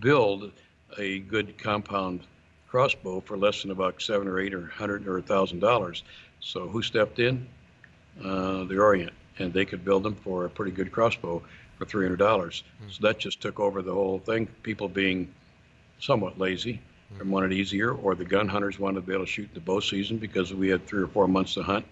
build 0.00 0.50
a 0.98 1.20
good 1.20 1.58
compound 1.58 2.20
crossbow 2.68 3.20
for 3.20 3.36
less 3.36 3.62
than 3.62 3.70
about 3.70 4.00
seven 4.00 4.26
or 4.26 4.40
eight 4.40 4.54
or 4.54 4.66
hundred 4.66 5.06
or 5.06 5.18
a 5.18 5.22
thousand 5.22 5.60
dollars. 5.60 6.02
So 6.40 6.68
who 6.68 6.82
stepped 6.82 7.18
in? 7.18 7.46
Uh, 8.20 8.64
the 8.64 8.78
Orient, 8.78 9.12
and 9.38 9.52
they 9.52 9.64
could 9.64 9.84
build 9.84 10.02
them 10.02 10.14
for 10.16 10.44
a 10.44 10.50
pretty 10.50 10.72
good 10.72 10.92
crossbow 10.92 11.42
for 11.78 11.84
three 11.84 12.04
hundred 12.04 12.18
dollars. 12.18 12.62
Mm-hmm. 12.80 12.90
So 12.90 13.06
that 13.06 13.18
just 13.18 13.40
took 13.40 13.58
over 13.58 13.82
the 13.82 13.92
whole 13.92 14.18
thing. 14.18 14.46
People 14.62 14.88
being 14.88 15.32
somewhat 15.98 16.38
lazy 16.38 16.74
mm-hmm. 16.74 17.22
and 17.22 17.30
wanted 17.30 17.52
easier, 17.52 17.92
or 17.92 18.14
the 18.14 18.24
gun 18.24 18.48
hunters 18.48 18.78
wanted 18.78 19.00
to 19.00 19.06
be 19.06 19.14
able 19.14 19.24
to 19.24 19.30
shoot 19.30 19.48
in 19.48 19.54
the 19.54 19.60
bow 19.60 19.80
season 19.80 20.18
because 20.18 20.52
we 20.52 20.68
had 20.68 20.86
three 20.86 21.02
or 21.02 21.08
four 21.08 21.26
months 21.26 21.54
to 21.54 21.62
hunt, 21.62 21.86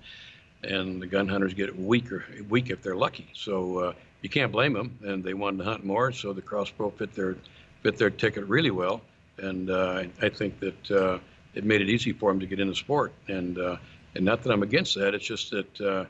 and 0.62 1.00
the 1.00 1.06
gun 1.06 1.26
hunters 1.26 1.54
get 1.54 1.78
weaker 1.78 2.24
weak 2.48 2.70
if 2.70 2.82
they're 2.82 2.96
lucky. 2.96 3.28
So 3.34 3.78
uh, 3.78 3.92
you 4.22 4.28
can't 4.28 4.52
blame 4.52 4.74
them, 4.74 4.98
and 5.02 5.24
they 5.24 5.34
wanted 5.34 5.58
to 5.58 5.64
hunt 5.64 5.84
more, 5.84 6.12
so 6.12 6.32
the 6.32 6.42
crossbow 6.42 6.90
fit 6.90 7.14
their 7.14 7.36
fit 7.82 7.96
their 7.96 8.10
ticket 8.10 8.44
really 8.46 8.70
well 8.70 9.00
and 9.40 9.70
uh, 9.70 10.04
I, 10.20 10.28
think 10.28 10.60
that 10.60 10.90
uh, 10.90 11.18
it 11.54 11.64
made 11.64 11.80
it 11.80 11.88
easy 11.88 12.12
for 12.12 12.30
them 12.30 12.40
to 12.40 12.46
get 12.46 12.60
into 12.60 12.74
sport. 12.74 13.12
And 13.28 13.58
uh, 13.58 13.76
and 14.14 14.24
not 14.24 14.42
that 14.42 14.52
I'm 14.52 14.62
against 14.62 14.94
that. 14.96 15.14
It's 15.14 15.24
just 15.24 15.50
that 15.50 15.80
uh, 15.80 16.04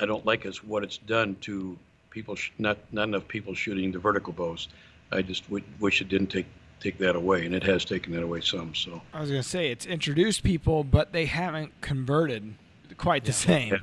I 0.00 0.06
don't 0.06 0.24
like 0.26 0.46
is 0.46 0.62
what 0.64 0.82
it's 0.82 0.98
done 0.98 1.36
to 1.42 1.76
people. 2.10 2.36
Sh- 2.36 2.50
not 2.58 2.78
not 2.92 3.08
enough 3.08 3.28
people 3.28 3.54
shooting 3.54 3.92
the 3.92 3.98
vertical 3.98 4.32
bows. 4.32 4.68
I 5.12 5.22
just 5.22 5.44
w- 5.44 5.64
wish 5.80 6.00
it 6.00 6.08
didn't 6.08 6.28
take 6.28 6.46
take 6.80 6.98
that 6.98 7.16
away, 7.16 7.44
and 7.44 7.54
it 7.54 7.62
has 7.64 7.84
taken 7.84 8.12
that 8.14 8.22
away 8.22 8.40
some. 8.40 8.74
So 8.74 9.02
I 9.12 9.20
was 9.20 9.30
going 9.30 9.42
to 9.42 9.48
say 9.48 9.70
it's 9.70 9.86
introduced 9.86 10.42
people, 10.42 10.84
but 10.84 11.12
they 11.12 11.26
haven't 11.26 11.80
converted 11.80 12.54
quite 12.96 13.24
the 13.24 13.30
yeah. 13.30 13.34
same. 13.34 13.72
Yeah. 13.72 13.78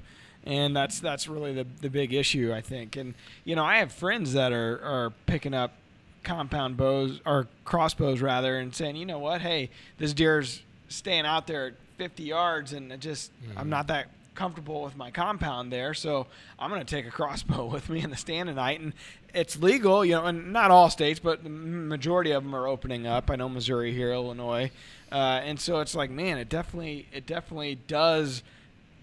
And 0.48 0.76
that's 0.76 1.00
that's 1.00 1.28
really 1.28 1.54
the 1.54 1.66
the 1.82 1.90
big 1.90 2.14
issue, 2.14 2.54
I 2.54 2.62
think. 2.62 2.96
And 2.96 3.16
you 3.44 3.56
know, 3.56 3.64
I 3.64 3.78
have 3.78 3.92
friends 3.92 4.34
that 4.34 4.52
are 4.52 4.80
are 4.84 5.14
picking 5.26 5.54
up 5.54 5.74
compound 6.24 6.76
bows 6.76 7.22
or 7.26 7.48
crossbows 7.64 8.22
rather, 8.22 8.58
and 8.58 8.76
saying, 8.76 8.96
you 8.96 9.06
know 9.06 9.20
what, 9.20 9.42
hey, 9.42 9.70
this 9.98 10.14
deer's 10.14 10.62
staying 10.88 11.26
out 11.26 11.48
there 11.48 11.68
at 11.68 11.74
50 11.98 12.24
yards, 12.24 12.74
and 12.74 13.00
just 13.00 13.32
mm-hmm. 13.44 13.58
I'm 13.58 13.70
not 13.70 13.88
that 13.88 14.08
comfortable 14.36 14.84
with 14.84 14.98
my 14.98 15.12
compound 15.12 15.72
there, 15.72 15.94
so 15.94 16.28
I'm 16.60 16.70
going 16.70 16.86
to 16.86 16.96
take 16.96 17.08
a 17.08 17.12
crossbow 17.12 17.66
with 17.66 17.90
me 17.90 18.02
in 18.02 18.10
the 18.10 18.18
stand 18.18 18.48
tonight. 18.48 18.80
And 18.80 18.94
it's 19.34 19.58
legal, 19.58 20.06
you 20.06 20.14
know, 20.16 20.26
and 20.26 20.54
not 20.54 20.72
all 20.72 20.90
states, 20.90 21.20
but 21.20 21.44
the 21.44 21.50
majority 21.50 22.32
of 22.32 22.44
them 22.44 22.56
are 22.56 22.68
opening 22.68 23.08
up. 23.08 23.32
I 23.32 23.36
know 23.36 23.50
Missouri 23.50 23.94
here, 23.94 24.12
Illinois, 24.12 24.72
uh, 25.12 25.42
and 25.44 25.60
so 25.60 25.80
it's 25.80 25.96
like, 25.96 26.12
man, 26.12 26.38
it 26.38 26.50
definitely, 26.50 27.08
it 27.12 27.26
definitely 27.26 27.76
does 27.88 28.44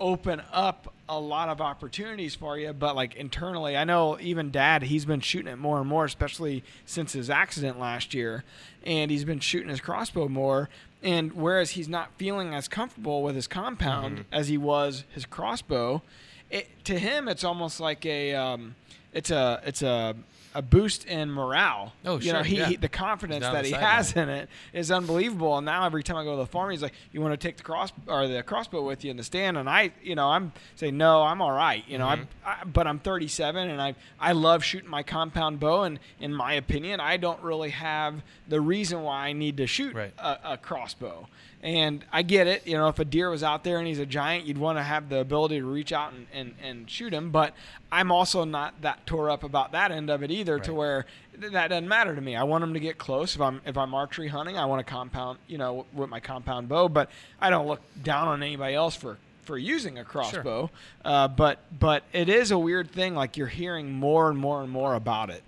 open 0.03 0.43
up 0.53 0.93
a 1.09 1.19
lot 1.19 1.49
of 1.49 1.61
opportunities 1.61 2.35
for 2.35 2.59
you. 2.59 2.73
But 2.73 2.97
like 2.97 3.15
internally, 3.15 3.77
I 3.77 3.85
know 3.85 4.19
even 4.21 4.51
dad, 4.51 4.83
he's 4.83 5.05
been 5.05 5.21
shooting 5.21 5.51
it 5.51 5.57
more 5.57 5.79
and 5.79 5.89
more, 5.89 6.05
especially 6.05 6.65
since 6.85 7.13
his 7.13 7.31
accident 7.31 7.79
last 7.79 8.13
year. 8.13 8.43
And 8.85 9.11
he's 9.11 9.25
been 9.25 9.39
shooting 9.39 9.69
his 9.69 9.81
crossbow 9.81 10.29
more. 10.29 10.69
And 11.05 11.33
whereas 11.33 11.71
he's 11.71 11.89
not 11.89 12.11
feeling 12.17 12.53
as 12.53 12.67
comfortable 12.67 13.23
with 13.23 13.37
his 13.37 13.47
compound 13.47 14.19
mm-hmm. 14.19 14.35
as 14.35 14.49
he 14.49 14.59
was 14.59 15.05
his 15.15 15.25
crossbow, 15.25 16.03
it, 16.51 16.69
to 16.85 16.99
him, 16.99 17.29
it's 17.29 17.45
almost 17.45 17.81
like 17.81 18.05
a, 18.05 18.35
um, 18.35 18.75
it's 19.13 19.31
a, 19.31 19.63
it's 19.65 19.83
a, 19.83 20.17
a 20.55 20.63
boost 20.63 21.05
in 21.07 21.31
morale. 21.31 21.93
Oh, 22.05 22.17
you 22.17 22.23
sure. 22.23 22.35
Know, 22.35 22.43
he, 22.43 22.59
yeah. 22.59 22.67
he 22.67 22.77
the 22.77 22.89
confidence 22.89 23.45
that 23.45 23.65
he 23.65 23.73
has 23.73 24.13
in 24.15 24.29
it 24.29 24.49
is 24.73 24.91
unbelievable. 24.91 25.57
And 25.59 25.65
now 25.65 25.87
every 25.87 26.03
time 26.03 26.17
I 26.17 26.25
go 26.25 26.33
to 26.33 26.37
the 26.37 26.47
farm, 26.47 26.71
he's 26.71 26.83
like, 26.83 26.95
"You 27.13 27.21
want 27.21 27.33
to 27.33 27.37
take 27.37 27.57
the 27.57 27.63
cross 27.63 27.93
or 28.07 28.29
the 28.29 28.43
crossbow 28.43 28.83
with 28.83 29.05
you 29.05 29.11
in 29.11 29.17
the 29.17 29.25
stand?" 29.25 29.57
And 29.57 29.69
I, 29.69 29.93
you 30.03 30.15
know, 30.15 30.29
I'm 30.29 30.53
saying, 30.77 30.97
"No, 30.97 31.23
I'm 31.23 31.41
all 31.41 31.53
right." 31.53 31.85
You 31.89 31.99
know, 31.99 32.07
mm-hmm. 32.07 32.25
I, 32.47 32.65
but 32.65 32.87
I'm 32.87 32.99
37 32.99 33.71
and 33.71 33.81
I 33.81 33.95
I 34.21 34.33
love 34.33 34.65
shooting 34.65 34.91
my 34.91 35.03
compound 35.03 35.61
bow. 35.61 35.83
And 35.83 35.99
in 36.21 36.35
my 36.35 36.55
opinion, 36.55 37.01
I 37.01 37.17
don't 37.17 37.43
really 37.43 37.71
have 37.71 38.23
the 38.49 38.61
reason 38.61 39.03
why 39.03 39.27
I 39.27 39.33
need 39.33 39.57
to 39.59 39.67
shoot 39.67 39.95
right. 39.95 40.13
a, 40.19 40.39
a 40.53 40.57
crossbow. 40.57 41.29
And 41.63 42.05
I 42.13 42.23
get 42.23 42.49
it. 42.49 42.67
You 42.67 42.77
know, 42.77 42.89
if 42.89 42.99
a 42.99 43.05
deer 43.05 43.31
was 43.31 43.45
out 43.45 43.63
there 43.63 43.79
and 43.79 43.87
he's 43.87 44.01
a 44.01 44.07
giant, 44.07 44.47
you'd 44.47 44.59
want 44.59 44.79
to 44.79 44.83
have 44.83 45.09
the 45.09 45.21
ability 45.21 45.61
to 45.61 45.65
reach 45.65 45.93
out 45.93 46.13
and, 46.13 46.27
and, 46.33 46.55
and 46.61 46.91
shoot 46.91 47.13
him. 47.13 47.31
But 47.31 47.55
I'm 47.93 48.11
also 48.11 48.45
not 48.45 48.83
that 48.83 49.07
tore 49.07 49.31
up 49.31 49.45
about 49.45 49.71
that 49.73 49.93
end 49.93 50.11
of 50.11 50.25
it 50.25 50.33
either, 50.33 50.55
right. 50.55 50.65
to 50.65 50.75
where 50.75 51.07
that 51.39 51.69
doesn't 51.69 51.87
matter 51.87 52.17
to 52.17 52.21
me. 52.21 52.35
I 52.35 52.43
want 52.43 52.65
him 52.65 52.75
to 52.75 52.81
get 52.81 52.99
close. 52.99 53.37
If 53.37 53.41
I'm 53.41 53.61
if 53.65 53.79
I'm 53.79 53.95
archery 53.95 54.27
hunting, 54.27 54.59
I 54.59 54.65
want 54.65 54.85
to 54.85 54.93
compound, 54.93 55.39
you 55.47 55.57
know, 55.57 55.87
with 55.93 56.11
my 56.11 56.19
compound 56.19 56.69
bow. 56.69 56.89
But 56.89 57.11
I 57.41 57.51
don't 57.51 57.69
look 57.69 57.81
down 58.03 58.27
on 58.27 58.43
anybody 58.43 58.75
else 58.75 58.97
for 58.97 59.19
for 59.45 59.57
using 59.57 59.99
a 59.99 60.05
crossbow. 60.05 60.67
Sure. 60.67 60.71
Uh, 61.05 61.29
but 61.29 61.61
but 61.79 62.03
it 62.13 62.29
is 62.29 62.51
a 62.51 62.59
weird 62.59 62.91
thing. 62.91 63.15
Like 63.15 63.37
you're 63.37 63.47
hearing 63.47 63.93
more 63.93 64.29
and 64.29 64.39
more 64.39 64.63
and 64.63 64.71
more 64.71 64.95
about 64.95 65.31
it. 65.31 65.45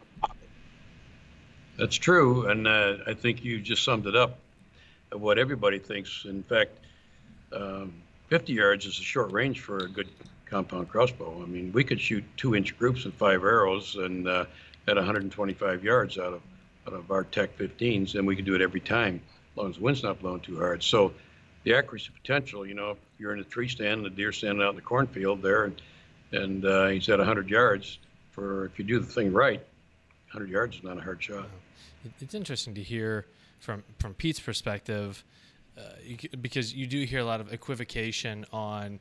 That's 1.77 1.97
true, 1.97 2.49
and 2.49 2.69
uh, 2.69 2.99
I 3.05 3.15
think 3.15 3.45
you 3.45 3.59
just 3.59 3.83
summed 3.83 4.07
it 4.07 4.15
up 4.15 4.39
of 5.15 5.23
what 5.23 5.39
everybody 5.39 5.79
thinks. 5.79 6.25
In 6.27 6.43
fact, 6.43 6.73
um, 7.53 7.95
50 8.29 8.53
yards 8.53 8.85
is 8.85 8.99
a 8.99 9.03
short 9.03 9.33
range 9.33 9.61
for 9.61 9.79
a 9.79 9.89
good 9.89 10.09
compound 10.45 10.89
crossbow. 10.89 11.41
I 11.43 11.47
mean, 11.47 11.73
we 11.73 11.85
could 11.85 12.01
shoot 12.01 12.25
two-inch 12.37 12.77
groups 12.79 13.05
with 13.05 13.15
five 13.15 13.43
arrows 13.45 13.95
and 13.95 14.29
uh, 14.29 14.45
at 14.89 14.97
125 14.97 15.85
yards 15.85 16.19
out 16.19 16.35
of 16.35 16.43
out 16.87 16.93
of 16.93 17.11
our 17.11 17.25
TAC 17.25 17.57
15s, 17.57 18.15
and 18.15 18.27
we 18.27 18.37
could 18.37 18.45
do 18.45 18.55
it 18.55 18.61
every 18.61 18.81
time, 18.81 19.23
as 19.53 19.57
long 19.57 19.71
as 19.71 19.77
the 19.77 19.83
wind's 19.83 20.03
not 20.03 20.21
blowing 20.21 20.41
too 20.41 20.59
hard. 20.59 20.83
So, 20.83 21.15
the 21.63 21.75
accuracy 21.75 22.11
potential, 22.15 22.67
you 22.67 22.75
know, 22.75 22.91
if 22.91 22.99
you're 23.19 23.33
in 23.33 23.41
a 23.41 23.45
tree 23.45 23.69
stand 23.69 24.05
and 24.05 24.05
the 24.05 24.11
deer 24.11 24.33
standing 24.33 24.63
out 24.63 24.71
in 24.71 24.77
the 24.77 24.83
cornfield 24.83 25.41
there, 25.41 25.65
and 25.65 25.81
and 26.33 26.67
uh, 26.67 26.89
he's 26.89 27.09
at 27.09 27.19
100 27.19 27.49
yards, 27.49 27.99
for 28.33 28.67
if 28.67 28.79
you 28.79 28.85
do 28.85 28.99
the 28.99 29.07
thing 29.07 29.33
right, 29.33 29.61
100 30.33 30.51
yards 30.51 30.77
is 30.77 30.85
not 30.85 30.99
a 30.99 31.01
hard 31.01 31.23
shot. 31.23 31.47
It's 32.21 32.35
interesting 32.35 32.75
to 32.75 32.83
hear 32.83 33.25
from 33.65 33.83
from 33.99 34.15
Pete's 34.15 34.41
perspective, 34.41 35.25
uh, 35.77 35.83
you, 36.05 36.17
because 36.41 36.75
you 36.75 36.87
do 36.87 37.03
hear 37.05 37.21
a 37.21 37.25
lot 37.25 37.41
of 37.41 37.53
equivocation 37.53 38.45
on 38.53 39.01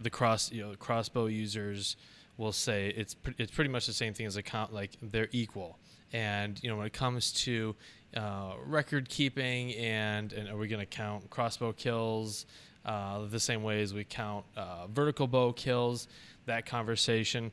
the 0.00 0.10
cross 0.10 0.50
you 0.52 0.62
know 0.62 0.74
crossbow 0.78 1.26
users 1.26 1.96
will 2.36 2.52
say 2.52 2.92
it's 2.96 3.14
pre- 3.14 3.34
it's 3.38 3.50
pretty 3.50 3.70
much 3.70 3.86
the 3.86 3.92
same 3.92 4.14
thing 4.14 4.26
as 4.26 4.36
a 4.36 4.42
count 4.42 4.72
like 4.72 4.92
they're 5.02 5.28
equal. 5.32 5.78
And 6.12 6.62
you 6.62 6.70
know 6.70 6.76
when 6.76 6.86
it 6.86 6.92
comes 6.92 7.32
to 7.44 7.74
uh, 8.16 8.54
record 8.64 9.08
keeping 9.08 9.74
and 9.74 10.32
and 10.32 10.48
are 10.48 10.56
we 10.56 10.68
going 10.68 10.80
to 10.80 10.86
count 10.86 11.28
crossbow 11.30 11.72
kills 11.72 12.46
uh, 12.84 13.24
the 13.26 13.40
same 13.40 13.62
way 13.62 13.82
as 13.82 13.92
we 13.92 14.04
count 14.04 14.44
uh, 14.56 14.86
vertical 14.86 15.26
bow 15.26 15.52
kills 15.52 16.06
that 16.46 16.66
conversation 16.66 17.50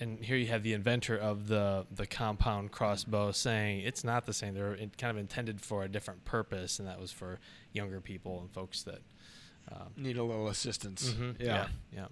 and 0.00 0.24
here 0.24 0.36
you 0.36 0.46
have 0.46 0.62
the 0.62 0.72
inventor 0.72 1.16
of 1.16 1.48
the 1.48 1.86
the 1.94 2.06
compound 2.06 2.72
crossbow 2.72 3.32
saying 3.32 3.80
it's 3.80 4.04
not 4.04 4.26
the 4.26 4.32
same. 4.32 4.54
They're 4.54 4.76
kind 4.96 5.10
of 5.10 5.18
intended 5.18 5.60
for 5.60 5.84
a 5.84 5.88
different 5.88 6.24
purpose, 6.24 6.78
and 6.78 6.88
that 6.88 7.00
was 7.00 7.10
for 7.10 7.38
younger 7.72 8.00
people 8.00 8.40
and 8.40 8.50
folks 8.50 8.82
that 8.84 9.00
um, 9.72 9.88
need 9.96 10.16
a 10.16 10.22
little 10.22 10.48
assistance. 10.48 11.10
Mm-hmm, 11.10 11.42
yeah, 11.42 11.46
yeah. 11.46 11.66
yeah. 11.92 12.06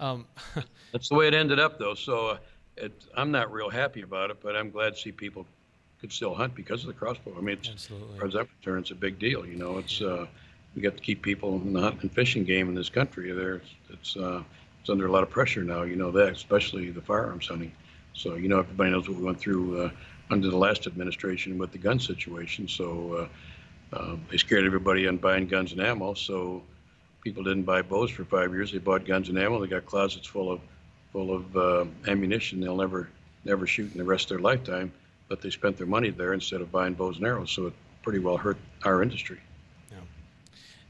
Um, 0.00 0.26
That's 0.92 1.08
the 1.08 1.14
way 1.14 1.28
it 1.28 1.34
ended 1.34 1.58
up, 1.58 1.78
though. 1.78 1.94
So 1.94 2.28
uh, 2.28 2.38
it, 2.76 2.92
I'm 3.16 3.30
not 3.30 3.52
real 3.52 3.70
happy 3.70 4.02
about 4.02 4.30
it, 4.30 4.38
but 4.42 4.56
I'm 4.56 4.70
glad 4.70 4.94
to 4.94 5.00
see 5.00 5.12
people 5.12 5.46
could 6.00 6.12
still 6.12 6.34
hunt 6.34 6.54
because 6.54 6.82
of 6.82 6.88
the 6.88 6.92
crossbow. 6.92 7.34
I 7.36 7.40
mean, 7.40 7.58
it's, 7.58 7.70
Absolutely. 7.70 8.14
as 8.14 8.18
far 8.18 8.28
as 8.28 8.34
that 8.34 8.48
concerned, 8.56 8.82
it's 8.82 8.90
a 8.90 8.96
big 8.96 9.18
deal. 9.18 9.46
You 9.46 9.56
know, 9.56 9.78
it's 9.78 10.02
uh, 10.02 10.26
we 10.74 10.82
got 10.82 10.96
to 10.96 11.02
keep 11.02 11.22
people 11.22 11.54
in 11.56 11.72
the 11.72 11.80
hunting 11.80 12.02
and 12.02 12.12
fishing 12.12 12.44
game 12.44 12.68
in 12.68 12.74
this 12.74 12.88
country. 12.88 13.30
There, 13.32 13.62
it's. 13.90 14.16
Uh, 14.16 14.42
it's 14.84 14.90
under 14.90 15.06
a 15.06 15.10
lot 15.10 15.22
of 15.22 15.30
pressure 15.30 15.64
now. 15.64 15.84
You 15.84 15.96
know 15.96 16.10
that, 16.10 16.34
especially 16.34 16.90
the 16.90 17.00
firearms 17.00 17.48
hunting. 17.48 17.72
So 18.12 18.34
you 18.34 18.48
know 18.48 18.58
everybody 18.58 18.90
knows 18.90 19.08
what 19.08 19.16
we 19.16 19.24
went 19.24 19.40
through 19.40 19.82
uh, 19.82 19.90
under 20.28 20.50
the 20.50 20.58
last 20.58 20.86
administration 20.86 21.56
with 21.56 21.72
the 21.72 21.78
gun 21.78 21.98
situation. 21.98 22.68
So 22.68 23.30
uh, 23.94 24.16
they 24.30 24.36
scared 24.36 24.66
everybody 24.66 25.08
on 25.08 25.16
buying 25.16 25.46
guns 25.46 25.72
and 25.72 25.80
ammo. 25.80 26.12
So 26.12 26.62
people 27.22 27.42
didn't 27.42 27.62
buy 27.62 27.80
bows 27.80 28.10
for 28.10 28.26
five 28.26 28.52
years. 28.52 28.72
They 28.72 28.78
bought 28.78 29.06
guns 29.06 29.30
and 29.30 29.38
ammo. 29.38 29.58
They 29.58 29.68
got 29.68 29.86
closets 29.86 30.26
full 30.26 30.52
of 30.52 30.60
full 31.12 31.34
of 31.34 31.56
uh, 31.56 31.86
ammunition. 32.06 32.60
They'll 32.60 32.76
never 32.76 33.08
never 33.46 33.66
shoot 33.66 33.90
in 33.90 33.96
the 33.96 34.04
rest 34.04 34.24
of 34.24 34.36
their 34.36 34.40
lifetime. 34.40 34.92
But 35.28 35.40
they 35.40 35.48
spent 35.48 35.78
their 35.78 35.86
money 35.86 36.10
there 36.10 36.34
instead 36.34 36.60
of 36.60 36.70
buying 36.70 36.92
bows 36.92 37.16
and 37.16 37.24
arrows. 37.24 37.52
So 37.52 37.68
it 37.68 37.72
pretty 38.02 38.18
well 38.18 38.36
hurt 38.36 38.58
our 38.84 39.02
industry. 39.02 39.40
Yeah. 39.90 39.96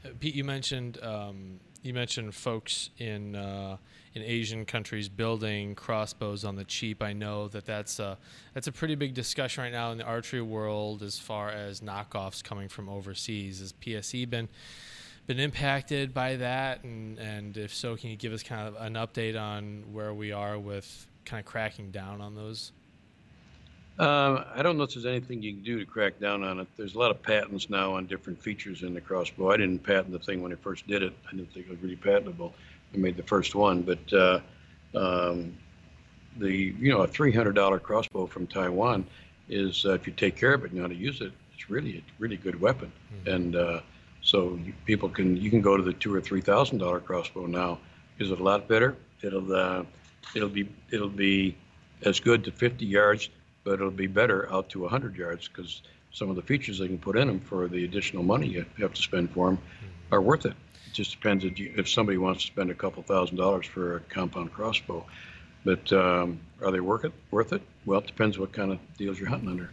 Uh, 0.03 0.13
Pete, 0.19 0.35
you 0.35 0.43
mentioned 0.43 1.01
um, 1.01 1.61
you 1.85 1.93
mentioned 1.93 2.33
folks 2.33 2.89
in 2.97 3.35
uh, 3.35 3.77
in 4.13 4.23
Asian 4.23 4.65
countries 4.65 5.07
building 5.07 5.75
crossbows 5.75 6.43
on 6.43 6.55
the 6.55 6.63
cheap. 6.63 7.03
I 7.03 7.13
know 7.13 7.47
that 7.49 7.65
that's 7.65 7.99
a 7.99 8.17
that's 8.53 8.67
a 8.67 8.71
pretty 8.71 8.95
big 8.95 9.13
discussion 9.13 9.63
right 9.63 9.71
now 9.71 9.91
in 9.91 9.99
the 9.99 10.03
archery 10.03 10.41
world 10.41 11.03
as 11.03 11.19
far 11.19 11.49
as 11.49 11.81
knockoffs 11.81 12.43
coming 12.43 12.67
from 12.67 12.89
overseas. 12.89 13.59
Has 13.59 13.73
PSE 13.73 14.29
been 14.29 14.49
been 15.27 15.39
impacted 15.39 16.13
by 16.13 16.37
that, 16.37 16.83
and 16.83 17.19
and 17.19 17.55
if 17.55 17.73
so, 17.73 17.95
can 17.95 18.09
you 18.09 18.15
give 18.15 18.33
us 18.33 18.41
kind 18.41 18.67
of 18.67 18.75
an 18.81 18.93
update 18.93 19.39
on 19.39 19.83
where 19.91 20.13
we 20.13 20.31
are 20.31 20.57
with 20.57 21.07
kind 21.25 21.39
of 21.39 21.45
cracking 21.45 21.91
down 21.91 22.19
on 22.19 22.35
those? 22.35 22.71
Uh, 23.97 24.43
I 24.53 24.61
don't 24.61 24.77
know 24.77 24.83
if 24.83 24.93
there's 24.93 25.05
anything 25.05 25.41
you 25.41 25.53
can 25.53 25.63
do 25.63 25.79
to 25.79 25.85
crack 25.85 26.19
down 26.19 26.43
on 26.43 26.59
it. 26.59 26.67
There's 26.75 26.95
a 26.95 26.99
lot 26.99 27.11
of 27.11 27.21
patents 27.21 27.69
now 27.69 27.93
on 27.93 28.07
different 28.07 28.41
features 28.41 28.83
in 28.83 28.93
the 28.93 28.99
crossbow. 28.99 29.51
I 29.51 29.57
didn't 29.57 29.83
patent 29.83 30.11
the 30.11 30.19
thing 30.19 30.41
when 30.41 30.51
I 30.51 30.55
first 30.55 30.85
did 30.85 31.01
it. 31.01 31.13
I 31.27 31.31
didn't 31.31 31.53
think 31.53 31.67
it 31.67 31.71
was 31.71 31.81
really 31.81 31.95
patentable. 31.95 32.53
I 32.93 32.97
made 32.97 33.15
the 33.15 33.23
first 33.23 33.55
one, 33.55 33.83
but 33.83 34.13
uh, 34.13 34.39
um, 34.95 35.57
the 36.37 36.51
you 36.51 36.91
know 36.91 37.01
a 37.01 37.07
$300 37.07 37.81
crossbow 37.81 38.25
from 38.25 38.47
Taiwan 38.47 39.05
is 39.47 39.85
uh, 39.85 39.93
if 39.93 40.07
you 40.07 40.13
take 40.13 40.35
care 40.35 40.53
of 40.53 40.63
it 40.63 40.71
and 40.71 40.75
know 40.75 40.81
how 40.83 40.87
to 40.89 40.95
use 40.95 41.21
it, 41.21 41.31
it's 41.53 41.69
really 41.69 41.97
a 41.97 42.03
really 42.19 42.37
good 42.37 42.59
weapon. 42.59 42.91
Mm-hmm. 43.13 43.29
And 43.29 43.55
uh, 43.55 43.79
so 44.21 44.59
people 44.85 45.07
can 45.07 45.37
you 45.37 45.49
can 45.49 45.61
go 45.61 45.77
to 45.77 45.83
the 45.83 45.93
two 45.93 46.13
or 46.13 46.19
three 46.19 46.41
thousand 46.41 46.79
dollar 46.79 46.99
crossbow 46.99 47.45
now. 47.45 47.79
Is 48.19 48.31
it 48.31 48.39
a 48.41 48.43
lot 48.43 48.67
better? 48.67 48.97
It'll 49.21 49.55
uh, 49.55 49.83
it'll 50.35 50.49
be 50.49 50.67
it'll 50.91 51.07
be 51.07 51.55
as 52.01 52.19
good 52.19 52.43
to 52.43 52.51
50 52.51 52.85
yards 52.85 53.29
but 53.65 53.73
it'll 53.73 53.91
be 53.91 54.07
better 54.07 54.49
out 54.53 54.69
to 54.69 54.81
100 54.81 55.17
yards 55.17 55.49
because 55.49 55.81
some 56.13 56.29
of 56.29 56.37
the 56.37 56.41
features 56.41 56.79
they 56.79 56.87
can 56.87 56.99
put 56.99 57.17
in 57.17 57.27
them 57.27 57.41
for 57.41 57.67
the 57.67 57.83
additional 57.83 58.23
money 58.23 58.47
you 58.47 58.65
have 58.77 58.93
to 58.93 59.01
spend 59.01 59.29
for 59.31 59.47
them 59.47 59.59
are 60.13 60.21
worth 60.21 60.45
it. 60.45 60.53
It 60.87 60.93
just 60.93 61.11
depends 61.11 61.43
if, 61.43 61.59
you, 61.59 61.73
if 61.75 61.89
somebody 61.89 62.17
wants 62.17 62.43
to 62.43 62.47
spend 62.47 62.69
a 62.71 62.75
couple 62.75 63.03
thousand 63.03 63.35
dollars 63.35 63.65
for 63.65 63.97
a 63.97 63.99
compound 64.01 64.53
crossbow. 64.53 65.05
But 65.65 65.91
um, 65.91 66.39
are 66.61 66.71
they 66.71 66.79
worth 66.79 67.03
it? 67.03 67.11
Worth 67.31 67.51
it? 67.51 67.63
Well, 67.85 67.99
it 67.99 68.07
depends 68.07 68.37
what 68.37 68.53
kind 68.53 68.71
of 68.71 68.79
deals 68.97 69.19
you're 69.19 69.27
hunting 69.27 69.49
under. 69.49 69.71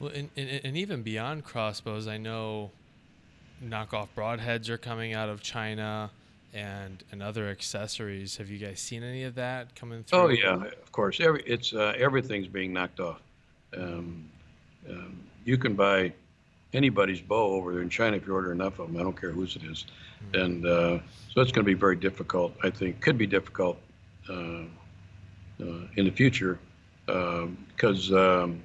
Well, 0.00 0.10
and, 0.12 0.28
and, 0.36 0.60
and 0.64 0.76
even 0.76 1.02
beyond 1.02 1.44
crossbows, 1.44 2.08
I 2.08 2.18
know 2.18 2.72
knockoff 3.64 4.08
broadheads 4.16 4.68
are 4.68 4.78
coming 4.78 5.14
out 5.14 5.28
of 5.28 5.42
China 5.42 6.10
and 6.52 7.04
and 7.12 7.22
other 7.22 7.48
accessories. 7.48 8.36
Have 8.38 8.50
you 8.50 8.58
guys 8.58 8.80
seen 8.80 9.02
any 9.02 9.24
of 9.24 9.36
that 9.36 9.74
coming 9.74 10.02
through? 10.02 10.18
Oh 10.18 10.28
yeah, 10.28 10.54
of 10.54 10.92
course. 10.92 11.20
Every 11.20 11.42
it's 11.46 11.72
uh, 11.72 11.94
everything's 11.96 12.48
being 12.48 12.72
knocked 12.72 13.00
off. 13.00 13.20
Um, 13.76 14.28
um, 14.88 15.20
you 15.44 15.58
can 15.58 15.74
buy 15.74 16.12
anybody's 16.72 17.20
bow 17.20 17.52
over 17.54 17.72
there 17.72 17.82
in 17.82 17.88
China 17.88 18.16
if 18.16 18.26
you 18.26 18.34
order 18.34 18.52
enough 18.52 18.78
of 18.78 18.88
them. 18.88 19.00
I 19.00 19.02
don't 19.02 19.18
care 19.18 19.30
whose 19.30 19.56
it 19.56 19.62
is. 19.64 19.86
Mm-hmm. 20.32 20.40
And 20.40 20.66
uh, 20.66 20.98
so 21.32 21.40
it's 21.40 21.52
going 21.52 21.64
to 21.64 21.70
be 21.70 21.74
very 21.74 21.96
difficult. 21.96 22.54
I 22.62 22.70
think 22.70 23.00
could 23.00 23.18
be 23.18 23.26
difficult 23.26 23.78
uh, 24.28 24.64
uh 25.60 25.86
in 25.96 26.04
the 26.04 26.10
future 26.10 26.58
because 27.06 28.12
um, 28.12 28.18
um, 28.18 28.62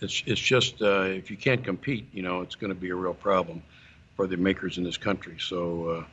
it's 0.00 0.22
it's 0.26 0.40
just 0.40 0.80
uh, 0.80 1.02
if 1.02 1.30
you 1.30 1.36
can't 1.36 1.62
compete, 1.62 2.08
you 2.12 2.22
know, 2.22 2.40
it's 2.40 2.54
going 2.54 2.72
to 2.72 2.80
be 2.80 2.90
a 2.90 2.94
real 2.94 3.14
problem 3.14 3.62
for 4.16 4.26
the 4.26 4.36
makers 4.36 4.78
in 4.78 4.84
this 4.84 4.96
country. 4.96 5.36
So. 5.38 5.88
Uh, 5.88 6.04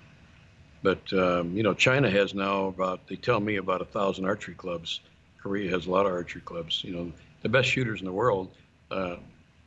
but 0.84 1.14
um, 1.14 1.56
you 1.56 1.62
know, 1.62 1.76
China 1.76 2.10
has 2.10 2.34
now 2.34 2.66
about 2.66 3.08
they 3.08 3.16
tell 3.16 3.40
me 3.40 3.58
about 3.58 3.82
a 3.82 3.86
thousand 3.86 4.26
archery 4.26 4.56
clubs. 4.56 5.02
Korea 5.40 5.70
has 5.70 5.86
a 5.86 5.92
lot 5.92 6.08
of 6.08 6.12
archery 6.12 6.42
clubs. 6.42 6.84
You 6.84 6.96
know, 6.96 7.12
the 7.42 7.50
best 7.50 7.70
shooters 7.70 8.00
in 8.00 8.06
the 8.06 8.12
world. 8.12 8.50
Uh, 8.90 9.18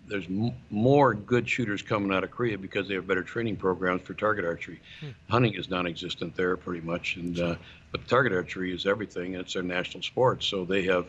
there's 0.07 0.27
m- 0.27 0.55
more 0.71 1.15
good 1.15 1.49
shooters 1.49 1.83
coming 1.83 2.13
out 2.13 2.25
of 2.25 2.31
Korea 2.31 2.59
because 2.59 2.89
they 2.89 2.95
have 2.95 3.07
better 3.07 3.23
training 3.23 3.57
programs 3.57 4.03
for 4.03 4.15
target 4.15 4.45
archery. 4.45 4.81
Hmm. 5.01 5.09
Hunting 5.29 5.55
is 5.55 5.71
non-existent 5.71 6.37
there 6.37 6.57
pretty 6.57 6.85
much, 6.85 7.17
and 7.17 7.39
uh, 7.41 7.57
but 7.91 8.07
target 8.07 8.33
archery 8.33 8.75
is 8.75 8.87
everything, 8.87 9.35
and 9.35 9.45
it's 9.45 9.55
their 9.55 9.63
national 9.63 10.03
sport. 10.03 10.43
So 10.43 10.65
they 10.65 10.83
have 10.85 11.07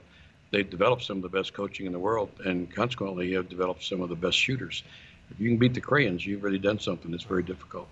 they've 0.51 0.69
developed 0.69 1.03
some 1.03 1.17
of 1.17 1.23
the 1.23 1.29
best 1.29 1.53
coaching 1.53 1.85
in 1.85 1.91
the 1.91 1.99
world, 1.99 2.29
and 2.45 2.73
consequently 2.73 3.33
have 3.33 3.49
developed 3.49 3.83
some 3.83 4.01
of 4.01 4.09
the 4.09 4.15
best 4.15 4.37
shooters. 4.37 4.83
If 5.31 5.39
you 5.39 5.49
can 5.49 5.57
beat 5.57 5.73
the 5.73 5.81
Koreans, 5.81 6.25
you've 6.25 6.43
really 6.43 6.59
done 6.59 6.79
something. 6.79 7.13
It's 7.13 7.23
very 7.23 7.43
difficult. 7.43 7.87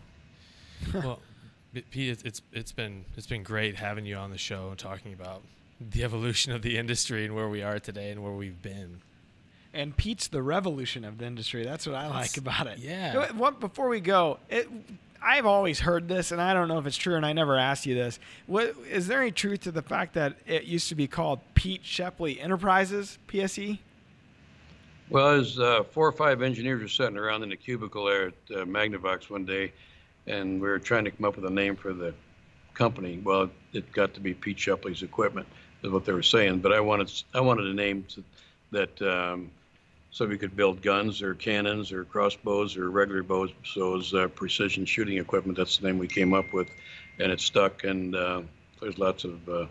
well, 0.93 1.19
Pete, 1.74 2.24
it's 2.24 2.41
it's 2.51 2.71
been 2.71 3.05
it's 3.17 3.28
been 3.28 3.43
great 3.43 3.76
having 3.76 4.05
you 4.05 4.15
on 4.15 4.30
the 4.30 4.38
show 4.38 4.69
and 4.69 4.78
talking 4.78 5.13
about 5.13 5.41
the 5.91 6.03
evolution 6.03 6.51
of 6.51 6.61
the 6.61 6.77
industry 6.77 7.25
and 7.25 7.36
where 7.36 7.49
we 7.49 7.61
are 7.61 7.79
today 7.79 8.11
and 8.11 8.23
where 8.23 8.34
we've 8.34 8.61
been. 8.61 9.01
And 9.73 9.97
Pete's 9.97 10.27
the 10.27 10.43
revolution 10.43 11.03
of 11.03 11.17
the 11.17 11.25
industry. 11.25 11.63
That's 11.63 11.88
what 11.88 11.95
I 11.95 12.07
like 12.07 12.38
about 12.38 12.67
it. 12.67 12.77
Yeah. 12.79 13.31
What, 13.31 13.59
before 13.59 13.89
we 13.89 14.01
go, 14.01 14.38
it, 14.49 14.67
I've 15.21 15.45
always 15.45 15.79
heard 15.79 16.07
this, 16.07 16.31
and 16.31 16.41
I 16.41 16.53
don't 16.53 16.67
know 16.67 16.77
if 16.77 16.86
it's 16.86 16.97
true, 16.97 17.15
and 17.15 17.25
I 17.25 17.34
never 17.34 17.57
asked 17.57 17.86
you 17.86 17.95
this. 17.95 18.19
What 18.45 18.75
is 18.89 19.07
there 19.07 19.21
any 19.21 19.31
truth 19.31 19.61
to 19.61 19.71
the 19.71 19.81
fact 19.81 20.13
that 20.13 20.36
it 20.45 20.65
used 20.65 20.89
to 20.89 20.95
be 20.95 21.07
called 21.07 21.39
Pete 21.55 21.84
Shepley 21.84 22.39
Enterprises 22.39 23.17
(PSE)? 23.27 23.79
Well, 25.09 25.29
as 25.29 25.59
uh, 25.59 25.84
four 25.84 26.07
or 26.07 26.11
five 26.11 26.41
engineers 26.41 26.81
were 26.81 26.88
sitting 26.88 27.17
around 27.17 27.43
in 27.43 27.49
the 27.49 27.55
cubicle 27.55 28.05
there 28.05 28.27
at 28.27 28.34
uh, 28.51 28.65
Magnavox 28.65 29.29
one 29.29 29.45
day, 29.45 29.71
and 30.27 30.61
we 30.61 30.67
were 30.67 30.79
trying 30.79 31.05
to 31.05 31.11
come 31.11 31.25
up 31.25 31.36
with 31.36 31.45
a 31.45 31.53
name 31.53 31.75
for 31.75 31.93
the 31.93 32.13
company. 32.73 33.21
Well, 33.23 33.49
it 33.73 33.91
got 33.91 34.13
to 34.15 34.19
be 34.19 34.34
Pete 34.34 34.59
Shepley's 34.59 35.03
Equipment, 35.03 35.47
is 35.84 35.91
what 35.91 36.05
they 36.05 36.13
were 36.13 36.23
saying. 36.23 36.59
But 36.59 36.73
I 36.73 36.79
wanted 36.79 37.11
I 37.34 37.41
wanted 37.41 37.67
a 37.67 37.73
name 37.73 38.05
to, 38.09 38.23
that 38.71 39.01
um, 39.01 39.51
so 40.11 40.25
we 40.25 40.38
could 40.38 40.55
build 40.55 40.81
guns 40.81 41.21
or 41.21 41.34
cannons 41.34 41.91
or 41.91 42.03
crossbows 42.05 42.77
or 42.77 42.89
regular 42.89 43.23
bows. 43.23 43.51
So 43.65 43.93
it 43.93 43.97
was 43.97 44.13
uh, 44.13 44.27
precision 44.29 44.86
shooting 44.86 45.17
equipment. 45.17 45.57
That's 45.57 45.77
the 45.77 45.88
name 45.88 45.97
we 45.97 46.07
came 46.07 46.34
up 46.34 46.53
with, 46.53 46.69
and 47.19 47.31
it 47.31 47.41
stuck. 47.41 47.84
And 47.84 48.15
uh, 48.15 48.41
there's 48.81 48.97
lots 48.97 49.23
of 49.23 49.49
uh, 49.49 49.65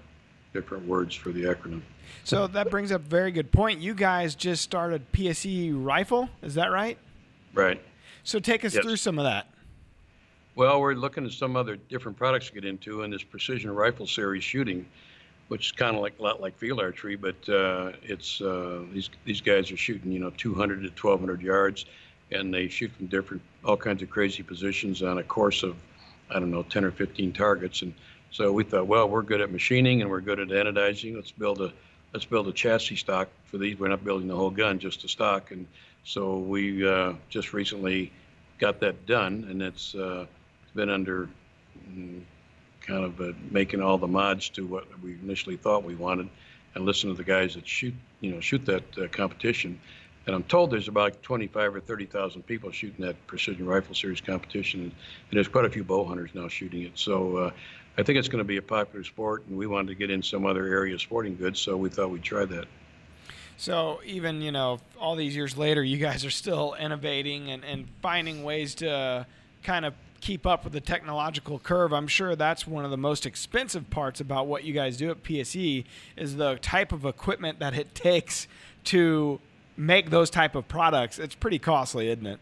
different 0.53 0.87
words 0.87 1.15
for 1.15 1.31
the 1.31 1.45
acronym. 1.45 1.83
So 2.25 2.47
that 2.49 2.71
brings 2.71 2.93
up 2.93 3.01
a 3.01 3.09
very 3.09 3.33
good 3.33 3.53
point. 3.53 3.81
You 3.81 3.95
guys 3.95 4.35
just 4.35 4.63
started 4.63 5.11
PSE 5.13 5.73
Rifle, 5.75 6.29
is 6.43 6.55
that 6.55 6.71
right? 6.71 6.99
Right. 7.55 7.81
So 8.25 8.39
take 8.39 8.65
us 8.65 8.75
yes. 8.75 8.85
through 8.85 8.97
some 8.97 9.19
of 9.19 9.25
that. 9.25 9.47
Well, 10.55 10.81
we're 10.81 10.95
looking 10.95 11.25
at 11.25 11.33
some 11.33 11.57
other 11.57 11.77
different 11.77 12.19
products 12.19 12.49
to 12.49 12.53
get 12.53 12.65
into 12.65 13.03
in 13.03 13.11
this 13.11 13.23
precision 13.23 13.71
rifle 13.71 14.07
series 14.07 14.45
shooting, 14.45 14.87
which 15.53 15.67
is 15.67 15.73
kind 15.73 15.95
of 15.95 16.01
like 16.01 16.19
a 16.19 16.23
lot 16.23 16.41
like 16.41 16.57
field 16.57 16.81
archery, 16.81 17.15
but 17.15 17.37
uh, 17.47 17.93
it's 18.03 18.41
uh, 18.41 18.81
these 18.91 19.11
these 19.27 19.43
guys 19.43 19.71
are 19.71 19.77
shooting 19.77 20.11
you 20.11 20.19
know 20.19 20.31
200 20.31 20.77
to 20.77 20.89
1200 20.89 21.43
yards, 21.43 21.85
and 22.31 22.55
they 22.55 22.69
shoot 22.69 22.91
from 22.93 23.07
different 23.09 23.43
all 23.63 23.77
kinds 23.77 24.03
of 24.03 24.09
crazy 24.09 24.43
positions 24.43 25.03
on 25.03 25.19
a 25.19 25.23
course 25.23 25.63
of 25.63 25.77
I 26.31 26.41
don't 26.41 26.51
know 26.51 26.63
10 26.63 26.87
or 26.87 26.91
15 26.91 27.35
targets, 27.35 27.83
and 27.83 27.93
so 28.31 28.51
we 28.51 28.65
thought, 28.65 28.87
well, 28.87 29.07
we're 29.11 29.21
good 29.21 29.43
at 29.43 29.53
machining 29.53 30.01
and 30.01 30.11
we're 30.11 30.23
good 30.23 30.41
at 30.41 30.49
anodizing. 30.49 31.17
Let's 31.17 31.33
build 31.33 31.61
a 31.61 31.71
let's 32.15 32.25
build 32.25 32.49
a 32.49 32.53
chassis 32.53 32.97
stock 32.97 33.29
for 33.45 33.59
these. 33.59 33.79
We're 33.79 33.89
not 33.89 34.03
building 34.03 34.29
the 34.29 34.37
whole 34.37 34.49
gun, 34.49 34.79
just 34.79 35.05
a 35.05 35.09
stock, 35.09 35.51
and 35.51 35.67
so 36.03 36.39
we 36.39 36.89
uh, 36.89 37.13
just 37.29 37.53
recently 37.53 38.11
got 38.59 38.81
that 38.81 39.05
done, 39.05 39.47
and 39.51 39.61
it's 39.61 39.95
uh, 39.95 40.25
been 40.75 40.89
under 40.89 41.29
mm, 41.91 42.23
kind 42.87 43.05
of 43.05 43.21
uh, 43.21 43.33
making 43.51 43.81
all 43.81 43.99
the 43.99 44.07
mods 44.07 44.49
to 44.51 44.67
what 44.67 44.87
we 45.03 45.13
initially 45.23 45.57
thought 45.57 45.85
we 45.85 45.95
wanted, 45.95 46.29
and 46.75 46.85
listen 46.85 47.11
to 47.11 47.17
the 47.17 47.25
guys 47.25 47.55
that 47.55 47.67
shoot, 47.67 47.95
you 48.21 48.33
know, 48.33 48.41
shoot 48.41 48.65
that 48.67 48.99
uh, 48.99 49.09
competition. 49.09 49.81
And 50.27 50.37
I'm 50.37 50.45
told 50.45 50.71
there's 50.71 50.89
about 50.89 51.23
25 51.23 51.75
or 51.75 51.81
30,000 51.81 52.43
people 52.43 52.71
shooting 52.71 53.05
that 53.05 53.27
precision 53.27 53.67
rifle 53.67 53.95
series 53.95 54.21
competition, 54.21 54.83
and, 54.83 54.93
there's 55.33 55.49
quite 55.49 55.65
a 55.65 55.71
few 55.71 55.83
bow 55.83 56.05
hunters 56.05 56.31
now 56.35 56.49
shooting 56.49 56.83
it. 56.83 56.93
So 56.95 57.37
uh, 57.37 57.51
I 57.97 58.03
think 58.03 58.19
it's 58.19 58.29
going 58.29 58.39
to 58.39 58.45
be 58.45 58.59
a 58.59 58.63
popular 58.63 59.05
sport, 59.05 59.45
and 59.49 59.57
we 59.57 59.67
wanted 59.67 59.89
to 59.89 59.95
get 59.95 60.11
in 60.11 60.23
some 60.23 60.47
other 60.47 60.67
area 60.67 60.95
of 60.95 61.01
sporting 61.01 61.37
goods, 61.37 61.61
so 61.61 61.77
we 61.77 61.89
thought 61.89 62.11
we'd 62.11 62.23
try 62.23 62.45
that. 62.45 62.67
So 63.57 64.01
even 64.05 64.43
you 64.43 64.51
know 64.51 64.81
all 64.99 65.15
these 65.15 65.37
years 65.37 65.57
later, 65.57 65.85
you 65.85 65.99
guys 65.99 66.25
are 66.25 66.31
still 66.31 66.75
innovating 66.79 67.51
and, 67.51 67.65
and 67.65 67.89
finding 68.01 68.45
ways 68.45 68.75
to 68.77 69.27
kind 69.63 69.85
of 69.85 69.95
keep 70.23 70.47
up 70.47 70.65
with 70.65 70.73
the 70.73 70.81
technological 70.81 71.59
curve. 71.59 71.93
I'm 71.93 72.07
sure 72.07 72.35
that's 72.35 72.67
one 72.67 72.85
of 72.85 72.91
the 72.91 72.97
most 72.97 73.27
expensive 73.27 73.91
parts 73.91 74.21
about 74.21 74.47
what 74.47 74.65
you 74.65 74.73
guys 74.73 74.97
do 74.97 75.11
at 75.11 75.23
PSE 75.23 75.85
is 76.17 76.37
the 76.37 76.57
type 76.57 76.93
of 76.93 77.05
equipment 77.05 77.59
that 77.59 77.75
it 77.75 77.95
takes 77.95 78.47
to 78.85 79.41
make 79.77 80.11
those 80.11 80.31
type 80.31 80.55
of 80.55 80.67
products. 80.69 81.19
It's 81.19 81.35
pretty 81.35 81.59
costly, 81.59 82.09
isn't 82.09 82.27
it? 82.27 82.41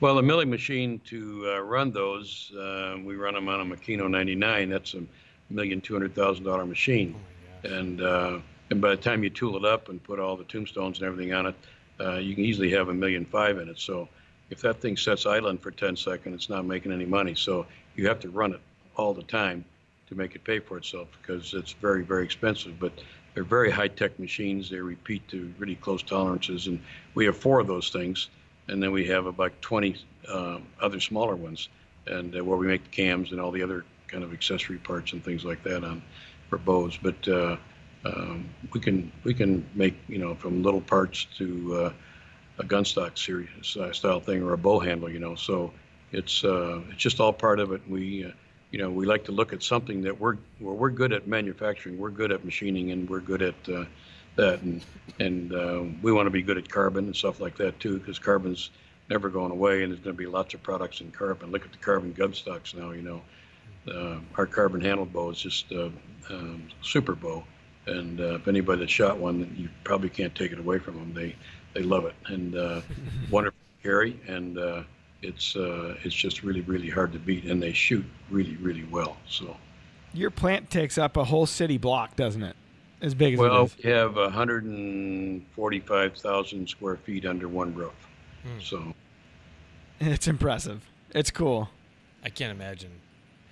Well, 0.00 0.16
the 0.16 0.22
milling 0.22 0.50
machine 0.50 1.00
to 1.06 1.54
uh, 1.54 1.60
run 1.60 1.92
those, 1.92 2.52
uh, 2.58 2.96
we 3.04 3.14
run 3.14 3.34
them 3.34 3.48
on 3.48 3.60
a 3.60 3.64
Makino 3.64 4.10
99. 4.10 4.68
That's 4.68 4.94
a 4.94 5.04
million 5.48 5.80
two 5.80 5.94
hundred 5.94 6.14
thousand 6.14 6.44
dollar 6.44 6.66
machine, 6.66 7.14
oh 7.14 7.68
and 7.68 8.02
uh, 8.02 8.38
and 8.70 8.80
by 8.80 8.90
the 8.90 8.96
time 8.96 9.22
you 9.22 9.30
tool 9.30 9.56
it 9.56 9.64
up 9.64 9.90
and 9.90 10.02
put 10.02 10.18
all 10.18 10.36
the 10.36 10.44
tombstones 10.44 10.98
and 10.98 11.06
everything 11.06 11.32
on 11.32 11.46
it, 11.46 11.54
uh, 12.00 12.14
you 12.14 12.34
can 12.34 12.44
easily 12.44 12.70
have 12.72 12.88
a 12.88 12.94
million 12.94 13.24
five 13.24 13.58
in 13.58 13.68
it. 13.68 13.78
So 13.78 14.08
if 14.52 14.60
that 14.60 14.80
thing 14.82 14.98
sets 14.98 15.24
idling 15.24 15.56
for 15.56 15.70
10 15.70 15.96
seconds, 15.96 16.34
it's 16.34 16.50
not 16.50 16.66
making 16.66 16.92
any 16.92 17.06
money. 17.06 17.34
So 17.34 17.66
you 17.96 18.06
have 18.06 18.20
to 18.20 18.28
run 18.28 18.52
it 18.52 18.60
all 18.96 19.14
the 19.14 19.22
time 19.22 19.64
to 20.08 20.14
make 20.14 20.36
it 20.36 20.44
pay 20.44 20.60
for 20.60 20.76
itself 20.76 21.08
because 21.20 21.54
it's 21.54 21.72
very, 21.72 22.02
very 22.02 22.22
expensive. 22.22 22.78
But 22.78 22.92
they're 23.32 23.44
very 23.44 23.70
high-tech 23.70 24.18
machines. 24.18 24.68
They 24.68 24.76
repeat 24.76 25.26
to 25.28 25.50
really 25.58 25.76
close 25.76 26.02
tolerances, 26.02 26.66
and 26.66 26.78
we 27.14 27.24
have 27.24 27.36
four 27.36 27.60
of 27.60 27.66
those 27.66 27.88
things, 27.88 28.28
and 28.68 28.82
then 28.82 28.92
we 28.92 29.06
have 29.06 29.24
about 29.24 29.60
20 29.62 29.96
uh, 30.28 30.58
other 30.78 31.00
smaller 31.00 31.34
ones, 31.34 31.70
and 32.06 32.36
uh, 32.36 32.44
where 32.44 32.58
we 32.58 32.66
make 32.66 32.84
the 32.84 32.90
cams 32.90 33.32
and 33.32 33.40
all 33.40 33.52
the 33.52 33.62
other 33.62 33.86
kind 34.06 34.22
of 34.22 34.34
accessory 34.34 34.76
parts 34.76 35.14
and 35.14 35.24
things 35.24 35.46
like 35.46 35.62
that 35.62 35.82
on 35.82 36.02
for 36.50 36.58
bows. 36.58 36.98
But 37.02 37.26
uh, 37.26 37.56
um, 38.04 38.50
we 38.74 38.80
can 38.80 39.10
we 39.24 39.32
can 39.32 39.66
make 39.74 39.94
you 40.08 40.18
know 40.18 40.34
from 40.34 40.62
little 40.62 40.82
parts 40.82 41.26
to 41.38 41.94
a 42.58 42.64
gunstock 42.64 43.18
series 43.18 43.76
uh, 43.76 43.92
style 43.92 44.20
thing 44.20 44.42
or 44.42 44.52
a 44.52 44.58
bow 44.58 44.78
handle. 44.78 45.10
You 45.10 45.18
know, 45.18 45.34
so 45.34 45.72
it's 46.12 46.44
uh, 46.44 46.80
it's 46.90 47.02
just 47.02 47.20
all 47.20 47.32
part 47.32 47.58
of 47.58 47.72
it. 47.72 47.82
We 47.88 48.26
uh, 48.26 48.30
you 48.70 48.78
know 48.78 48.90
we 48.90 49.06
like 49.06 49.24
to 49.24 49.32
look 49.32 49.52
at 49.52 49.62
something 49.62 50.02
that 50.02 50.20
we're 50.20 50.36
well, 50.60 50.76
we're 50.76 50.90
good 50.90 51.12
at 51.12 51.26
manufacturing, 51.26 51.98
we're 51.98 52.10
good 52.10 52.32
at 52.32 52.44
machining, 52.44 52.92
and 52.92 53.08
we're 53.08 53.20
good 53.20 53.42
at 53.42 53.54
uh, 53.68 53.84
that, 54.36 54.60
and 54.62 54.84
and 55.18 55.54
uh, 55.54 55.82
we 56.02 56.12
want 56.12 56.26
to 56.26 56.30
be 56.30 56.42
good 56.42 56.58
at 56.58 56.68
carbon 56.68 57.06
and 57.06 57.16
stuff 57.16 57.40
like 57.40 57.56
that 57.56 57.80
too, 57.80 57.98
because 57.98 58.18
carbon's 58.18 58.70
never 59.10 59.28
going 59.28 59.50
away, 59.50 59.82
and 59.82 59.92
there's 59.92 60.02
going 60.02 60.16
to 60.16 60.18
be 60.18 60.26
lots 60.26 60.54
of 60.54 60.62
products 60.62 61.00
in 61.00 61.10
carbon. 61.10 61.50
Look 61.50 61.64
at 61.64 61.72
the 61.72 61.78
carbon 61.78 62.12
gun 62.12 62.34
stocks 62.34 62.74
now. 62.74 62.92
You 62.92 63.02
know, 63.02 63.22
uh, 63.92 64.18
our 64.36 64.46
carbon 64.46 64.80
handle 64.80 65.06
bow 65.06 65.30
is 65.30 65.40
just 65.40 65.72
uh, 65.72 65.88
um, 66.30 66.68
super 66.82 67.14
bow, 67.14 67.44
and 67.86 68.20
if 68.20 68.48
anybody 68.48 68.80
that 68.80 68.90
shot 68.90 69.18
one, 69.18 69.54
you 69.56 69.70
probably 69.82 70.10
can't 70.10 70.34
take 70.34 70.52
it 70.52 70.58
away 70.58 70.78
from 70.78 70.94
them. 70.94 71.14
They 71.14 71.34
they 71.74 71.82
love 71.82 72.06
it, 72.06 72.14
and 72.26 72.56
uh, 72.56 72.80
wonderful 73.30 73.58
to 73.78 73.82
carry, 73.82 74.18
and 74.26 74.58
uh, 74.58 74.82
it's 75.22 75.56
uh, 75.56 75.96
it's 76.04 76.14
just 76.14 76.42
really 76.42 76.60
really 76.62 76.90
hard 76.90 77.12
to 77.12 77.18
beat, 77.18 77.44
and 77.44 77.62
they 77.62 77.72
shoot 77.72 78.04
really 78.30 78.56
really 78.56 78.84
well. 78.84 79.16
So. 79.28 79.56
Your 80.14 80.30
plant 80.30 80.68
takes 80.68 80.98
up 80.98 81.16
a 81.16 81.24
whole 81.24 81.46
city 81.46 81.78
block, 81.78 82.16
doesn't 82.16 82.42
it? 82.42 82.54
As 83.00 83.14
big 83.14 83.32
as 83.32 83.40
well, 83.40 83.62
it 83.62 83.72
is. 83.78 83.82
we 83.82 83.88
have 83.90 84.14
145,000 84.16 86.68
square 86.68 86.96
feet 86.96 87.24
under 87.24 87.48
one 87.48 87.74
roof. 87.74 87.94
Hmm. 88.42 88.60
So 88.60 88.92
It's 90.10 90.26
impressive. 90.26 90.82
It's 91.14 91.30
cool. 91.30 91.70
I 92.24 92.28
can't 92.28 92.50
imagine 92.50 92.90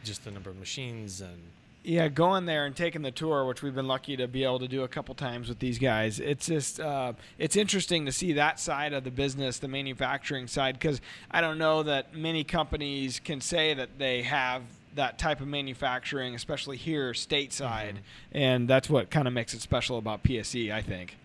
just 0.03 0.25
the 0.25 0.33
number 0.33 0.51
of 0.51 0.59
machines 0.59 1.21
and 1.21 1.41
Yeah, 1.83 2.09
going 2.09 2.45
there 2.45 2.67
and 2.67 2.77
taking 2.77 3.01
the 3.01 3.11
tour, 3.11 3.47
which 3.47 3.63
we've 3.63 3.75
been 3.75 3.89
lucky 3.89 4.15
to 4.19 4.29
be 4.29 4.45
able 4.45 4.59
to 4.59 4.69
do 4.69 4.83
a 4.83 4.89
couple 4.89 5.15
times 5.15 5.49
with 5.49 5.61
these 5.61 5.79
guys. 5.79 6.21
It's 6.21 6.47
just 6.47 6.79
uh, 6.79 7.15
it's 7.39 7.57
interesting 7.57 8.05
to 8.05 8.13
see 8.13 8.35
that 8.35 8.61
side 8.61 8.93
of 8.93 9.05
the 9.05 9.11
business, 9.11 9.59
the 9.59 9.69
manufacturing 9.69 10.47
side, 10.47 10.75
because 10.79 11.01
I 11.31 11.41
don't 11.41 11.57
know 11.57 11.83
that 11.85 12.15
many 12.15 12.45
companies 12.45 13.19
can 13.19 13.41
say 13.41 13.73
that 13.73 13.99
they 13.99 14.23
have 14.23 14.63
that 14.95 15.19
type 15.19 15.41
of 15.41 15.49
manufacturing, 15.49 16.35
especially 16.35 16.77
here 16.77 17.13
stateside, 17.13 17.97
and 18.33 18.69
that's 18.69 18.91
what 18.91 19.11
kind 19.11 19.27
of 19.27 19.33
makes 19.33 19.55
it 19.55 19.63
special 19.63 19.97
about 19.97 20.23
PSE, 20.23 20.71
I 20.71 20.83
think. 20.83 21.17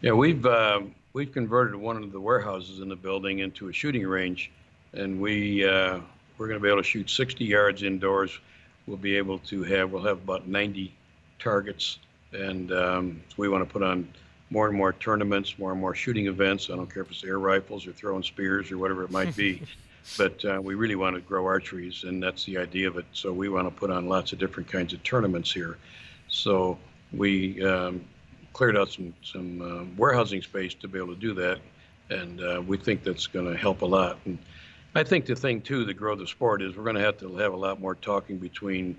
yeah, 0.00 0.12
we've 0.12 0.46
uh, 0.46 0.82
we've 1.12 1.32
converted 1.32 1.74
one 1.74 1.96
of 1.96 2.12
the 2.12 2.20
warehouses 2.20 2.78
in 2.80 2.88
the 2.88 2.96
building 2.96 3.40
into 3.40 3.68
a 3.68 3.72
shooting 3.72 4.06
range, 4.06 4.52
and 4.92 5.20
we 5.20 5.66
uh, 5.66 6.00
we're 6.38 6.48
going 6.48 6.58
to 6.58 6.62
be 6.62 6.68
able 6.68 6.82
to 6.82 6.88
shoot 6.88 7.08
60 7.10 7.44
yards 7.44 7.82
indoors. 7.82 8.38
We'll 8.86 8.96
be 8.96 9.16
able 9.16 9.38
to 9.40 9.62
have 9.64 9.92
we'll 9.92 10.02
have 10.02 10.18
about 10.18 10.46
90 10.46 10.92
targets, 11.38 11.98
and 12.32 12.70
um, 12.72 13.22
we 13.36 13.48
want 13.48 13.66
to 13.66 13.72
put 13.72 13.82
on 13.82 14.08
more 14.50 14.68
and 14.68 14.76
more 14.76 14.92
tournaments, 14.92 15.58
more 15.58 15.72
and 15.72 15.80
more 15.80 15.94
shooting 15.94 16.26
events. 16.26 16.68
I 16.70 16.76
don't 16.76 16.92
care 16.92 17.02
if 17.02 17.10
it's 17.10 17.24
air 17.24 17.38
rifles 17.38 17.86
or 17.86 17.92
throwing 17.92 18.22
spears 18.22 18.70
or 18.70 18.78
whatever 18.78 19.04
it 19.04 19.10
might 19.10 19.34
be. 19.34 19.62
but 20.18 20.44
uh, 20.44 20.60
we 20.62 20.74
really 20.74 20.96
want 20.96 21.16
to 21.16 21.20
grow 21.20 21.44
archeries, 21.44 22.04
and 22.04 22.22
that's 22.22 22.44
the 22.44 22.58
idea 22.58 22.88
of 22.88 22.98
it. 22.98 23.06
So 23.12 23.32
we 23.32 23.48
want 23.48 23.66
to 23.66 23.70
put 23.70 23.90
on 23.90 24.08
lots 24.08 24.32
of 24.32 24.38
different 24.38 24.70
kinds 24.70 24.92
of 24.92 25.02
tournaments 25.02 25.50
here. 25.50 25.78
So 26.28 26.78
we 27.12 27.64
um, 27.64 28.04
cleared 28.52 28.76
out 28.76 28.90
some 28.90 29.14
some 29.22 29.62
uh, 29.62 29.84
warehousing 29.96 30.42
space 30.42 30.74
to 30.74 30.88
be 30.88 30.98
able 30.98 31.14
to 31.14 31.20
do 31.20 31.34
that, 31.34 31.58
and 32.10 32.42
uh, 32.42 32.62
we 32.66 32.76
think 32.76 33.02
that's 33.02 33.26
going 33.26 33.50
to 33.50 33.56
help 33.56 33.82
a 33.82 33.86
lot. 33.86 34.18
And 34.26 34.38
I 34.94 35.02
think 35.02 35.26
the 35.26 35.34
thing 35.34 35.60
too 35.60 35.84
to 35.84 35.94
grow 35.94 36.14
the 36.14 36.26
sport 36.26 36.62
is 36.62 36.76
we're 36.76 36.84
going 36.84 36.96
to 36.96 37.02
have 37.02 37.18
to 37.18 37.36
have 37.36 37.52
a 37.52 37.56
lot 37.56 37.80
more 37.80 37.94
talking 37.96 38.38
between, 38.38 38.96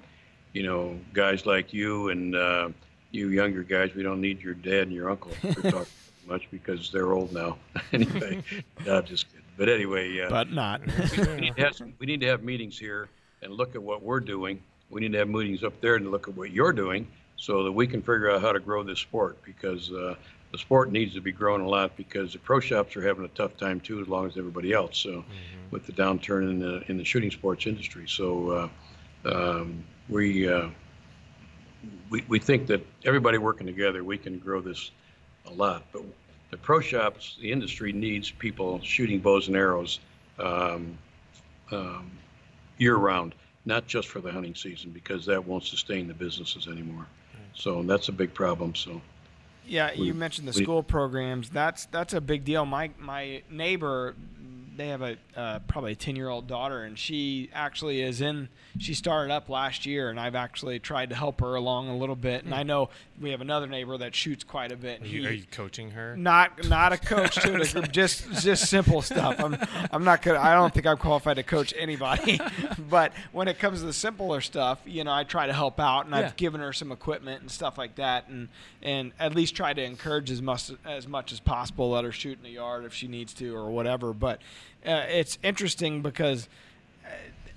you 0.53 0.63
know, 0.63 0.99
guys 1.13 1.45
like 1.45 1.73
you 1.73 2.09
and 2.09 2.35
uh, 2.35 2.69
you 3.11 3.29
younger 3.29 3.63
guys. 3.63 3.93
We 3.95 4.03
don't 4.03 4.19
need 4.19 4.41
your 4.41 4.55
dad 4.55 4.83
and 4.83 4.91
your 4.93 5.09
uncle 5.09 5.31
to 5.41 5.71
talk 5.71 5.87
much 6.27 6.49
because 6.51 6.91
they're 6.91 7.13
old 7.13 7.31
now. 7.31 7.57
anyway, 7.93 8.43
no, 8.85 8.97
I'm 8.97 9.05
just 9.05 9.27
kidding. 9.27 9.45
But 9.57 9.69
anyway, 9.69 10.19
uh, 10.19 10.29
But 10.29 10.51
not. 10.51 10.81
we, 10.85 11.23
we 11.23 11.35
need 11.39 11.55
to 11.55 11.63
have 11.63 11.75
some, 11.75 11.93
we 11.97 12.05
need 12.05 12.19
to 12.21 12.27
have 12.27 12.43
meetings 12.43 12.77
here 12.77 13.07
and 13.41 13.53
look 13.53 13.75
at 13.75 13.81
what 13.81 14.03
we're 14.03 14.19
doing. 14.19 14.61
We 14.89 14.99
need 15.01 15.13
to 15.13 15.19
have 15.19 15.29
meetings 15.29 15.63
up 15.63 15.79
there 15.79 15.95
and 15.95 16.11
look 16.11 16.27
at 16.27 16.35
what 16.35 16.51
you're 16.51 16.73
doing 16.73 17.07
so 17.37 17.63
that 17.63 17.71
we 17.71 17.87
can 17.87 18.01
figure 18.01 18.29
out 18.31 18.41
how 18.41 18.51
to 18.51 18.59
grow 18.59 18.83
this 18.83 18.99
sport 18.99 19.41
because 19.43 19.91
uh, 19.93 20.15
the 20.51 20.57
sport 20.57 20.91
needs 20.91 21.13
to 21.13 21.21
be 21.21 21.31
grown 21.31 21.61
a 21.61 21.67
lot 21.67 21.95
because 21.97 22.33
the 22.33 22.39
pro 22.39 22.59
shops 22.59 22.95
are 22.95 23.01
having 23.01 23.25
a 23.25 23.29
tough 23.29 23.57
time 23.57 23.79
too, 23.79 23.99
as 24.01 24.07
long 24.07 24.25
as 24.27 24.37
everybody 24.37 24.71
else. 24.73 24.97
So, 24.97 25.23
with 25.71 25.85
the 25.85 25.91
downturn 25.91 26.49
in 26.49 26.59
the 26.59 26.83
in 26.89 26.97
the 26.97 27.03
shooting 27.03 27.31
sports 27.31 27.65
industry, 27.67 28.05
so 28.07 28.69
uh, 29.25 29.31
um, 29.33 29.83
we, 30.07 30.47
uh, 30.47 30.69
we 32.09 32.23
we 32.27 32.39
think 32.39 32.67
that 32.67 32.85
everybody 33.03 33.37
working 33.37 33.67
together, 33.67 34.03
we 34.03 34.17
can 34.17 34.39
grow 34.39 34.61
this 34.61 34.91
a 35.47 35.51
lot. 35.51 35.83
But 35.91 36.03
the 36.51 36.57
pro 36.57 36.79
shops, 36.79 37.37
the 37.41 37.51
industry 37.51 37.91
needs 37.91 38.31
people 38.31 38.79
shooting 38.81 39.19
bows 39.19 39.47
and 39.47 39.57
arrows 39.57 39.99
um, 40.39 40.97
um, 41.71 42.11
year 42.77 42.95
round, 42.95 43.35
not 43.65 43.87
just 43.87 44.07
for 44.07 44.21
the 44.21 44.31
hunting 44.31 44.55
season, 44.55 44.91
because 44.91 45.25
that 45.25 45.45
won't 45.45 45.65
sustain 45.65 46.07
the 46.07 46.13
businesses 46.13 46.67
anymore. 46.67 47.07
So 47.55 47.83
that's 47.83 48.09
a 48.09 48.13
big 48.13 48.33
problem. 48.33 48.75
So. 48.75 49.01
Yeah, 49.67 49.91
We- 49.97 50.07
you 50.07 50.13
mentioned 50.13 50.47
the 50.47 50.57
we- 50.57 50.63
school 50.63 50.83
programs. 50.83 51.49
That's 51.49 51.85
that's 51.87 52.13
a 52.13 52.21
big 52.21 52.45
deal. 52.45 52.65
My 52.65 52.91
my 52.99 53.41
neighbor, 53.49 54.15
they 54.77 54.89
have 54.89 55.01
a 55.01 55.17
uh, 55.35 55.59
probably 55.67 55.93
a 55.93 55.95
ten 55.95 56.15
year 56.15 56.29
old 56.29 56.47
daughter, 56.47 56.83
and 56.83 56.97
she 56.99 57.49
actually 57.53 58.01
is 58.01 58.21
in. 58.21 58.49
She 58.77 58.93
started 58.93 59.31
up 59.33 59.49
last 59.49 59.85
year, 59.85 60.09
and 60.09 60.19
I've 60.19 60.35
actually 60.35 60.79
tried 60.79 61.09
to 61.09 61.15
help 61.15 61.39
her 61.41 61.55
along 61.55 61.89
a 61.89 61.97
little 61.97 62.15
bit. 62.15 62.43
And 62.43 62.53
I 62.53 62.63
know 62.63 62.89
we 63.21 63.31
have 63.31 63.39
another 63.39 63.65
neighbor 63.67 63.97
that 63.97 64.13
shoots 64.13 64.43
quite 64.43 64.71
a 64.71 64.75
bit. 64.75 65.01
are 65.01 65.05
you, 65.05 65.21
he- 65.21 65.27
are 65.27 65.31
you 65.31 65.45
coaching 65.51 65.91
her? 65.91 66.17
not 66.17 66.67
not 66.67 66.91
a 66.91 66.97
coach 67.13 67.35
to 67.35 67.51
the 67.51 67.65
group, 67.71 67.91
just 67.91 68.29
just 68.41 68.69
simple 68.69 69.01
stuff. 69.01 69.39
I'm 69.39 69.57
I'm 69.91 70.03
not 70.03 70.21
gonna. 70.21 70.39
I 70.39 70.53
don't 70.53 70.73
think 70.73 70.85
I'm 70.85 70.97
qualified 70.97 71.37
to 71.37 71.43
coach 71.43 71.73
anybody, 71.77 72.39
but 72.89 73.13
when 73.31 73.47
it 73.47 73.57
comes 73.57 73.79
to 73.79 73.85
the 73.85 73.93
simpler 73.93 74.41
stuff, 74.41 74.79
you 74.85 75.03
know, 75.03 75.13
I 75.13 75.23
try 75.23 75.47
to 75.47 75.53
help 75.53 75.79
out, 75.79 76.05
and 76.05 76.13
Yeah. 76.13 76.21
I've 76.21 76.35
given 76.35 76.59
her 76.61 76.73
some 76.73 76.91
equipment 76.91 77.41
and 77.41 77.49
stuff 77.49 77.77
like 77.77 77.95
that, 77.95 78.27
and 78.27 78.49
and 78.81 79.13
at 79.19 79.33
least 79.33 79.55
try 79.55 79.73
to 79.73 79.81
encourage 79.81 80.29
as 80.29 80.41
much 80.41 80.71
as 80.83 81.07
much 81.07 81.31
as 81.31 81.39
possible. 81.39 81.91
Let 81.91 82.03
her 82.03 82.11
shoot 82.11 82.37
in 82.37 82.43
the 82.43 82.49
yard 82.51 82.83
if 82.85 82.93
she 82.93 83.07
needs 83.07 83.33
to 83.35 83.55
or 83.55 83.69
whatever. 83.71 84.13
But 84.13 84.41
uh, 84.85 85.05
it's 85.07 85.37
interesting 85.41 86.01
because 86.01 86.49
uh, 87.05 87.09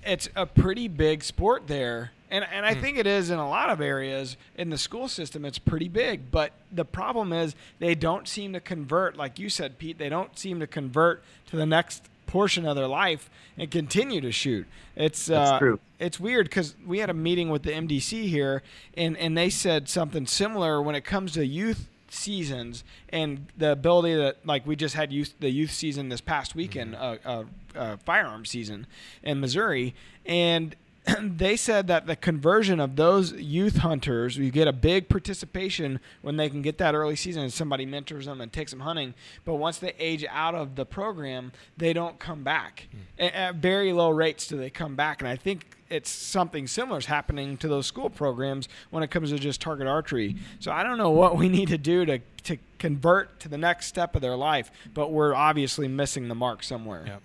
it's 0.05 0.29
a 0.35 0.45
pretty 0.45 0.87
big 0.87 1.23
sport 1.23 1.67
there. 1.67 2.11
And, 2.31 2.45
and 2.51 2.63
I 2.63 2.75
think 2.75 2.97
it 2.97 3.07
is 3.07 3.31
in 3.31 3.39
a 3.39 3.49
lot 3.49 3.71
of 3.71 3.81
areas 3.81 4.37
in 4.55 4.69
the 4.69 4.77
school 4.77 5.07
system. 5.07 5.45
It's 5.45 5.57
pretty 5.57 5.87
big, 5.87 6.29
but 6.29 6.51
the 6.71 6.85
problem 6.85 7.33
is 7.33 7.55
they 7.79 7.95
don't 7.95 8.27
seem 8.27 8.53
to 8.53 8.59
convert, 8.59 9.17
like 9.17 9.39
you 9.39 9.49
said, 9.49 9.79
Pete. 9.79 9.97
They 9.97 10.09
don't 10.09 10.37
seem 10.37 10.59
to 10.59 10.67
convert 10.67 11.23
to 11.47 11.55
the 11.55 11.65
next 11.65 12.03
portion 12.27 12.67
of 12.67 12.75
their 12.75 12.87
life 12.87 13.31
and 13.57 13.71
continue 13.71 14.21
to 14.21 14.31
shoot. 14.31 14.67
It's 14.95 15.31
uh, 15.31 15.57
true. 15.57 15.79
it's 15.97 16.19
weird 16.19 16.45
because 16.47 16.75
we 16.85 16.99
had 16.99 17.09
a 17.09 17.15
meeting 17.15 17.49
with 17.49 17.63
the 17.63 17.71
MDC 17.71 18.27
here, 18.27 18.61
and 18.95 19.17
and 19.17 19.35
they 19.35 19.49
said 19.49 19.89
something 19.89 20.27
similar 20.27 20.79
when 20.81 20.93
it 20.93 21.03
comes 21.03 21.31
to 21.33 21.45
youth 21.45 21.87
seasons 22.11 22.83
and 23.09 23.47
the 23.57 23.71
ability 23.71 24.15
that 24.15 24.45
like 24.45 24.65
we 24.67 24.75
just 24.75 24.95
had 24.95 25.11
youth 25.11 25.33
the 25.39 25.49
youth 25.49 25.71
season 25.71 26.09
this 26.09 26.21
past 26.21 26.55
weekend, 26.55 26.95
uh, 26.95 27.17
uh, 27.25 27.43
uh, 27.75 27.97
firearm 27.97 28.45
season 28.45 28.87
in 29.23 29.39
Missouri, 29.39 29.93
and 30.25 30.75
they 31.21 31.55
said 31.55 31.87
that 31.87 32.05
the 32.07 32.15
conversion 32.15 32.79
of 32.79 32.95
those 32.95 33.31
youth 33.33 33.77
hunters, 33.77 34.37
you 34.37 34.51
get 34.51 34.67
a 34.67 34.73
big 34.73 35.07
participation 35.09 35.99
when 36.21 36.35
they 36.35 36.49
can 36.49 36.61
get 36.61 36.77
that 36.77 36.93
early 36.93 37.15
season 37.15 37.41
and 37.43 37.53
somebody 37.53 37.85
mentors 37.85 38.25
them 38.25 38.41
and 38.41 38.51
takes 38.51 38.71
them 38.71 38.81
hunting. 38.81 39.13
But 39.45 39.55
once 39.55 39.77
they 39.79 39.93
age 39.97 40.25
out 40.29 40.55
of 40.55 40.75
the 40.75 40.85
program, 40.85 41.51
they 41.77 41.93
don't 41.93 42.19
come 42.19 42.43
back. 42.43 42.89
A- 43.17 43.35
At 43.35 43.55
very 43.55 43.93
low 43.93 44.09
rates 44.09 44.45
do 44.47 44.57
they 44.57 44.69
come 44.69 44.95
back. 44.95 45.21
And 45.21 45.27
I 45.29 45.35
think 45.37 45.77
it's 45.89 46.09
something 46.09 46.67
similar 46.67 46.99
is 46.99 47.05
happening 47.05 47.57
to 47.57 47.67
those 47.67 47.87
school 47.87 48.09
programs 48.09 48.69
when 48.91 49.03
it 49.03 49.09
comes 49.09 49.31
to 49.31 49.39
just 49.39 49.59
target 49.59 49.87
archery. 49.87 50.35
So 50.59 50.71
I 50.71 50.83
don't 50.83 50.97
know 50.97 51.09
what 51.09 51.37
we 51.37 51.49
need 51.57 51.69
to 51.69 51.77
do 51.77 52.05
to, 52.05 52.19
to 52.43 52.57
convert 52.77 53.39
to 53.41 53.49
the 53.49 53.57
next 53.57 53.87
step 53.87 54.15
of 54.15 54.21
their 54.21 54.35
life, 54.35 54.71
but 54.93 55.11
we're 55.11 55.33
obviously 55.33 55.87
missing 55.87 56.27
the 56.27 56.35
mark 56.35 56.63
somewhere. 56.63 57.03
Yep. 57.05 57.21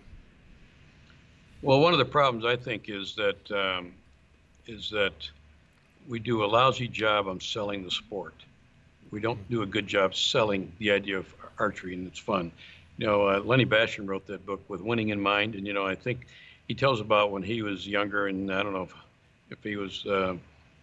Well, 1.62 1.80
one 1.80 1.92
of 1.92 1.98
the 1.98 2.04
problems 2.04 2.44
I 2.44 2.56
think 2.56 2.88
is 2.88 3.14
that 3.14 3.50
um, 3.50 3.92
is 4.66 4.90
that 4.90 5.14
we 6.08 6.18
do 6.18 6.44
a 6.44 6.46
lousy 6.46 6.88
job 6.88 7.26
on 7.26 7.40
selling 7.40 7.84
the 7.84 7.90
sport. 7.90 8.34
We 9.10 9.20
don't 9.20 9.48
do 9.50 9.62
a 9.62 9.66
good 9.66 9.86
job 9.86 10.14
selling 10.14 10.70
the 10.78 10.90
idea 10.90 11.18
of 11.18 11.34
archery, 11.58 11.94
and 11.94 12.06
it's 12.06 12.18
fun. 12.18 12.52
you 12.98 13.06
know, 13.06 13.28
uh, 13.28 13.40
Lanny 13.40 13.64
Bassham 13.64 14.06
wrote 14.06 14.26
that 14.26 14.44
book 14.44 14.62
with 14.68 14.80
winning 14.82 15.10
in 15.10 15.20
mind, 15.20 15.54
and 15.54 15.66
you 15.66 15.72
know, 15.72 15.86
I 15.86 15.94
think 15.94 16.26
he 16.68 16.74
tells 16.74 17.00
about 17.00 17.30
when 17.30 17.42
he 17.42 17.62
was 17.62 17.86
younger, 17.86 18.26
and 18.26 18.52
I 18.52 18.62
don't 18.62 18.72
know 18.72 18.82
if, 18.82 18.94
if 19.50 19.62
he 19.62 19.76
was 19.76 20.04
uh, 20.06 20.36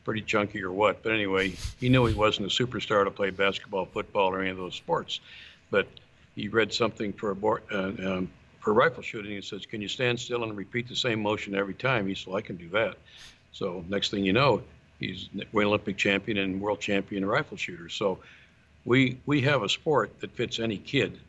pretty 0.03 0.21
chunky 0.21 0.61
or 0.63 0.71
what, 0.71 1.03
but 1.03 1.11
anyway, 1.11 1.49
he 1.79 1.89
knew 1.89 2.05
he 2.05 2.13
wasn't 2.13 2.51
a 2.51 2.63
superstar 2.63 3.03
to 3.03 3.11
play 3.11 3.29
basketball, 3.29 3.85
football, 3.85 4.29
or 4.29 4.41
any 4.41 4.49
of 4.49 4.57
those 4.57 4.75
sports, 4.75 5.19
but 5.69 5.87
he 6.35 6.47
read 6.47 6.73
something 6.73 7.13
for 7.13 7.31
a 7.31 7.35
board, 7.35 7.63
uh, 7.71 7.91
um, 7.99 8.29
for 8.59 8.73
rifle 8.73 9.03
shooting. 9.03 9.31
He 9.31 9.41
says, 9.41 9.65
"Can 9.65 9.81
you 9.81 9.87
stand 9.87 10.19
still 10.19 10.43
and 10.43 10.55
repeat 10.55 10.87
the 10.87 10.95
same 10.95 11.21
motion 11.21 11.55
every 11.55 11.73
time?" 11.73 12.07
He 12.07 12.15
said, 12.15 12.27
well, 12.27 12.37
"I 12.37 12.41
can 12.41 12.55
do 12.55 12.69
that." 12.69 12.95
So 13.51 13.83
next 13.89 14.11
thing 14.11 14.23
you 14.23 14.33
know, 14.33 14.63
he's 14.99 15.29
an 15.33 15.45
Olympic 15.53 15.97
champion 15.97 16.37
and 16.37 16.61
world 16.61 16.79
champion 16.79 17.25
rifle 17.25 17.57
shooter. 17.57 17.89
So 17.89 18.19
we 18.85 19.17
we 19.25 19.41
have 19.41 19.63
a 19.63 19.69
sport 19.69 20.19
that 20.21 20.31
fits 20.31 20.59
any 20.59 20.77
kid. 20.77 21.19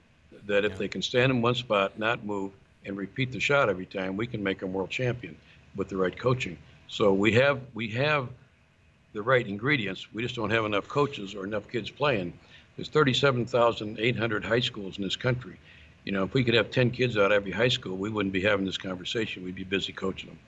That 0.46 0.64
if 0.64 0.72
yeah. 0.72 0.78
they 0.78 0.88
can 0.88 1.02
stand 1.02 1.30
in 1.30 1.40
one 1.40 1.54
spot, 1.54 1.98
not 1.98 2.24
move, 2.24 2.52
and 2.84 2.96
repeat 2.96 3.32
the 3.32 3.40
shot 3.40 3.68
every 3.68 3.86
time, 3.86 4.16
we 4.16 4.26
can 4.26 4.42
make 4.42 4.60
them 4.60 4.72
world 4.72 4.90
champion 4.90 5.36
with 5.76 5.88
the 5.88 5.96
right 5.96 6.16
coaching. 6.18 6.58
So 6.88 7.12
we 7.12 7.32
have 7.32 7.60
we 7.74 7.88
have 7.90 8.28
the 9.12 9.22
right 9.22 9.46
ingredients. 9.46 10.12
We 10.12 10.22
just 10.22 10.34
don't 10.34 10.50
have 10.50 10.64
enough 10.64 10.88
coaches 10.88 11.34
or 11.34 11.44
enough 11.44 11.68
kids 11.70 11.90
playing. 11.90 12.32
There's 12.76 12.88
37,800 12.88 14.44
high 14.44 14.60
schools 14.60 14.96
in 14.96 15.04
this 15.04 15.16
country. 15.16 15.58
You 16.04 16.12
know, 16.12 16.24
if 16.24 16.34
we 16.34 16.42
could 16.42 16.54
have 16.54 16.70
10 16.70 16.90
kids 16.90 17.16
out 17.16 17.26
of 17.26 17.32
every 17.32 17.52
high 17.52 17.68
school, 17.68 17.96
we 17.96 18.10
wouldn't 18.10 18.32
be 18.32 18.40
having 18.40 18.64
this 18.64 18.78
conversation. 18.78 19.44
We'd 19.44 19.54
be 19.54 19.64
busy 19.64 19.92
coaching 19.92 20.30
them. 20.30 20.38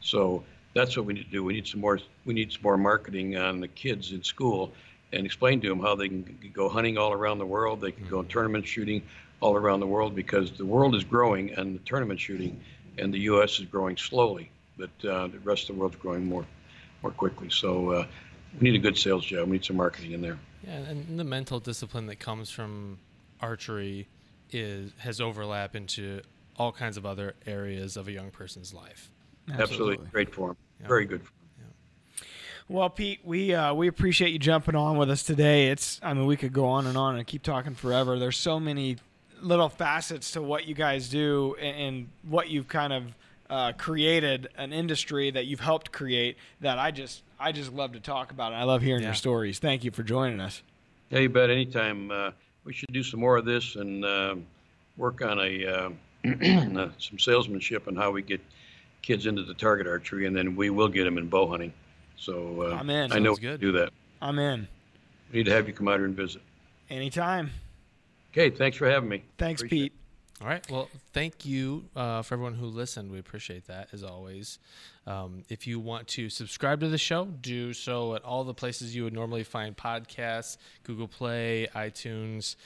So 0.00 0.42
that's 0.74 0.96
what 0.96 1.06
we 1.06 1.14
need 1.14 1.24
to 1.24 1.30
do. 1.30 1.44
We 1.44 1.54
need 1.54 1.66
some 1.66 1.80
more. 1.80 1.98
We 2.24 2.34
need 2.34 2.52
some 2.52 2.62
more 2.62 2.76
marketing 2.76 3.36
on 3.36 3.60
the 3.60 3.68
kids 3.68 4.12
in 4.12 4.22
school, 4.22 4.72
and 5.12 5.24
explain 5.24 5.60
to 5.60 5.68
them 5.68 5.80
how 5.80 5.94
they 5.94 6.08
can 6.08 6.38
go 6.52 6.68
hunting 6.68 6.98
all 6.98 7.12
around 7.12 7.38
the 7.38 7.46
world. 7.46 7.80
They 7.80 7.92
can 7.92 8.06
go 8.08 8.18
mm-hmm. 8.18 8.28
tournament 8.28 8.66
shooting 8.66 9.02
all 9.40 9.56
around 9.56 9.80
the 9.80 9.86
world 9.86 10.14
because 10.14 10.52
the 10.52 10.64
world 10.64 10.94
is 10.94 11.04
growing 11.04 11.52
and 11.54 11.74
the 11.74 11.78
tournament 11.80 12.18
shooting, 12.20 12.60
and 12.98 13.12
the 13.12 13.20
U.S. 13.20 13.58
is 13.58 13.66
growing 13.66 13.96
slowly, 13.96 14.50
but 14.78 14.90
uh, 15.04 15.26
the 15.28 15.38
rest 15.40 15.68
of 15.68 15.76
the 15.76 15.80
world's 15.80 15.96
growing 15.96 16.24
more, 16.24 16.46
more 17.02 17.12
quickly. 17.12 17.50
So 17.50 17.90
uh, 17.90 18.06
we 18.60 18.70
need 18.70 18.76
a 18.76 18.82
good 18.82 18.96
sales 18.96 19.24
job. 19.24 19.48
We 19.48 19.52
need 19.52 19.64
some 19.64 19.76
marketing 19.76 20.12
in 20.12 20.22
there. 20.22 20.38
Yeah, 20.66 20.76
and 20.76 21.18
the 21.18 21.24
mental 21.24 21.60
discipline 21.60 22.06
that 22.06 22.16
comes 22.16 22.50
from 22.50 22.98
archery 23.40 24.08
is 24.52 24.92
has 24.98 25.20
overlap 25.20 25.76
into 25.76 26.22
all 26.56 26.72
kinds 26.72 26.96
of 26.96 27.04
other 27.04 27.34
areas 27.46 27.96
of 27.96 28.08
a 28.08 28.12
young 28.12 28.30
person's 28.30 28.72
life. 28.72 29.10
Absolutely, 29.48 29.62
Absolutely. 29.62 30.06
great 30.10 30.34
form, 30.34 30.56
yeah. 30.80 30.88
very 30.88 31.04
good. 31.04 31.20
Well, 32.68 32.90
Pete, 32.90 33.20
we 33.22 33.54
uh, 33.54 33.74
we 33.74 33.86
appreciate 33.86 34.32
you 34.32 34.40
jumping 34.40 34.74
on 34.74 34.96
with 34.96 35.08
us 35.08 35.22
today. 35.22 35.68
It's 35.68 36.00
I 36.02 36.14
mean 36.14 36.26
we 36.26 36.36
could 36.36 36.52
go 36.52 36.66
on 36.66 36.86
and 36.86 36.96
on 36.96 37.16
and 37.16 37.24
keep 37.24 37.44
talking 37.44 37.74
forever. 37.74 38.18
There's 38.18 38.36
so 38.36 38.58
many 38.58 38.96
little 39.40 39.68
facets 39.68 40.32
to 40.32 40.42
what 40.42 40.66
you 40.66 40.74
guys 40.74 41.08
do 41.08 41.56
and, 41.60 41.76
and 41.76 42.08
what 42.28 42.48
you've 42.48 42.68
kind 42.68 42.92
of 42.92 43.14
uh, 43.48 43.72
created 43.72 44.48
an 44.56 44.72
industry 44.72 45.30
that 45.30 45.46
you've 45.46 45.60
helped 45.60 45.92
create 45.92 46.36
that 46.60 46.78
I 46.78 46.90
just 46.90 47.22
I 47.38 47.52
just 47.52 47.72
love 47.72 47.92
to 47.92 48.00
talk 48.00 48.32
about 48.32 48.52
it. 48.52 48.56
I 48.56 48.64
love 48.64 48.82
hearing 48.82 49.02
yeah. 49.02 49.08
your 49.08 49.14
stories. 49.14 49.58
Thank 49.58 49.84
you 49.84 49.90
for 49.90 50.02
joining 50.02 50.40
us. 50.40 50.62
Yeah, 51.10 51.20
you 51.20 51.28
bet. 51.28 51.50
Anytime. 51.50 52.10
Uh, 52.10 52.30
we 52.66 52.72
should 52.72 52.92
do 52.92 53.02
some 53.02 53.20
more 53.20 53.36
of 53.36 53.44
this 53.44 53.76
and 53.76 54.04
uh, 54.04 54.34
work 54.96 55.22
on 55.22 55.38
a 55.38 55.66
uh, 55.66 55.90
some 56.98 57.18
salesmanship 57.18 57.86
and 57.86 57.96
how 57.96 58.10
we 58.10 58.22
get 58.22 58.40
kids 59.02 59.26
into 59.26 59.44
the 59.44 59.54
target 59.54 59.86
archery, 59.86 60.26
and 60.26 60.36
then 60.36 60.56
we 60.56 60.68
will 60.68 60.88
get 60.88 61.04
them 61.04 61.16
in 61.16 61.28
bow 61.28 61.46
hunting. 61.46 61.72
So 62.16 62.62
uh, 62.62 62.74
I'm 62.74 62.90
in. 62.90 63.12
I 63.12 63.20
know 63.20 63.36
good. 63.36 63.60
do 63.60 63.72
that. 63.72 63.90
I'm 64.20 64.38
in. 64.38 64.66
We 65.30 65.38
need 65.38 65.44
to 65.44 65.52
have 65.52 65.68
you 65.68 65.74
come 65.74 65.86
out 65.88 65.98
here 65.98 66.04
and 66.04 66.16
visit. 66.16 66.42
Anytime. 66.90 67.50
Okay, 68.36 68.50
thanks 68.50 68.76
for 68.76 68.86
having 68.86 69.08
me. 69.08 69.24
Thanks, 69.38 69.62
Appreciate 69.62 69.84
Pete. 69.84 69.92
It. 69.92 70.42
All 70.42 70.48
right. 70.48 70.70
Well, 70.70 70.90
thank 71.14 71.46
you 71.46 71.86
uh, 71.96 72.20
for 72.20 72.34
everyone 72.34 72.52
who 72.52 72.66
listened. 72.66 73.10
We 73.10 73.18
appreciate 73.18 73.68
that 73.68 73.88
as 73.94 74.04
always. 74.04 74.58
Um, 75.06 75.44
if 75.48 75.66
you 75.66 75.80
want 75.80 76.08
to 76.08 76.28
subscribe 76.28 76.80
to 76.80 76.88
the 76.88 76.98
show, 76.98 77.24
do 77.24 77.72
so 77.72 78.14
at 78.14 78.22
all 78.22 78.44
the 78.44 78.52
places 78.52 78.94
you 78.94 79.04
would 79.04 79.14
normally 79.14 79.44
find 79.44 79.74
podcasts 79.74 80.58
Google 80.82 81.08
Play, 81.08 81.68
iTunes. 81.74 82.56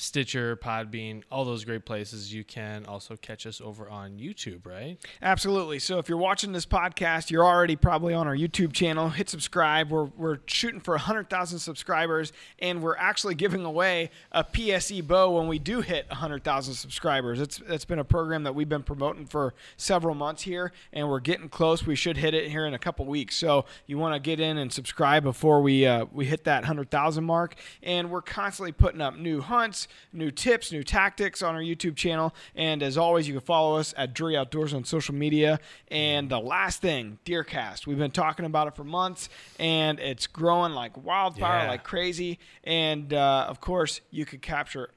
Stitcher, 0.00 0.56
Podbean, 0.56 1.24
all 1.28 1.44
those 1.44 1.64
great 1.64 1.84
places. 1.84 2.32
You 2.32 2.44
can 2.44 2.86
also 2.86 3.16
catch 3.16 3.48
us 3.48 3.60
over 3.60 3.90
on 3.90 4.12
YouTube, 4.12 4.64
right? 4.64 4.96
Absolutely. 5.20 5.80
So 5.80 5.98
if 5.98 6.08
you're 6.08 6.16
watching 6.16 6.52
this 6.52 6.64
podcast, 6.64 7.32
you're 7.32 7.44
already 7.44 7.74
probably 7.74 8.14
on 8.14 8.28
our 8.28 8.36
YouTube 8.36 8.72
channel. 8.72 9.08
Hit 9.08 9.28
subscribe. 9.28 9.90
We're, 9.90 10.04
we're 10.04 10.38
shooting 10.46 10.78
for 10.78 10.94
100,000 10.94 11.58
subscribers, 11.58 12.32
and 12.60 12.80
we're 12.80 12.96
actually 12.96 13.34
giving 13.34 13.64
away 13.64 14.10
a 14.30 14.44
PSE 14.44 15.04
bow 15.04 15.36
when 15.36 15.48
we 15.48 15.58
do 15.58 15.80
hit 15.80 16.06
100,000 16.10 16.74
subscribers. 16.74 17.40
It's, 17.40 17.60
it's 17.66 17.84
been 17.84 17.98
a 17.98 18.04
program 18.04 18.44
that 18.44 18.54
we've 18.54 18.68
been 18.68 18.84
promoting 18.84 19.26
for 19.26 19.52
several 19.76 20.14
months 20.14 20.42
here, 20.42 20.70
and 20.92 21.08
we're 21.08 21.18
getting 21.18 21.48
close. 21.48 21.84
We 21.84 21.96
should 21.96 22.18
hit 22.18 22.34
it 22.34 22.52
here 22.52 22.66
in 22.66 22.72
a 22.72 22.78
couple 22.78 23.04
weeks. 23.06 23.34
So 23.34 23.64
you 23.88 23.98
want 23.98 24.14
to 24.14 24.20
get 24.20 24.38
in 24.38 24.58
and 24.58 24.72
subscribe 24.72 25.24
before 25.24 25.60
we, 25.60 25.86
uh, 25.86 26.06
we 26.12 26.26
hit 26.26 26.44
that 26.44 26.62
100,000 26.62 27.24
mark. 27.24 27.56
And 27.82 28.12
we're 28.12 28.22
constantly 28.22 28.70
putting 28.70 29.00
up 29.00 29.16
new 29.16 29.40
hunts 29.40 29.87
new 30.12 30.30
tips, 30.30 30.72
new 30.72 30.82
tactics 30.82 31.42
on 31.42 31.54
our 31.54 31.60
YouTube 31.60 31.96
channel. 31.96 32.34
And 32.54 32.82
as 32.82 32.98
always, 32.98 33.28
you 33.28 33.34
can 33.34 33.42
follow 33.42 33.78
us 33.78 33.94
at 33.96 34.14
Drury 34.14 34.36
Outdoors 34.36 34.74
on 34.74 34.84
social 34.84 35.14
media. 35.14 35.60
And 35.90 36.28
the 36.28 36.40
last 36.40 36.80
thing, 36.80 37.18
Deercast. 37.24 37.86
We've 37.86 37.98
been 37.98 38.10
talking 38.10 38.44
about 38.44 38.68
it 38.68 38.76
for 38.76 38.84
months, 38.84 39.28
and 39.58 39.98
it's 40.00 40.26
growing 40.26 40.72
like 40.72 41.02
wildfire, 41.02 41.64
yeah. 41.64 41.70
like 41.70 41.84
crazy. 41.84 42.38
And 42.64 43.12
uh, 43.12 43.46
of 43.48 43.60
course, 43.60 44.00
you 44.10 44.24
could 44.24 44.42
capture 44.42 44.90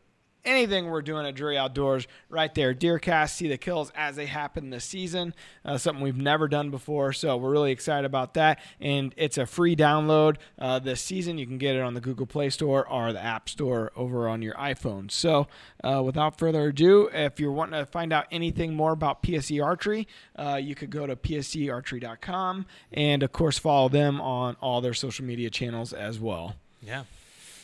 anything 0.46 0.88
we're 0.88 1.02
doing 1.02 1.26
at 1.26 1.36
Drury 1.36 1.58
Outdoors 1.58 2.08
right 2.30 2.54
there. 2.54 2.74
Deercast, 2.74 3.32
see 3.32 3.48
the 3.48 3.58
kills 3.58 3.92
as 3.96 4.16
they 4.16 4.26
happen 4.26 4.70
this 4.70 4.86
season. 4.86 5.34
Uh, 5.64 5.78
something 5.78 6.04
we've 6.04 6.18
never 6.18 6.48
done 6.48 6.70
before, 6.70 7.14
so 7.14 7.38
we're 7.38 7.52
really 7.52 7.72
excited 7.72 8.06
about 8.06 8.34
that. 8.34 8.60
And 8.80 9.14
it's 9.18 9.38
a 9.38 9.46
free 9.46 9.76
download 9.76 10.38
uh, 10.60 10.80
this 10.80 11.02
season. 11.02 11.38
You 11.38 11.46
can 11.46 11.58
get 11.58 11.76
it 11.76 11.82
on 11.82 11.94
the 11.94 12.02
Google 12.02 12.26
Play 12.26 12.50
Store 12.50 12.88
or 12.88 13.14
the 13.14 13.24
App 13.24 13.50
Store 13.50 13.92
over 13.96 14.28
on 14.28 14.42
your 14.42 14.56
iPhone. 14.56 15.12
So, 15.12 15.48
uh, 15.84 16.02
without 16.04 16.38
further 16.38 16.68
ado, 16.68 17.10
if 17.14 17.40
you're 17.40 17.52
wanting 17.52 17.80
to 17.80 17.86
find 17.86 18.14
out 18.14 18.26
anything 18.32 18.74
more 18.76 18.92
about 18.92 19.24
PSE 19.24 19.64
Archery, 19.64 20.08
uh, 20.36 20.60
you 20.62 20.76
could 20.76 20.90
go 20.90 21.06
to 21.06 21.16
psearchery.com 21.16 22.66
and, 22.92 23.24
of 23.24 23.32
course, 23.32 23.58
follow 23.58 23.90
them 23.90 24.20
on 24.22 24.56
all 24.62 24.82
their 24.82 24.94
social 24.94 25.26
media 25.26 25.50
channels 25.50 25.94
as 25.94 26.20
well. 26.20 26.56
Yeah. 26.82 27.04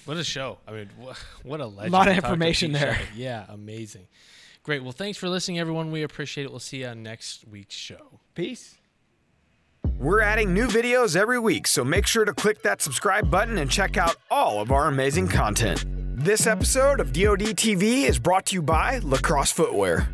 What 0.08 0.16
a 0.16 0.24
show! 0.24 0.58
I 0.66 0.72
mean, 0.72 0.90
what 1.44 1.60
a 1.60 1.66
legend. 1.66 1.94
A 1.94 1.98
lot 1.98 2.08
of 2.08 2.16
information 2.16 2.72
there. 2.72 2.98
Yeah, 3.14 3.46
amazing. 3.50 4.08
Great. 4.64 4.82
Well, 4.82 4.94
thanks 4.94 5.18
for 5.18 5.28
listening, 5.28 5.60
everyone. 5.60 5.92
We 5.92 6.04
appreciate 6.04 6.46
it. 6.46 6.50
We'll 6.50 6.60
see 6.60 6.78
you 6.78 6.88
on 6.88 7.04
next 7.04 7.46
week's 7.46 7.76
show. 7.76 8.20
Peace. 8.34 8.78
We're 10.00 10.22
adding 10.22 10.54
new 10.54 10.68
videos 10.68 11.16
every 11.16 11.40
week, 11.40 11.68
so 11.68 11.84
make 11.84 12.08
sure 12.08 12.24
to 12.24 12.34
click 12.34 12.62
that 12.64 12.82
subscribe 12.82 13.30
button 13.30 13.58
and 13.58 13.70
check 13.70 13.98
out 13.98 14.16
all 14.32 14.62
of 14.62 14.72
our 14.72 14.88
amazing 14.88 15.28
content. 15.28 15.86
This 16.16 16.48
episode 16.48 17.00
of 17.02 17.12
DoD 17.12 17.56
TV 17.56 18.08
is 18.08 18.18
brought 18.18 18.46
to 18.48 18.56
you 18.56 18.62
by 18.62 19.00
Lacrosse 19.00 19.52
Footwear. 19.52 20.08